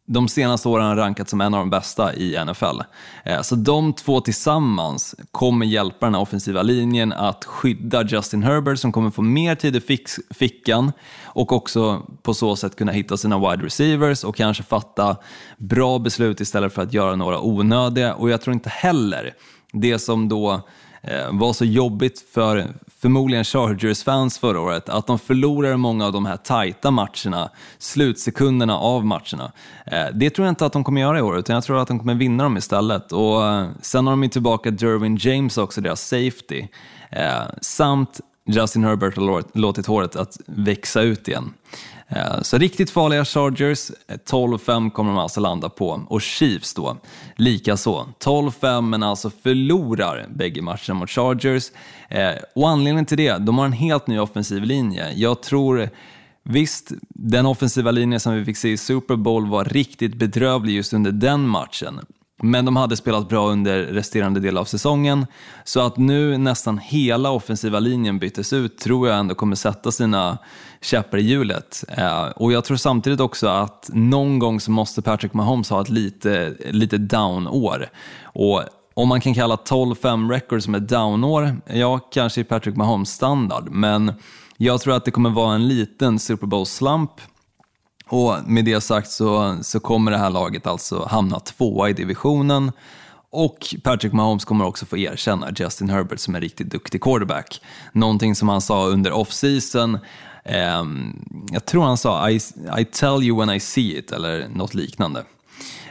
de 0.06 0.28
senaste 0.28 0.68
åren 0.68 0.86
har 0.86 0.96
rankats 0.96 1.30
som 1.30 1.40
en 1.40 1.54
av 1.54 1.60
de 1.60 1.70
bästa 1.70 2.14
i 2.14 2.44
NFL. 2.44 2.80
Eh, 3.24 3.42
så 3.42 3.54
de 3.54 3.92
två 3.92 4.20
tillsammans 4.20 5.14
kommer 5.30 5.66
hjälpa 5.66 6.06
den 6.06 6.14
här 6.14 6.22
offensiva 6.22 6.62
linjen 6.62 7.12
att 7.12 7.44
skydda 7.44 8.02
Justin 8.02 8.42
Herbert 8.42 8.78
som 8.78 8.92
kommer 8.92 9.10
få 9.10 9.22
mer 9.22 9.54
tid 9.54 9.76
i 9.76 9.98
fickan 10.30 10.92
och 11.24 11.52
också 11.52 12.06
på 12.22 12.34
så 12.34 12.56
sätt 12.56 12.76
kunna 12.76 12.92
hitta 12.92 13.16
sina 13.16 13.38
wide 13.50 13.66
receivers 13.66 14.24
och 14.24 14.36
kanske 14.36 14.62
fatta 14.62 15.16
bra 15.58 15.98
beslut 15.98 16.40
istället 16.40 16.72
för 16.72 16.82
att 16.82 16.92
göra 16.92 17.16
några 17.16 17.40
onödiga. 17.40 18.14
Och 18.14 18.30
jag 18.30 18.40
tror 18.40 18.54
inte 18.54 18.68
heller 18.68 19.34
det 19.72 19.98
som 19.98 20.28
då 20.28 20.52
eh, 21.02 21.32
var 21.32 21.52
så 21.52 21.64
jobbigt 21.64 22.24
för 22.34 22.74
förmodligen 23.02 23.44
Chargers-fans 23.44 24.38
förra 24.38 24.60
året, 24.60 24.88
att 24.88 25.06
de 25.06 25.18
förlorar 25.18 25.76
många 25.76 26.06
av 26.06 26.12
de 26.12 26.26
här 26.26 26.36
tajta 26.36 26.90
matcherna, 26.90 27.50
slutsekunderna 27.78 28.78
av 28.78 29.06
matcherna. 29.06 29.52
Eh, 29.86 30.06
det 30.14 30.30
tror 30.30 30.46
jag 30.46 30.52
inte 30.52 30.66
att 30.66 30.72
de 30.72 30.84
kommer 30.84 31.00
göra 31.00 31.18
i 31.18 31.22
år, 31.22 31.38
utan 31.38 31.54
jag 31.54 31.64
tror 31.64 31.82
att 31.82 31.88
de 31.88 31.98
kommer 31.98 32.14
vinna 32.14 32.44
dem 32.44 32.56
istället. 32.56 33.12
Och 33.12 33.46
eh, 33.46 33.68
sen 33.80 34.06
har 34.06 34.12
de 34.12 34.22
ju 34.22 34.28
tillbaka 34.28 34.70
Derwin 34.70 35.16
James 35.20 35.58
också, 35.58 35.80
deras 35.80 36.08
safety, 36.08 36.66
eh, 37.10 37.42
samt 37.60 38.20
Justin 38.46 38.84
Herbert 38.84 39.16
har 39.16 39.58
låtit 39.58 39.86
håret 39.86 40.16
att 40.16 40.36
växa 40.46 41.00
ut 41.02 41.28
igen. 41.28 41.54
Eh, 42.16 42.42
så 42.42 42.58
riktigt 42.58 42.90
farliga 42.90 43.24
Chargers, 43.24 43.90
eh, 44.08 44.16
12-5 44.30 44.90
kommer 44.90 45.10
de 45.10 45.18
alltså 45.18 45.40
landa 45.40 45.68
på. 45.68 46.02
Och 46.08 46.22
Chiefs 46.22 46.74
då, 46.74 46.96
lika 47.36 47.76
så. 47.76 48.06
12-5 48.18 48.80
men 48.88 49.02
alltså 49.02 49.30
förlorar 49.42 50.26
bägge 50.34 50.62
matcherna 50.62 50.94
mot 50.94 51.10
Chargers. 51.10 51.70
Eh, 52.08 52.32
och 52.54 52.68
anledningen 52.68 53.06
till 53.06 53.18
det, 53.18 53.38
de 53.38 53.58
har 53.58 53.64
en 53.64 53.72
helt 53.72 54.06
ny 54.06 54.18
offensiv 54.18 54.62
linje. 54.62 55.12
Jag 55.12 55.42
tror 55.42 55.88
Visst, 56.44 56.92
den 57.08 57.46
offensiva 57.46 57.90
linjen 57.90 58.20
som 58.20 58.34
vi 58.34 58.44
fick 58.44 58.56
se 58.56 58.68
i 58.68 58.76
Super 58.76 59.16
Bowl 59.16 59.46
var 59.46 59.64
riktigt 59.64 60.14
bedrövlig 60.14 60.74
just 60.74 60.92
under 60.92 61.12
den 61.12 61.48
matchen. 61.48 62.00
Men 62.42 62.64
de 62.64 62.76
hade 62.76 62.96
spelat 62.96 63.28
bra 63.28 63.48
under 63.48 63.82
resterande 63.82 64.40
del 64.40 64.58
av 64.58 64.64
säsongen. 64.64 65.26
Så 65.64 65.80
att 65.80 65.96
nu 65.96 66.38
nästan 66.38 66.78
hela 66.78 67.30
offensiva 67.30 67.78
linjen 67.80 68.18
byttes 68.18 68.52
ut 68.52 68.78
tror 68.78 69.08
jag 69.08 69.18
ändå 69.18 69.34
kommer 69.34 69.56
sätta 69.56 69.92
sina 69.92 70.38
käppar 70.80 71.18
i 71.18 71.22
hjulet. 71.22 71.84
Eh, 71.88 72.24
och 72.24 72.52
jag 72.52 72.64
tror 72.64 72.76
samtidigt 72.76 73.20
också 73.20 73.48
att 73.48 73.90
någon 73.92 74.38
gång 74.38 74.60
så 74.60 74.70
måste 74.70 75.02
Patrick 75.02 75.34
Mahomes 75.34 75.70
ha 75.70 75.80
ett 75.80 75.88
lite, 75.88 76.54
lite 76.70 76.98
down-år. 76.98 77.88
Och 78.24 78.62
om 78.94 79.08
man 79.08 79.20
kan 79.20 79.34
kalla 79.34 79.56
12-5 79.56 80.30
record 80.30 80.62
som 80.62 80.74
ett 80.74 80.88
down-år, 80.88 81.56
ja, 81.66 81.98
kanske 81.98 82.40
i 82.40 82.44
Patrick 82.44 82.76
Mahomes 82.76 83.10
standard, 83.10 83.68
men 83.70 84.12
jag 84.56 84.80
tror 84.80 84.94
att 84.94 85.04
det 85.04 85.10
kommer 85.10 85.30
vara 85.30 85.54
en 85.54 85.68
liten 85.68 86.18
Super 86.18 86.46
Bowl-slump 86.46 87.10
och 88.08 88.36
med 88.46 88.64
det 88.64 88.80
sagt 88.80 89.10
så, 89.10 89.58
så 89.62 89.80
kommer 89.80 90.10
det 90.10 90.18
här 90.18 90.30
laget 90.30 90.66
alltså 90.66 91.08
hamna 91.10 91.40
tvåa 91.40 91.90
i 91.90 91.92
divisionen 91.92 92.72
och 93.32 93.74
Patrick 93.82 94.12
Mahomes 94.12 94.44
kommer 94.44 94.64
också 94.64 94.86
få 94.86 94.96
erkänna 94.96 95.52
Justin 95.56 95.88
Herbert 95.88 96.18
som 96.18 96.34
en 96.34 96.40
riktigt 96.40 96.70
duktig 96.70 97.00
quarterback. 97.00 97.60
Någonting 97.92 98.34
som 98.34 98.48
han 98.48 98.60
sa 98.60 98.86
under 98.86 99.12
off-season, 99.12 99.98
eh, 100.44 100.84
jag 101.52 101.66
tror 101.66 101.82
han 101.82 101.98
sa 101.98 102.30
I, 102.30 102.40
I 102.78 102.84
tell 102.84 103.22
you 103.22 103.38
when 103.38 103.50
I 103.56 103.60
see 103.60 103.98
it 103.98 104.12
eller 104.12 104.48
något 104.48 104.74
liknande. 104.74 105.24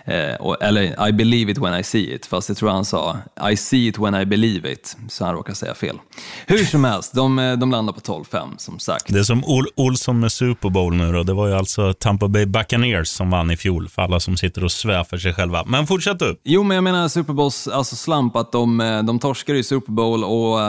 Eh, 0.06 0.68
eller 0.68 1.08
I 1.08 1.12
believe 1.12 1.52
it 1.52 1.58
when 1.58 1.80
I 1.80 1.84
see 1.84 2.14
it, 2.14 2.26
fast 2.26 2.50
jag 2.50 2.58
tror 2.58 2.70
han 2.70 2.86
sa 2.86 3.18
I 3.52 3.58
see 3.58 3.88
it 3.88 4.00
when 4.00 4.16
I 4.16 4.26
believe 4.26 4.72
it, 4.72 4.98
så 5.10 5.26
han 5.26 5.36
råkar 5.36 5.54
säga 5.54 5.74
fel. 5.74 6.00
Hur 6.48 6.66
som 6.66 6.84
helst, 6.84 7.14
de, 7.14 7.40
eh, 7.40 7.54
de 7.54 7.72
landar 7.72 7.94
på 7.94 8.00
12-5 8.00 8.58
som 8.58 8.80
sagt. 8.80 9.06
Det 9.08 9.20
är 9.20 9.24
som 9.24 9.46
Ol 9.46 9.68
Olsson 9.76 10.20
med 10.20 10.32
Super 10.32 10.70
Bowl 10.70 10.96
nu 10.96 11.12
då. 11.12 11.24
Det 11.24 11.34
var 11.34 11.48
ju 11.48 11.54
alltså 11.54 11.94
Tampa 11.94 12.28
Bay 12.28 12.46
Buccaneers 12.46 13.08
som 13.08 13.30
vann 13.30 13.52
i 13.52 13.58
fjol, 13.58 13.90
för 13.90 14.02
alla 14.02 14.20
som 14.20 14.38
sitter 14.38 14.64
och 14.64 14.72
svär 14.72 15.04
för 15.04 15.18
sig 15.18 15.34
själva. 15.34 15.64
Men 15.68 15.88
fortsätt 15.88 16.20
du. 16.20 16.38
Jo, 16.44 16.64
men 16.64 16.76
jag 16.76 16.84
menar 16.84 17.08
Super 17.08 17.34
Bowls 17.34 17.68
alltså 17.68 17.96
slump, 17.96 18.36
att 18.36 18.52
de, 18.52 18.82
eh, 18.82 19.04
de 19.04 19.20
torskar 19.20 19.54
i 19.54 19.64
Super 19.64 19.92
Bowl 19.92 20.24
och 20.24 20.60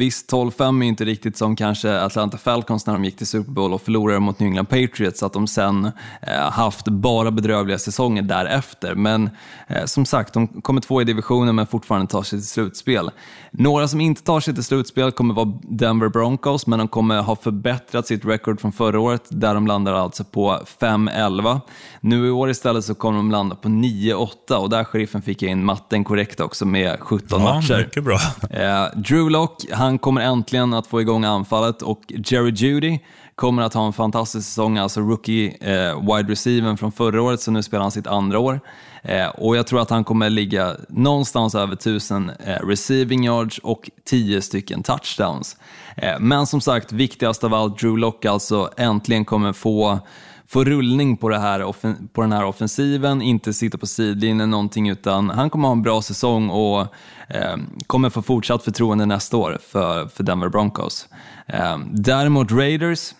visst, 0.00 0.32
12-5 0.32 0.82
är 0.82 0.86
inte 0.86 1.04
riktigt 1.04 1.36
som 1.36 1.56
kanske 1.56 2.00
Atlanta 2.00 2.38
Falcons 2.38 2.86
när 2.86 2.94
de 2.94 3.04
gick 3.04 3.16
till 3.16 3.26
Super 3.26 3.50
Bowl 3.50 3.72
och 3.72 3.82
förlorade 3.82 4.20
mot 4.20 4.40
New 4.40 4.46
England 4.46 4.66
Patriots, 4.66 5.22
att 5.22 5.32
de 5.32 5.46
sen 5.46 5.84
eh, 6.22 6.50
haft 6.50 6.88
bara 6.88 7.30
bedrövliga 7.30 7.78
säsonger 7.78 8.22
därefter 8.22 8.73
efter. 8.84 8.94
Men 8.94 9.30
eh, 9.66 9.84
som 9.84 10.06
sagt, 10.06 10.34
de 10.34 10.46
kommer 10.46 10.80
två 10.80 11.02
i 11.02 11.04
divisionen 11.04 11.54
men 11.54 11.66
fortfarande 11.66 12.06
tar 12.06 12.22
sig 12.22 12.38
till 12.38 12.48
slutspel. 12.48 13.10
Några 13.50 13.88
som 13.88 14.00
inte 14.00 14.22
tar 14.22 14.40
sig 14.40 14.54
till 14.54 14.64
slutspel 14.64 15.12
kommer 15.12 15.34
vara 15.34 15.52
Denver 15.62 16.08
Broncos, 16.08 16.66
men 16.66 16.78
de 16.78 16.88
kommer 16.88 17.22
ha 17.22 17.36
förbättrat 17.36 18.06
sitt 18.06 18.24
record 18.24 18.60
från 18.60 18.72
förra 18.72 19.00
året, 19.00 19.24
där 19.28 19.54
de 19.54 19.66
landar 19.66 19.92
alltså 19.92 20.24
på 20.24 20.60
5-11. 20.80 21.60
Nu 22.00 22.26
i 22.26 22.30
år 22.30 22.50
istället 22.50 22.84
så 22.84 22.94
kommer 22.94 23.16
de 23.16 23.30
landa 23.30 23.56
på 23.56 23.68
9-8 23.68 24.52
och 24.52 24.70
där 24.70 24.84
sheriffen 24.84 25.22
fick 25.22 25.42
jag 25.42 25.50
in 25.50 25.64
matten 25.64 26.04
korrekt 26.04 26.40
också 26.40 26.66
med 26.66 27.00
17 27.00 27.40
ja, 27.42 27.54
matcher. 27.54 27.78
Mycket 27.78 28.04
bra. 28.04 28.18
Eh, 28.50 29.00
Drew 29.00 29.30
Lock, 29.30 29.64
han 29.72 29.98
kommer 29.98 30.20
äntligen 30.20 30.74
att 30.74 30.86
få 30.86 31.00
igång 31.00 31.24
anfallet 31.24 31.82
och 31.82 32.00
Jerry 32.08 32.50
Judy 32.50 32.98
kommer 33.34 33.62
att 33.62 33.74
ha 33.74 33.86
en 33.86 33.92
fantastisk 33.92 34.48
säsong, 34.48 34.78
alltså 34.78 35.00
rookie 35.00 35.56
eh, 35.60 36.00
wide 36.00 36.32
receiver 36.32 36.76
från 36.76 36.92
förra 36.92 37.22
året, 37.22 37.40
så 37.40 37.50
nu 37.50 37.62
spelar 37.62 37.82
han 37.82 37.90
sitt 37.90 38.06
andra 38.06 38.38
år. 38.38 38.60
Eh, 39.02 39.26
och 39.26 39.56
jag 39.56 39.66
tror 39.66 39.80
att 39.80 39.90
han 39.90 40.04
kommer 40.04 40.30
ligga 40.30 40.76
någonstans 40.88 41.54
över 41.54 41.74
1000 41.74 42.30
eh, 42.30 42.66
receiving 42.66 43.24
yards 43.24 43.58
och 43.58 43.90
10 44.04 44.42
stycken 44.42 44.82
touchdowns. 44.82 45.56
Eh, 45.96 46.18
men 46.20 46.46
som 46.46 46.60
sagt, 46.60 46.92
viktigast 46.92 47.44
av 47.44 47.54
allt, 47.54 47.78
Drew 47.78 47.98
Lock 47.98 48.24
alltså 48.24 48.70
äntligen 48.76 49.24
kommer 49.24 49.52
få 49.52 49.98
få 50.46 50.64
rullning 50.64 51.16
på, 51.16 51.28
det 51.28 51.38
här, 51.38 51.72
på 52.12 52.20
den 52.20 52.32
här 52.32 52.44
offensiven, 52.44 53.22
inte 53.22 53.52
sitta 53.52 53.78
på 53.78 53.86
sidlinjen 53.86 54.50
någonting, 54.50 54.88
utan 54.88 55.30
han 55.30 55.50
kommer 55.50 55.68
ha 55.68 55.72
en 55.72 55.82
bra 55.82 56.02
säsong 56.02 56.50
och 56.50 56.80
eh, 57.28 57.56
kommer 57.86 58.10
få 58.10 58.22
fortsatt 58.22 58.62
förtroende 58.62 59.06
nästa 59.06 59.36
år 59.36 59.58
för, 59.68 60.06
för 60.06 60.24
Denver 60.24 60.48
Broncos. 60.48 61.08
Eh, 61.46 61.78
däremot 61.92 62.52
Raiders, 62.52 63.14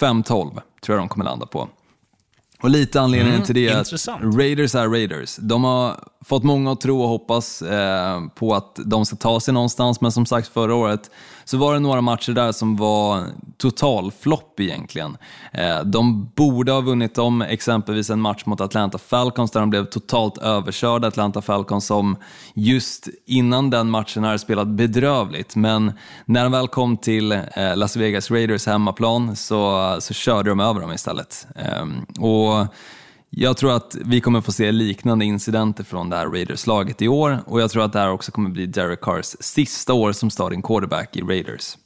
5-12 0.00 0.60
tror 0.80 0.96
jag 0.96 0.98
de 0.98 1.08
kommer 1.08 1.24
landa 1.24 1.46
på. 1.46 1.68
Och 2.62 2.70
lite 2.70 3.00
anledningen 3.00 3.34
mm, 3.34 3.46
till 3.46 3.54
det 3.54 3.68
är 3.68 3.80
att 3.80 4.08
Raiders 4.36 4.74
är 4.74 4.88
Raiders. 4.88 5.36
De 5.36 5.64
har 5.64 6.04
fått 6.20 6.42
många 6.42 6.72
att 6.72 6.80
tro 6.80 7.02
och 7.02 7.08
hoppas 7.08 7.62
eh, 7.62 8.20
på 8.34 8.54
att 8.54 8.78
de 8.84 9.06
ska 9.06 9.16
ta 9.16 9.40
sig 9.40 9.54
någonstans, 9.54 10.00
men 10.00 10.12
som 10.12 10.26
sagt 10.26 10.48
förra 10.48 10.74
året 10.74 11.10
så 11.44 11.56
var 11.56 11.74
det 11.74 11.80
några 11.80 12.00
matcher 12.00 12.32
där 12.32 12.52
som 12.52 12.76
var 12.76 13.22
total 13.58 14.12
flopp 14.12 14.60
egentligen. 14.60 15.16
Eh, 15.52 15.80
de 15.80 16.30
borde 16.34 16.72
ha 16.72 16.80
vunnit 16.80 17.14
dem, 17.14 17.42
exempelvis 17.42 18.10
en 18.10 18.20
match 18.20 18.46
mot 18.46 18.60
Atlanta 18.60 18.98
Falcons 18.98 19.50
där 19.50 19.60
de 19.60 19.70
blev 19.70 19.84
totalt 19.84 20.38
överkörda. 20.38 21.08
Atlanta 21.08 21.42
Falcons 21.42 21.86
som 21.86 22.16
just 22.54 23.08
innan 23.26 23.70
den 23.70 23.90
matchen 23.90 24.24
hade 24.24 24.38
spelat 24.38 24.68
bedrövligt, 24.68 25.56
men 25.56 25.92
när 26.24 26.42
de 26.42 26.52
väl 26.52 26.68
kom 26.68 26.96
till 26.96 27.32
eh, 27.32 27.76
Las 27.76 27.96
Vegas 27.96 28.30
Raiders 28.30 28.66
hemmaplan 28.66 29.36
så, 29.36 29.96
så 30.00 30.14
körde 30.14 30.50
de 30.50 30.60
över 30.60 30.80
dem 30.80 30.92
istället. 30.92 31.46
Ehm, 31.56 32.06
och 32.18 32.66
jag 33.36 33.56
tror 33.56 33.76
att 33.76 33.96
vi 34.04 34.20
kommer 34.20 34.40
få 34.40 34.52
se 34.52 34.72
liknande 34.72 35.24
incidenter 35.24 35.84
från 35.84 36.10
det 36.10 36.16
här 36.16 36.26
Raiders-laget 36.26 37.02
i 37.02 37.08
år 37.08 37.38
och 37.46 37.60
jag 37.60 37.70
tror 37.70 37.84
att 37.84 37.92
det 37.92 37.98
här 37.98 38.10
också 38.10 38.32
kommer 38.32 38.50
bli 38.50 38.66
Derek 38.66 39.00
Carrs 39.00 39.36
sista 39.40 39.92
år 39.92 40.12
som 40.12 40.30
starting 40.30 40.62
quarterback 40.62 41.16
i 41.16 41.20
Raiders. 41.20 41.76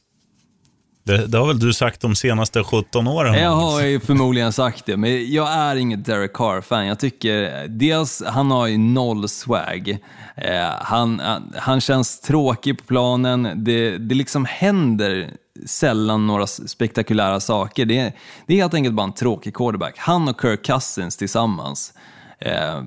Det, 1.08 1.26
det, 1.26 1.38
har 1.38 1.46
väl 1.46 1.58
du 1.58 1.72
sagt 1.72 2.00
de 2.00 2.16
senaste 2.16 2.64
17 2.64 3.08
åren? 3.08 3.34
Jag 3.34 3.50
har 3.50 3.82
ju 3.82 4.00
förmodligen 4.00 4.52
sagt 4.52 4.86
det, 4.86 4.96
men 4.96 5.32
jag 5.32 5.52
är 5.52 5.76
inget 5.76 6.04
Derek 6.04 6.32
Carr-fan. 6.32 6.86
Jag 6.86 6.98
tycker 6.98 7.68
dels, 7.68 8.22
han 8.26 8.50
har 8.50 8.66
ju 8.66 8.78
noll 8.78 9.28
swag. 9.28 9.98
Eh, 10.36 10.70
han, 10.80 11.22
han 11.56 11.80
känns 11.80 12.20
tråkig 12.20 12.78
på 12.78 12.84
planen. 12.84 13.50
Det, 13.56 13.98
det 13.98 14.14
liksom 14.14 14.44
händer 14.44 15.30
sällan 15.66 16.26
några 16.26 16.46
spektakulära 16.46 17.40
saker. 17.40 17.86
Det 17.86 17.98
är, 17.98 18.12
det 18.46 18.54
är 18.54 18.58
helt 18.58 18.74
enkelt 18.74 18.94
bara 18.94 19.06
en 19.06 19.12
tråkig 19.12 19.54
quarterback. 19.54 19.94
Han 19.98 20.28
och 20.28 20.40
Kirk 20.40 20.66
Cousins 20.66 21.16
tillsammans 21.16 21.92
eh, 22.38 22.82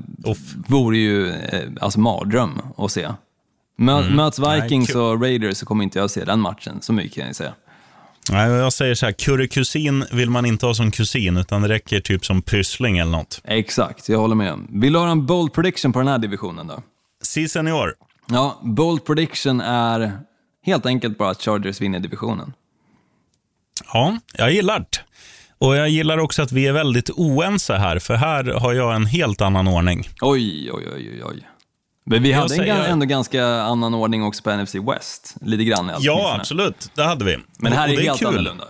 vore 0.67 0.97
ju 0.97 1.29
eh, 1.29 1.69
alltså 1.81 1.99
mardröm 1.99 2.61
att 2.77 2.91
se. 2.91 3.07
Mö, 3.77 3.99
mm. 3.99 4.15
Möts 4.15 4.39
Vikings 4.39 4.95
och 4.95 5.21
Raiders 5.21 5.57
så 5.57 5.65
kommer 5.65 5.83
inte 5.83 5.99
jag 5.99 6.11
se 6.11 6.25
den 6.25 6.39
matchen, 6.39 6.77
så 6.81 6.93
mycket 6.93 7.13
kan 7.13 7.25
jag 7.25 7.35
säga. 7.35 7.53
Nej, 8.29 8.51
jag 8.51 8.73
säger 8.73 8.95
så 8.95 9.05
här, 9.05 9.13
kurrekusin 9.13 10.05
vill 10.11 10.29
man 10.29 10.45
inte 10.45 10.65
ha 10.65 10.73
som 10.73 10.91
kusin, 10.91 11.37
utan 11.37 11.61
det 11.61 11.67
räcker 11.67 11.99
typ 11.99 12.25
som 12.25 12.41
pyssling 12.41 12.97
eller 12.97 13.11
något. 13.11 13.41
Exakt, 13.43 14.09
jag 14.09 14.19
håller 14.19 14.35
med. 14.35 14.59
Vill 14.69 14.93
du 14.93 14.99
ha 14.99 15.11
en 15.11 15.25
bold 15.25 15.53
prediction 15.53 15.93
på 15.93 15.99
den 15.99 16.07
här 16.07 16.17
divisionen 16.17 16.67
då? 16.67 16.83
season 17.23 17.67
i 17.67 17.71
år. 17.71 17.93
Ja, 18.29 18.59
bold 18.63 19.05
prediction 19.05 19.61
är 19.61 20.11
helt 20.65 20.85
enkelt 20.85 21.17
bara 21.17 21.29
att 21.29 21.41
Chargers 21.41 21.81
vinner 21.81 21.99
divisionen. 21.99 22.53
Ja, 23.93 24.17
jag 24.33 24.51
gillar 24.51 24.79
det. 24.79 24.99
Och 25.57 25.75
jag 25.75 25.89
gillar 25.89 26.17
också 26.17 26.41
att 26.41 26.51
vi 26.51 26.67
är 26.67 26.73
väldigt 26.73 27.09
oense 27.09 27.75
här, 27.75 27.99
för 27.99 28.15
här 28.15 28.43
har 28.43 28.73
jag 28.73 28.95
en 28.95 29.05
helt 29.05 29.41
annan 29.41 29.67
ordning. 29.67 30.09
Oj, 30.21 30.71
oj, 30.71 30.87
oj, 30.95 31.23
oj. 31.25 31.47
Men 32.05 32.23
vi 32.23 32.31
hade 32.31 32.49
säger- 32.49 32.87
ändå 32.87 33.05
ganska 33.05 33.45
annan 33.45 33.93
ordning 33.93 34.23
också 34.23 34.43
på 34.43 34.51
NFC 34.57 34.75
West. 34.75 35.35
Lite 35.41 35.63
grann 35.63 35.89
i 35.89 35.93
alla 35.93 35.99
Ja, 36.03 36.35
absolut. 36.39 36.89
Det 36.95 37.03
hade 37.03 37.25
vi. 37.25 37.37
Men 37.59 37.73
här 37.73 37.83
Och 37.87 37.93
är 37.93 37.95
det 37.97 38.01
det 38.01 38.07
helt 38.07 38.19
kul. 38.19 38.27
annorlunda. 38.27 38.63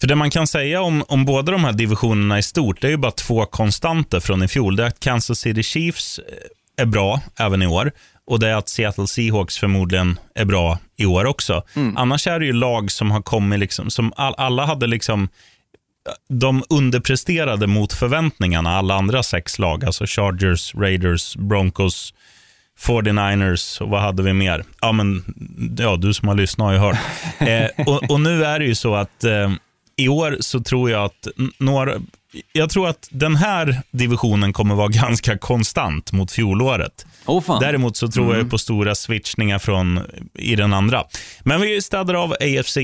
För 0.00 0.08
det 0.08 0.14
man 0.14 0.30
kan 0.30 0.46
säga 0.46 0.82
om, 0.82 1.04
om 1.08 1.24
båda 1.24 1.52
de 1.52 1.64
här 1.64 1.72
divisionerna 1.72 2.38
i 2.38 2.42
stort, 2.42 2.80
det 2.80 2.86
är 2.86 2.90
ju 2.90 2.96
bara 2.96 3.12
två 3.12 3.46
konstanter 3.46 4.20
från 4.20 4.42
i 4.42 4.48
fjol. 4.48 4.76
Det 4.76 4.82
är 4.82 4.86
att 4.86 5.00
Kansas 5.00 5.38
City 5.38 5.62
Chiefs 5.62 6.18
eh, 6.18 6.82
är 6.82 6.86
bra 6.86 7.20
även 7.38 7.62
i 7.62 7.66
år 7.66 7.92
och 8.26 8.40
det 8.40 8.48
är 8.48 8.54
att 8.54 8.68
Seattle 8.68 9.06
Seahawks 9.06 9.58
förmodligen 9.58 10.18
är 10.34 10.44
bra 10.44 10.78
i 10.96 11.06
år 11.06 11.24
också. 11.24 11.62
Annars 11.96 12.26
är 12.26 12.40
det 12.40 12.46
ju 12.46 12.52
lag 12.52 12.90
som 12.90 13.10
har 13.10 13.22
kommit, 13.22 13.58
liksom, 13.60 13.90
som 13.90 14.12
all, 14.16 14.34
alla 14.36 14.66
hade 14.66 14.86
liksom 14.86 15.28
de 16.28 16.62
underpresterade 16.68 17.66
mot 17.66 17.92
förväntningarna, 17.92 18.70
alla 18.76 18.94
andra 18.94 19.22
sex 19.22 19.58
lag. 19.58 19.84
Alltså 19.84 20.04
Chargers, 20.06 20.74
Raiders, 20.74 21.36
Broncos, 21.36 22.14
49ers 22.86 23.82
och 23.82 23.88
vad 23.88 24.00
hade 24.00 24.22
vi 24.22 24.32
mer? 24.32 24.64
Ja, 24.80 24.92
men, 24.92 25.24
ja 25.78 25.96
du 25.96 26.14
som 26.14 26.28
har 26.28 26.34
lyssnat 26.34 26.64
har 26.64 26.72
ju 26.72 26.78
hört. 26.78 26.98
Eh, 27.38 27.86
och, 27.86 28.10
och 28.10 28.20
nu 28.20 28.44
är 28.44 28.58
det 28.58 28.64
ju 28.64 28.74
så 28.74 28.94
att 28.94 29.24
eh, 29.24 29.52
i 29.96 30.08
år 30.08 30.36
så 30.40 30.60
tror 30.60 30.90
jag 30.90 31.04
att 31.04 31.28
några... 31.58 31.92
Jag 32.52 32.70
tror 32.70 32.88
att 32.88 33.08
den 33.10 33.36
här 33.36 33.82
divisionen 33.90 34.52
kommer 34.52 34.74
vara 34.74 34.88
ganska 35.08 35.38
konstant 35.38 36.12
mot 36.12 36.32
fjolåret. 36.32 37.06
Fan. 37.46 37.60
Däremot 37.60 37.96
så 37.96 38.08
tror 38.08 38.34
jag 38.34 38.44
ju 38.44 38.50
på 38.50 38.58
stora 38.58 38.94
switchningar 38.94 39.58
från 39.58 40.00
i 40.38 40.56
den 40.56 40.74
andra. 40.74 41.04
Men 41.42 41.60
vi 41.60 41.82
städar 41.82 42.14
av 42.14 42.32
AFC 42.32 42.76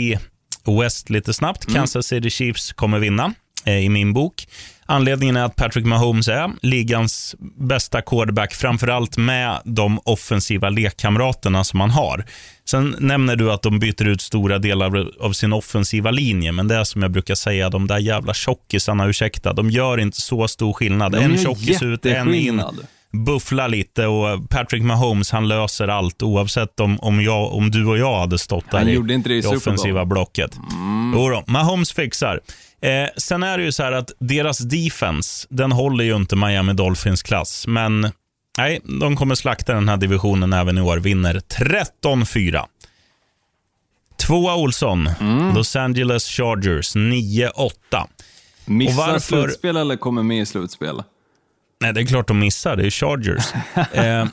West 0.81 1.11
lite 1.11 1.35
snabbt. 1.35 1.75
Kansas 1.75 2.07
City 2.07 2.31
Chiefs 2.31 2.73
kommer 2.73 2.99
vinna 2.99 3.35
i 3.67 3.89
min 3.89 4.13
bok. 4.13 4.47
Anledningen 4.87 5.37
är 5.37 5.45
att 5.45 5.57
Patrick 5.57 5.87
Mahomes 5.87 6.29
är 6.29 6.51
ligans 6.63 7.35
bästa 7.59 8.03
quarterback, 8.03 8.55
framförallt 8.55 9.17
med 9.17 9.61
de 9.65 10.01
offensiva 10.05 10.71
lekkamraterna 10.71 11.65
som 11.65 11.81
han 11.81 11.91
har. 11.91 12.25
Sen 12.65 12.97
nämner 12.99 13.37
du 13.37 13.53
att 13.53 13.63
de 13.63 13.79
byter 13.79 14.07
ut 14.07 14.21
stora 14.21 14.59
delar 14.59 15.07
av- 15.21 15.33
sin 15.33 15.53
offensiva 15.53 16.11
linje, 16.11 16.53
men 16.53 16.69
det 16.69 16.75
är 16.77 16.85
som 16.85 17.03
jag 17.03 17.11
brukar 17.11 17.35
säga, 17.35 17.71
de 17.71 17.87
där 17.87 17.99
jävla 17.99 18.35
tjockisarna, 18.35 19.07
ursäkta, 19.07 19.53
de 19.53 19.71
gör 19.71 20.01
inte 20.01 20.21
så 20.21 20.49
stor 20.49 20.73
skillnad. 20.73 21.15
En 21.15 21.39
tjockis 21.39 21.83
ut, 21.83 22.07
en 22.07 22.35
in 22.35 22.63
buffla 23.13 23.67
lite 23.67 24.07
och 24.07 24.51
Patrick 24.51 24.83
Mahomes 24.83 25.31
han 25.31 25.49
löser 25.49 25.89
allt 25.89 26.23
oavsett 26.23 26.81
om, 26.81 27.01
om, 27.01 27.23
jag, 27.23 27.53
om 27.53 27.71
du 27.71 27.87
och 27.87 27.99
jag 27.99 28.19
hade 28.19 28.39
stått 28.39 28.71
där 28.71 28.79
Han 28.79 28.89
i 28.89 28.93
gjorde 28.93 29.15
inte 29.15 29.29
det 29.29 29.35
i 29.35 29.43
Bowl. 29.43 29.57
offensiva 29.57 30.05
blocket. 30.05 30.57
Mm. 30.73 31.13
Då, 31.17 31.45
Mahomes 31.47 31.93
fixar. 31.93 32.41
Eh, 32.83 33.09
sen 33.17 33.43
är 33.43 33.59
det 33.59 33.65
ju 33.65 33.73
så 33.73 33.83
här 33.83 33.93
att 33.93 34.13
deras 34.19 34.59
defense, 34.59 35.47
den 35.51 35.73
håller 35.73 36.05
ju 36.05 36.17
inte 36.17 36.37
Miami 36.37 36.73
Dolphins 36.73 37.23
klass, 37.23 37.67
men 37.67 38.13
nej, 38.59 38.81
de 39.01 39.17
kommer 39.17 39.35
slakta 39.35 39.75
den 39.75 39.89
här 39.89 39.97
divisionen 39.97 40.53
även 40.53 40.79
i 40.79 40.81
år, 40.81 40.97
vinner 40.97 41.35
13-4. 42.03 42.67
Tvåa 44.27 44.55
Olsson, 44.57 45.11
Mm. 45.21 45.55
Los 45.55 45.77
Angeles 45.77 46.25
Chargers 46.29 46.97
9-8. 46.97 48.07
Missar 48.65 48.97
varför- 48.97 49.21
slutspel 49.21 49.77
eller 49.77 49.97
kommer 49.97 50.23
med 50.23 50.39
i 50.41 50.47
slutspel? 50.47 51.03
Nej, 51.81 51.93
det 51.93 52.01
är 52.01 52.07
klart 52.07 52.29
de 52.29 52.39
missar. 52.39 52.77
Det 52.77 52.87
är 52.87 52.91
Chargers. 52.91 53.45
eh, 53.93 54.27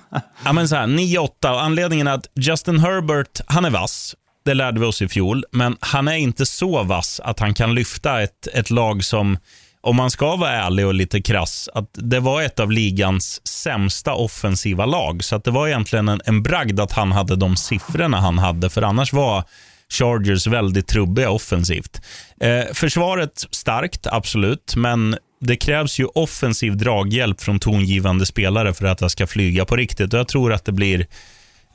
ja, 0.46 0.54
men 0.54 0.68
så 0.70 0.76
här, 0.76 0.88
9-8. 0.88 1.50
Och 1.52 1.62
Anledningen 1.64 2.08
är 2.08 2.12
att 2.14 2.28
Justin 2.36 2.80
Herbert, 2.80 3.42
han 3.48 3.66
är 3.66 3.70
vass. 3.70 4.16
Det 4.48 4.54
lärde 4.54 4.80
vi 4.80 4.86
oss 4.86 5.02
i 5.02 5.08
fjol. 5.08 5.46
Men 5.52 5.78
han 5.80 6.08
är 6.08 6.16
inte 6.16 6.46
så 6.46 6.84
vass 6.84 7.22
att 7.24 7.40
han 7.40 7.54
kan 7.54 7.76
lyfta 7.76 8.22
ett, 8.22 8.48
ett 8.54 8.70
lag 8.70 9.04
som, 9.04 9.38
om 9.82 9.96
man 9.96 10.12
ska 10.12 10.36
vara 10.36 10.52
ärlig 10.52 10.88
och 10.88 10.94
lite 10.94 11.22
krass, 11.22 11.70
att 11.74 11.90
det 11.94 12.20
var 12.20 12.42
ett 12.42 12.60
av 12.60 12.72
ligans 12.72 13.48
sämsta 13.48 14.14
offensiva 14.14 14.86
lag. 14.86 15.24
Så 15.24 15.36
att 15.36 15.44
det 15.44 15.52
var 15.52 15.68
egentligen 15.68 16.08
en, 16.08 16.22
en 16.26 16.44
bragd 16.44 16.80
att 16.80 16.92
han 16.92 17.12
hade 17.12 17.36
de 17.36 17.56
siffrorna 17.56 18.20
han 18.20 18.38
hade. 18.38 18.70
För 18.70 18.82
annars 18.82 19.14
var 19.14 19.44
Chargers 19.90 20.48
väldigt 20.48 20.88
trubbiga 20.88 21.30
offensivt. 21.30 22.02
Eh, 22.42 22.74
försvaret 22.74 23.46
starkt, 23.52 24.08
absolut, 24.08 24.76
men 24.76 25.18
det 25.42 25.56
krävs 25.56 26.00
ju 26.00 26.06
offensiv 26.06 26.78
draghjälp 26.78 27.42
från 27.42 27.60
tongivande 27.60 28.26
spelare 28.26 28.74
för 28.74 28.86
att 28.86 28.98
det 28.98 29.10
ska 29.10 29.28
flyga 29.28 29.66
på 29.66 29.76
riktigt. 29.76 30.14
Och 30.14 30.20
jag 30.20 30.28
tror 30.28 30.54
att 30.54 30.66
det 30.66 30.72
blir 30.72 31.08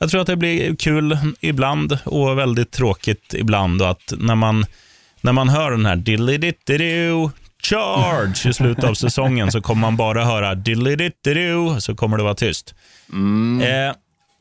jag 0.03 0.09
tror 0.09 0.21
att 0.21 0.27
det 0.27 0.35
blir 0.35 0.75
kul 0.75 1.17
ibland 1.39 1.97
och 2.05 2.37
väldigt 2.37 2.71
tråkigt 2.71 3.33
ibland. 3.33 3.81
Och 3.81 3.89
att 3.89 4.13
när 4.17 4.35
man, 4.35 4.65
när 5.21 5.31
man 5.31 5.49
hör 5.49 5.71
den 5.71 5.85
här 5.85 5.95
charge 7.63 8.49
i 8.49 8.53
slutet 8.53 8.83
av 8.83 8.93
säsongen 8.93 9.51
så 9.51 9.61
kommer 9.61 9.81
man 9.81 9.97
bara 9.97 10.25
höra 10.25 10.55
diddly-diddly-doo, 10.55 11.79
så 11.79 11.95
kommer 11.95 12.17
det 12.17 12.23
vara 12.23 12.35
tyst. 12.35 12.75
Eh, 13.61 13.95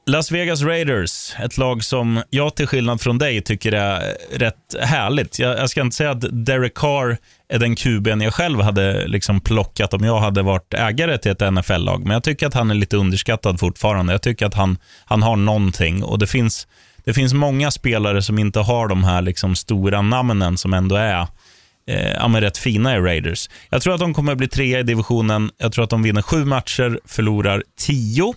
Las 0.07 0.33
Vegas 0.33 0.63
Raiders, 0.63 1.35
ett 1.45 1.59
lag 1.59 1.85
som 1.85 2.23
jag 2.31 2.57
till 2.57 2.67
skillnad 2.67 3.01
från 3.01 3.19
dig 3.19 3.43
tycker 3.43 3.73
är 3.73 4.17
rätt 4.33 4.75
härligt. 4.81 5.39
Jag, 5.39 5.59
jag 5.59 5.71
ska 5.71 5.81
inte 5.81 5.97
säga 5.97 6.11
att 6.11 6.47
Derek 6.47 6.75
Carr 6.75 7.19
är 7.49 7.59
den 7.59 7.77
kuben 7.77 8.21
jag 8.21 8.35
själv 8.35 8.61
hade 8.61 9.07
liksom 9.07 9.41
plockat 9.41 9.95
om 9.95 10.05
jag 10.05 10.19
hade 10.19 10.43
varit 10.43 10.75
ägare 10.75 11.19
till 11.19 11.31
ett 11.31 11.53
NFL-lag, 11.53 12.05
men 12.05 12.13
jag 12.13 12.23
tycker 12.23 12.47
att 12.47 12.55
han 12.55 12.71
är 12.71 12.75
lite 12.75 12.97
underskattad 12.97 13.61
fortfarande. 13.61 14.13
Jag 14.13 14.23
tycker 14.23 14.47
att 14.47 14.55
han, 14.55 14.79
han 15.05 15.23
har 15.23 15.37
någonting 15.37 16.03
och 16.03 16.19
det 16.19 16.27
finns, 16.27 16.67
det 17.05 17.15
finns 17.15 17.33
många 17.33 17.71
spelare 17.71 18.23
som 18.23 18.39
inte 18.39 18.61
har 18.61 18.89
de 18.89 19.05
här 19.05 19.23
liksom 19.23 19.57
stora 19.57 20.03
namnen 20.03 20.57
som 20.57 20.75
ändå 20.75 20.97
är 20.97 21.27
eh, 21.89 22.13
ja, 22.13 22.29
men 22.29 22.41
rätt 22.41 22.59
fina 22.59 22.97
i 22.97 22.99
Raiders. 22.99 23.51
Jag 23.71 23.83
tror 23.83 23.95
att 23.95 24.01
de 24.01 24.15
kommer 24.15 24.33
att 24.33 24.39
bli 24.39 24.49
trea 24.49 24.81
i 24.81 24.83
divisionen. 24.83 25.51
Jag 25.59 25.73
tror 25.73 25.85
att 25.85 25.91
de 25.91 26.03
vinner 26.03 26.23
sju 26.23 26.45
matcher, 26.45 27.01
förlorar 27.05 27.63
tio. 27.79 28.35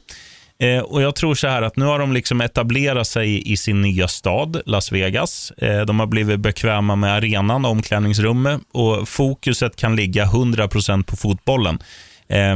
Eh, 0.59 0.79
och 0.79 1.01
Jag 1.01 1.15
tror 1.15 1.35
så 1.35 1.47
här 1.47 1.61
att 1.61 1.75
nu 1.75 1.85
har 1.85 1.99
de 1.99 2.13
liksom 2.13 2.41
etablerat 2.41 3.07
sig 3.07 3.51
i 3.51 3.57
sin 3.57 3.81
nya 3.81 4.07
stad, 4.07 4.61
Las 4.65 4.91
Vegas. 4.91 5.51
Eh, 5.51 5.81
de 5.81 5.99
har 5.99 6.07
blivit 6.07 6.39
bekväma 6.39 6.95
med 6.95 7.13
arenan 7.13 7.65
och 7.65 7.71
omklädningsrummet 7.71 8.61
och 8.73 9.09
fokuset 9.09 9.75
kan 9.75 9.95
ligga 9.95 10.25
100% 10.25 11.03
på 11.03 11.15
fotbollen. 11.15 11.79
Eh, 12.27 12.55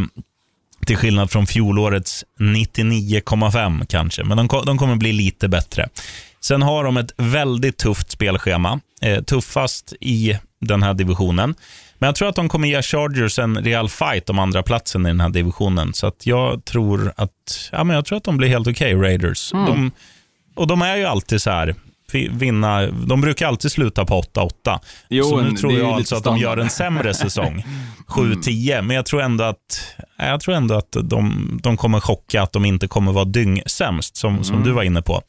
till 0.85 0.97
skillnad 0.97 1.31
från 1.31 1.47
fjolårets 1.47 2.25
99,5 2.39 3.85
kanske, 3.85 4.23
men 4.23 4.37
de, 4.37 4.47
de 4.65 4.77
kommer 4.77 4.95
bli 4.95 5.11
lite 5.11 5.47
bättre. 5.47 5.89
Sen 6.41 6.61
har 6.61 6.83
de 6.83 6.97
ett 6.97 7.13
väldigt 7.17 7.77
tufft 7.77 8.11
spelschema, 8.11 8.79
eh, 9.01 9.23
tuffast 9.23 9.93
i 10.01 10.37
den 10.61 10.83
här 10.83 10.93
divisionen. 10.93 11.55
Men 11.99 12.07
jag 12.07 12.15
tror 12.15 12.29
att 12.29 12.35
de 12.35 12.49
kommer 12.49 12.67
ge 12.67 12.81
Chargers 12.81 13.39
en 13.39 13.57
rejäl 13.57 13.89
fight 13.89 14.29
om 14.29 14.39
andra 14.39 14.63
platsen 14.63 15.05
i 15.05 15.09
den 15.09 15.19
här 15.19 15.29
divisionen. 15.29 15.93
Så 15.93 16.07
att 16.07 16.25
jag 16.25 16.65
tror 16.65 17.13
att 17.17 17.69
ja, 17.71 17.83
men 17.83 17.95
jag 17.95 18.05
tror 18.05 18.17
att 18.17 18.23
de 18.23 18.37
blir 18.37 18.49
helt 18.49 18.67
okej, 18.67 18.95
Raiders. 18.95 19.51
De, 19.51 19.91
och 20.55 20.67
de 20.67 20.81
är 20.81 20.95
ju 20.95 21.05
alltid 21.05 21.41
så 21.41 21.49
här, 21.51 21.75
vi- 22.11 22.27
vinna, 22.31 22.87
de 22.87 23.21
brukar 23.21 23.47
alltid 23.47 23.71
sluta 23.71 24.05
på 24.05 24.21
8-8. 24.21 24.79
Jo, 25.09 25.23
så 25.23 25.41
nu 25.41 25.51
tror 25.51 25.73
jag 25.73 25.89
alltså 25.89 26.15
att 26.15 26.23
de 26.23 26.37
gör 26.37 26.57
en 26.57 26.69
sämre 26.69 27.13
säsong. 27.13 27.65
7-10, 28.07 28.81
men 28.81 28.95
jag 28.95 29.05
tror 29.05 29.21
ändå 29.21 29.43
att, 29.43 29.95
jag 30.17 30.41
tror 30.41 30.55
ändå 30.55 30.75
att 30.75 30.91
de, 31.03 31.59
de 31.63 31.77
kommer 31.77 31.99
chocka, 31.99 32.41
att 32.41 32.51
de 32.53 32.65
inte 32.65 32.87
kommer 32.87 33.11
vara 33.11 33.25
dyngsämst, 33.25 34.17
som, 34.17 34.43
som 34.43 34.63
du 34.63 34.71
var 34.71 34.83
inne 34.83 35.01
på. 35.01 35.21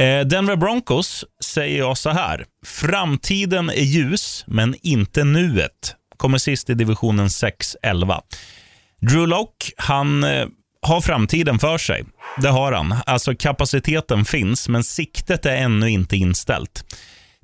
Eh, 0.00 0.26
Denver 0.26 0.56
Broncos 0.56 1.24
säger 1.44 1.78
jag 1.78 1.98
så 1.98 2.10
här. 2.10 2.44
Framtiden 2.66 3.70
är 3.70 3.82
ljus, 3.82 4.44
men 4.46 4.74
inte 4.82 5.24
nuet. 5.24 5.94
Kommer 6.16 6.38
sist 6.38 6.70
i 6.70 6.74
divisionen 6.74 7.28
6-11. 7.28 8.20
Drew 9.00 9.26
Lock, 9.26 9.70
han 9.76 10.24
eh, 10.24 10.46
har 10.82 11.00
framtiden 11.00 11.58
för 11.58 11.78
sig. 11.78 12.04
Det 12.42 12.48
har 12.48 12.72
han. 12.72 12.94
Alltså 13.06 13.34
kapaciteten 13.34 14.24
finns, 14.24 14.68
men 14.68 14.84
siktet 14.84 15.46
är 15.46 15.56
ännu 15.56 15.90
inte 15.90 16.16
inställt. 16.16 16.84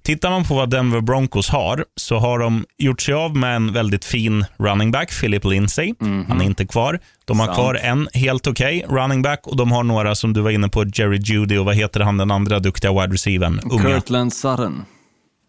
Tittar 0.07 0.31
man 0.31 0.45
på 0.45 0.55
vad 0.55 0.71
Denver 0.71 1.01
Broncos 1.01 1.49
har, 1.49 1.85
så 1.97 2.19
har 2.19 2.39
de 2.39 2.65
gjort 2.79 3.01
sig 3.01 3.15
av 3.15 3.37
med 3.37 3.57
en 3.57 3.73
väldigt 3.73 4.05
fin 4.05 4.45
running 4.59 4.91
back, 4.91 5.21
Philip 5.21 5.45
Lindsay. 5.45 5.95
Han 6.01 6.41
är 6.41 6.45
inte 6.45 6.67
kvar. 6.67 7.01
De 7.25 7.41
har 7.41 7.47
Sant. 7.47 7.57
kvar 7.57 7.75
en 7.75 8.09
helt 8.15 8.47
okej 8.47 8.85
running 8.89 9.23
back 9.23 9.47
och 9.47 9.57
de 9.57 9.73
har 9.73 9.83
några 9.83 10.15
som 10.15 10.33
du 10.33 10.41
var 10.41 10.51
inne 10.51 10.69
på, 10.69 10.85
Jerry 10.85 11.19
Judy 11.19 11.59
och 11.59 11.65
vad 11.65 11.75
heter 11.75 12.01
han 12.01 12.17
den 12.17 12.31
andra 12.31 12.59
duktiga 12.59 12.93
wide 12.93 13.15
receivern? 13.15 13.61
Unga. 13.71 13.83
Kirtland 13.83 14.33
Sutton. 14.33 14.85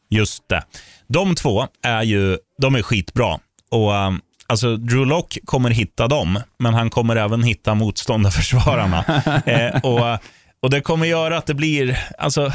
Just 0.09 0.49
det. 0.49 0.63
De 1.07 1.35
två 1.35 1.67
är 1.83 2.03
ju 2.03 2.37
de 2.61 2.75
är 2.75 2.81
skitbra. 2.81 3.39
Och, 3.71 3.93
um, 3.93 4.21
alltså, 4.47 4.77
Drew 4.77 5.05
Lock 5.05 5.37
kommer 5.45 5.69
hitta 5.69 6.07
dem, 6.07 6.39
men 6.59 6.73
han 6.73 6.89
kommer 6.89 7.15
även 7.15 7.43
hitta 7.43 7.75
motståndarförsvararna. 7.75 9.03
eh, 9.45 9.79
och, 9.83 10.19
och 10.61 10.69
Det 10.69 10.81
kommer 10.81 11.05
göra 11.05 11.37
att 11.37 11.45
det 11.45 11.53
blir... 11.53 11.99
Alltså, 12.17 12.51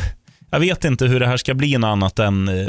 jag 0.53 0.61
vet 0.61 0.85
inte 0.85 1.07
hur 1.07 1.21
det 1.21 1.27
här 1.27 1.37
ska 1.37 1.55
bli 1.55 1.79
något 1.79 1.89
annat 1.89 2.19
än 2.19 2.49
eh, 2.49 2.69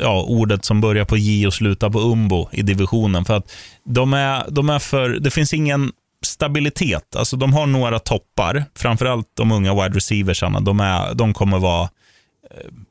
ja, 0.00 0.24
ordet 0.28 0.64
som 0.64 0.80
börjar 0.80 1.04
på 1.04 1.16
J 1.16 1.46
och 1.46 1.54
slutar 1.54 1.90
på 1.90 2.00
umbo 2.00 2.48
i 2.52 2.62
divisionen. 2.62 3.24
För 3.24 3.36
att 3.36 3.52
de 3.84 4.14
är, 4.14 4.44
de 4.50 4.70
är 4.70 4.78
för, 4.78 5.08
det 5.08 5.30
finns 5.30 5.54
ingen 5.54 5.92
stabilitet. 6.24 7.16
Alltså 7.16 7.36
de 7.36 7.52
har 7.52 7.66
några 7.66 7.98
toppar, 7.98 8.64
framförallt 8.74 9.26
de 9.34 9.52
unga 9.52 9.74
wide 9.74 9.96
receiversarna. 9.96 10.60
De, 10.60 10.80
är, 10.80 11.14
de 11.14 11.34
kommer 11.34 11.58
vara 11.58 11.82
eh, 11.82 11.88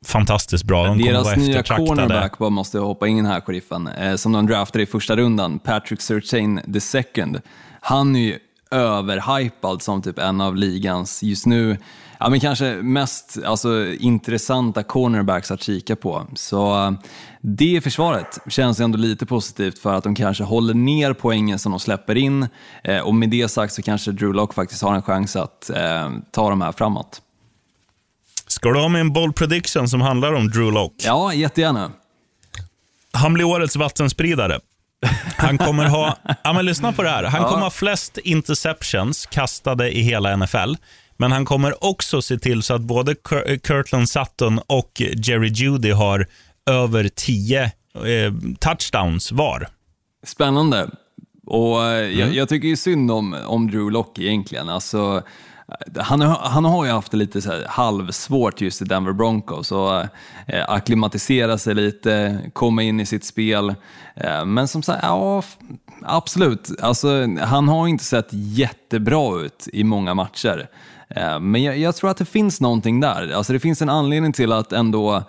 fantastiskt 0.06 0.64
bra. 0.64 0.86
De 0.86 0.98
Deras 0.98 1.36
nya 1.36 1.62
cornerback, 1.62 2.38
bara 2.38 2.50
måste 2.50 2.78
jag 2.78 2.84
hoppa 2.84 3.08
in 3.08 3.26
här, 3.26 3.40
sheriffen, 3.40 3.86
eh, 3.86 4.16
som 4.16 4.32
de 4.32 4.46
draftade 4.46 4.82
i 4.82 4.86
första 4.86 5.16
rundan, 5.16 5.58
Patrick 5.58 6.00
Surtain 6.00 6.60
the 6.72 6.80
second. 6.80 7.40
Han 7.80 8.16
är 8.16 8.20
ju 8.20 8.38
överhypad 8.70 9.82
som 9.82 10.02
typ 10.02 10.18
en 10.18 10.40
av 10.40 10.56
ligans, 10.56 11.22
just 11.22 11.46
nu, 11.46 11.76
ja 12.20 12.30
men 12.30 12.40
kanske 12.40 12.74
mest 12.82 13.38
alltså, 13.46 13.86
intressanta 13.92 14.82
cornerbacks 14.82 15.50
att 15.50 15.62
kika 15.62 15.96
på. 15.96 16.26
Så 16.34 16.84
eh, 16.86 16.92
det 17.40 17.80
försvaret 17.84 18.38
känns 18.48 18.80
ändå 18.80 18.98
lite 18.98 19.26
positivt 19.26 19.78
för 19.78 19.94
att 19.94 20.04
de 20.04 20.14
kanske 20.14 20.44
håller 20.44 20.74
ner 20.74 21.12
poängen 21.12 21.58
som 21.58 21.72
de 21.72 21.80
släpper 21.80 22.16
in 22.16 22.48
eh, 22.84 22.98
och 22.98 23.14
med 23.14 23.30
det 23.30 23.48
sagt 23.48 23.72
så 23.74 23.82
kanske 23.82 24.12
Drew 24.12 24.34
Lock 24.34 24.54
faktiskt 24.54 24.82
har 24.82 24.94
en 24.94 25.02
chans 25.02 25.36
att 25.36 25.70
eh, 25.70 26.10
ta 26.32 26.50
de 26.50 26.60
här 26.60 26.72
framåt. 26.72 27.22
Ska 28.46 28.68
du 28.72 28.80
ha 28.80 28.88
med 28.88 29.00
en 29.00 29.12
bold 29.12 29.36
prediction 29.36 29.88
som 29.88 30.00
handlar 30.00 30.32
om 30.32 30.48
Drew 30.50 30.72
Lock? 30.72 30.94
Ja, 31.04 31.34
jättegärna. 31.34 31.90
Han 33.12 33.34
blir 33.34 33.44
årets 33.44 33.76
vattenspridare. 33.76 34.60
Han 35.36 35.58
kommer 35.58 35.84
ha, 35.84 36.16
ja 36.44 36.52
men 36.52 36.64
lyssna 36.64 36.92
på 36.92 37.02
det 37.02 37.08
här. 37.08 37.24
Han 37.24 37.42
Ja. 37.42 37.48
kommer 37.48 37.62
ha 37.62 37.70
flest 37.70 38.18
interceptions 38.18 39.26
kastade 39.26 39.90
i 39.96 40.00
hela 40.02 40.36
NFL. 40.36 40.74
Men 41.20 41.32
han 41.32 41.44
kommer 41.44 41.84
också 41.84 42.22
se 42.22 42.38
till 42.38 42.62
så 42.62 42.74
att 42.74 42.80
både 42.80 43.14
Kur- 43.14 43.66
Kirtland 43.66 44.08
Sutton 44.08 44.60
och 44.66 45.02
Jerry 45.16 45.48
Judy 45.48 45.90
har 45.92 46.26
över 46.70 47.08
10 47.14 47.62
eh, 47.64 47.70
touchdowns 48.60 49.32
var. 49.32 49.68
Spännande. 50.26 50.90
Och 51.46 51.84
eh, 51.84 52.04
Mm. 52.06 52.18
jag, 52.18 52.34
jag 52.34 52.48
tycker 52.48 52.68
ju 52.68 52.76
synd 52.76 53.10
om, 53.10 53.36
om 53.46 53.70
Drew 53.70 53.90
Lock 53.90 54.18
egentligen. 54.18 54.68
Alltså, 54.68 55.22
eh, 55.94 56.02
han, 56.02 56.20
han 56.40 56.64
har 56.64 56.84
ju 56.84 56.90
haft 56.90 57.10
det 57.10 57.16
lite 57.16 57.42
så 57.42 57.50
här 57.50 57.64
halvsvårt 57.68 58.60
just 58.60 58.82
i 58.82 58.84
Denver 58.84 59.12
Broncos 59.12 59.72
och 59.72 60.00
eh, 60.46 60.64
akklimatisera 60.68 61.58
sig 61.58 61.74
lite, 61.74 62.38
komma 62.52 62.82
in 62.82 63.00
i 63.00 63.06
sitt 63.06 63.24
spel. 63.24 63.74
Eh, 64.16 64.44
men 64.44 64.68
som 64.68 64.82
sagt, 64.82 65.00
ja, 65.02 65.42
absolut. 66.02 66.70
Alltså, 66.82 67.26
han 67.40 67.68
har 67.68 67.88
inte 67.88 68.04
sett 68.04 68.28
jättebra 68.32 69.40
ut 69.40 69.68
i 69.72 69.84
många 69.84 70.14
matcher. 70.14 70.68
Eh, 71.10 71.40
men 71.40 71.62
jag, 71.62 71.78
jag 71.78 71.96
tror 71.96 72.10
att 72.10 72.16
det 72.16 72.24
finns 72.24 72.60
någonting 72.60 73.00
där. 73.00 73.32
Alltså, 73.32 73.52
det 73.52 73.60
finns 73.60 73.82
en 73.82 73.88
anledning 73.88 74.32
till 74.32 74.52
att 74.52 74.72
ändå 74.72 75.22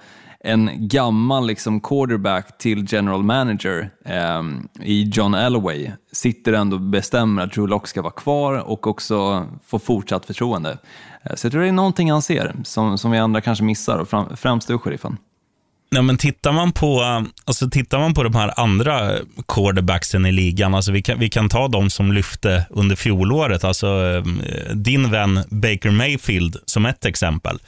en 0.44 0.70
gammal 0.88 1.48
liksom 1.48 1.82
quarterback 1.82 2.58
till 2.58 2.94
general 2.94 3.24
manager 3.24 3.90
eh, 4.06 4.42
i 4.82 5.10
John 5.14 5.34
Elway 5.34 5.92
sitter 6.12 6.54
ändå 6.54 6.76
och 6.76 6.82
bestämmer 6.82 7.44
att 7.44 7.54
Drew 7.54 7.70
Lock 7.70 7.88
ska 7.88 8.02
vara 8.02 8.14
kvar 8.14 8.54
och 8.54 8.88
också 8.88 9.46
få 9.66 9.80
fortsatt 9.80 10.26
förtroende. 10.26 10.78
Eh, 11.24 11.36
så 11.36 11.46
jag 11.46 11.52
tror 11.52 11.62
det 11.62 11.68
är 11.68 11.72
någonting 11.72 12.12
han 12.12 12.22
ser 12.22 12.56
som, 12.64 12.98
som 12.98 13.12
vi 13.12 13.18
andra 13.18 13.42
kanske 13.42 13.64
missar, 13.64 13.98
och 13.98 14.10
fram, 14.10 14.38
främst 14.38 14.68
du, 14.68 14.78
sheriffen. 14.78 15.18
Nej, 15.94 16.04
men 16.04 16.18
tittar, 16.18 16.52
man 16.52 16.72
på, 16.72 17.02
alltså 17.46 17.70
tittar 17.70 18.00
man 18.00 18.14
på 18.14 18.24
de 18.24 18.36
här 18.36 18.60
andra 18.60 19.16
quarterbacksen 19.48 20.26
i 20.26 20.32
ligan, 20.32 20.74
alltså 20.74 20.92
vi, 20.92 21.02
kan, 21.02 21.20
vi 21.20 21.30
kan 21.30 21.50
ta 21.50 21.68
de 21.68 21.90
som 21.90 22.12
lyfte 22.12 22.66
under 22.70 22.96
fjolåret, 22.96 23.64
alltså 23.64 23.88
eh, 23.88 24.76
din 24.76 25.12
vän 25.12 25.44
Baker 25.50 25.92
Mayfield 25.92 26.58
som 26.66 26.86
ett 26.86 27.06
exempel. 27.06 27.60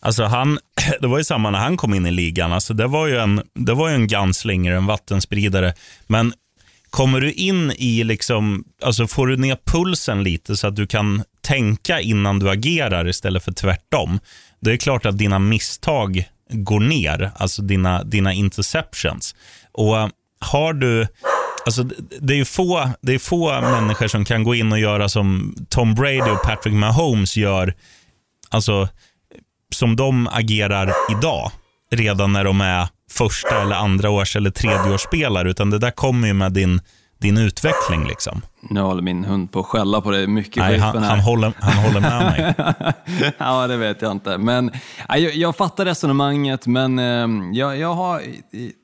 Alltså 0.00 0.24
han, 0.24 0.58
det 1.00 1.06
var 1.06 1.18
ju 1.18 1.24
samma 1.24 1.50
när 1.50 1.58
han 1.58 1.76
kom 1.76 1.94
in 1.94 2.06
i 2.06 2.10
ligan, 2.10 2.52
alltså 2.52 2.74
det 2.74 2.86
var 2.86 3.06
ju 3.06 3.18
en, 3.18 3.42
det 3.54 3.74
var 3.74 3.88
ju 3.88 3.94
en 3.94 4.06
gunslinger, 4.06 4.72
en 4.72 4.86
vattenspridare, 4.86 5.74
men 6.06 6.32
kommer 6.90 7.20
du 7.20 7.32
in 7.32 7.72
i, 7.76 8.04
liksom, 8.04 8.64
alltså 8.82 9.06
får 9.06 9.26
du 9.26 9.36
ner 9.36 9.58
pulsen 9.64 10.22
lite 10.22 10.56
så 10.56 10.66
att 10.66 10.76
du 10.76 10.86
kan 10.86 11.22
tänka 11.40 12.00
innan 12.00 12.38
du 12.38 12.50
agerar 12.50 13.08
istället 13.08 13.44
för 13.44 13.52
tvärtom, 13.52 14.20
det 14.60 14.72
är 14.72 14.76
klart 14.76 15.06
att 15.06 15.18
dina 15.18 15.38
misstag 15.38 16.24
går 16.50 16.80
ner, 16.80 17.30
alltså 17.36 17.62
dina, 17.62 18.04
dina 18.04 18.32
interceptions. 18.32 19.34
Och 19.72 19.98
eh, 19.98 20.08
har 20.40 20.72
du, 20.72 21.06
alltså 21.66 21.82
det- 22.20 22.32
är 22.34 22.36
ju 22.38 22.44
få, 22.44 22.90
det 23.00 23.14
är 23.14 23.18
få 23.18 23.60
människor 23.60 24.08
som 24.08 24.24
kan 24.24 24.44
gå 24.44 24.54
in 24.54 24.72
och 24.72 24.78
göra 24.78 25.08
som 25.08 25.54
Tom 25.68 25.94
Brady 25.94 26.30
och 26.30 26.42
Patrick 26.42 26.74
Mahomes 26.74 27.36
gör, 27.36 27.74
alltså 28.50 28.88
som 29.74 29.96
de 29.96 30.28
agerar 30.28 30.92
idag, 31.10 31.50
redan 31.90 32.32
när 32.32 32.44
de 32.44 32.60
är 32.60 32.88
första 33.10 33.62
eller 33.62 33.76
andra 33.76 34.10
års 34.10 34.36
eller 34.36 34.50
tredje 34.50 34.94
års 34.94 35.00
spelare, 35.02 35.50
utan 35.50 35.70
det 35.70 35.78
där 35.78 35.90
kommer 35.90 36.28
ju 36.28 36.34
med 36.34 36.52
din, 36.52 36.80
din 37.18 37.38
utveckling. 37.38 38.08
liksom. 38.08 38.42
Nu 38.60 38.80
håller 38.80 39.02
min 39.02 39.24
hund 39.24 39.52
på 39.52 39.60
att 39.60 39.66
skälla 39.66 40.00
på 40.00 40.10
dig 40.10 40.26
mycket, 40.26 40.56
Nej, 40.56 40.78
han, 40.78 41.02
han, 41.02 41.20
håller, 41.20 41.52
han 41.58 41.84
håller 41.84 42.00
med 42.00 42.24
mig. 42.24 42.54
ja, 43.38 43.66
det 43.66 43.76
vet 43.76 44.02
jag 44.02 44.12
inte. 44.12 44.38
Men, 44.38 44.70
ja, 45.08 45.16
jag, 45.16 45.34
jag 45.34 45.56
fattar 45.56 45.84
resonemanget, 45.84 46.66
men 46.66 46.98
eh, 46.98 47.56
jag, 47.58 47.78
jag, 47.78 47.94
har, 47.94 48.22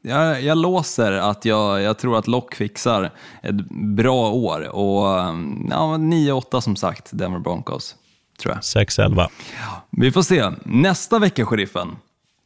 jag, 0.03 0.43
jag 0.43 0.59
låser 0.59 1.13
att 1.13 1.45
jag, 1.45 1.83
jag 1.83 1.99
tror 1.99 2.19
att 2.19 2.27
Lock 2.27 2.55
fixar 2.55 3.11
ett 3.43 3.69
bra 3.97 4.31
år. 4.31 4.69
Och 4.69 5.19
eh, 5.19 5.35
ja, 5.71 5.97
9-8 5.97 6.61
som 6.61 6.77
sagt, 6.77 7.09
Denver 7.13 7.39
Broncos, 7.39 7.95
tror 8.43 8.55
jag. 8.55 8.61
6-11. 8.61 9.29
Vi 9.91 10.13
får 10.13 10.23
se. 10.23 10.51
Nästa 10.65 11.19
vecka, 11.19 11.47
sheriffen, 11.47 11.97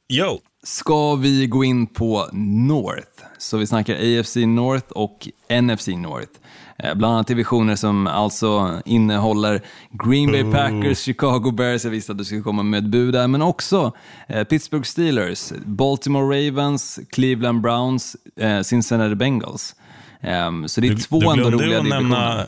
Jo, 0.08 0.40
ska 0.62 1.14
vi 1.14 1.46
gå 1.46 1.64
in 1.64 1.86
på 1.86 2.28
North. 2.32 3.17
Så 3.38 3.56
vi 3.56 3.66
snackar 3.66 3.94
AFC 3.94 4.36
North 4.36 4.86
och 4.92 5.28
NFC 5.62 5.86
North. 5.88 6.32
Eh, 6.78 6.94
Bland 6.94 7.14
annat 7.14 7.26
divisioner 7.26 7.76
som 7.76 8.06
alltså 8.06 8.80
innehåller 8.84 9.62
Green 9.90 10.32
Bay 10.32 10.44
Packers, 10.52 10.98
Chicago 10.98 11.50
Bears, 11.50 11.84
jag 11.84 11.90
visste 11.90 12.12
att 12.12 12.18
du 12.18 12.24
skulle 12.24 12.40
komma 12.42 12.62
med 12.62 12.78
ett 12.84 12.90
bud 12.90 13.14
där, 13.14 13.26
men 13.28 13.42
också 13.42 13.92
eh, 14.28 14.44
Pittsburgh 14.44 14.84
Steelers, 14.84 15.52
Baltimore 15.64 16.48
Ravens, 16.48 17.00
Cleveland 17.10 17.60
Browns, 17.60 18.16
eh, 18.40 18.60
Cincinnati 18.62 19.14
Bengals. 19.14 19.74
Ehm, 20.20 20.68
Så 20.68 20.80
det 20.80 20.86
är 20.86 20.90
du, 20.90 20.96
två 20.96 21.20
du, 21.20 21.26
ändå 21.30 21.50
roliga 21.50 21.78
divisioner. 21.82 22.00
nämna, 22.00 22.46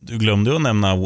du 0.00 0.18
glömde 0.18 0.54
att 0.56 0.62
nämna 0.62 0.96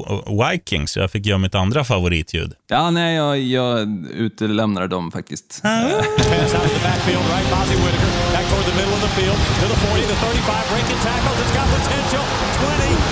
Vikings, 0.51 0.97
jag 0.97 1.11
fick 1.11 1.27
göra 1.27 1.39
mitt 1.39 1.55
andra 1.55 1.85
favoritljud. 1.85 2.53
Ja, 2.69 2.91
nej, 2.91 3.17
jag, 3.17 3.39
jag 3.39 3.89
utelämnade 4.11 4.89
dem 4.89 5.11
faktiskt. 5.13 5.63
Field 9.17 9.39
to 9.61 9.67
the 9.67 9.77
40, 9.91 10.07
the 10.07 10.15
35, 10.17 10.69
breaking 10.71 11.01
tackles. 11.03 11.39
It's 11.41 11.55
got 11.55 11.67
potential. 11.67 12.23
20, 12.63 13.10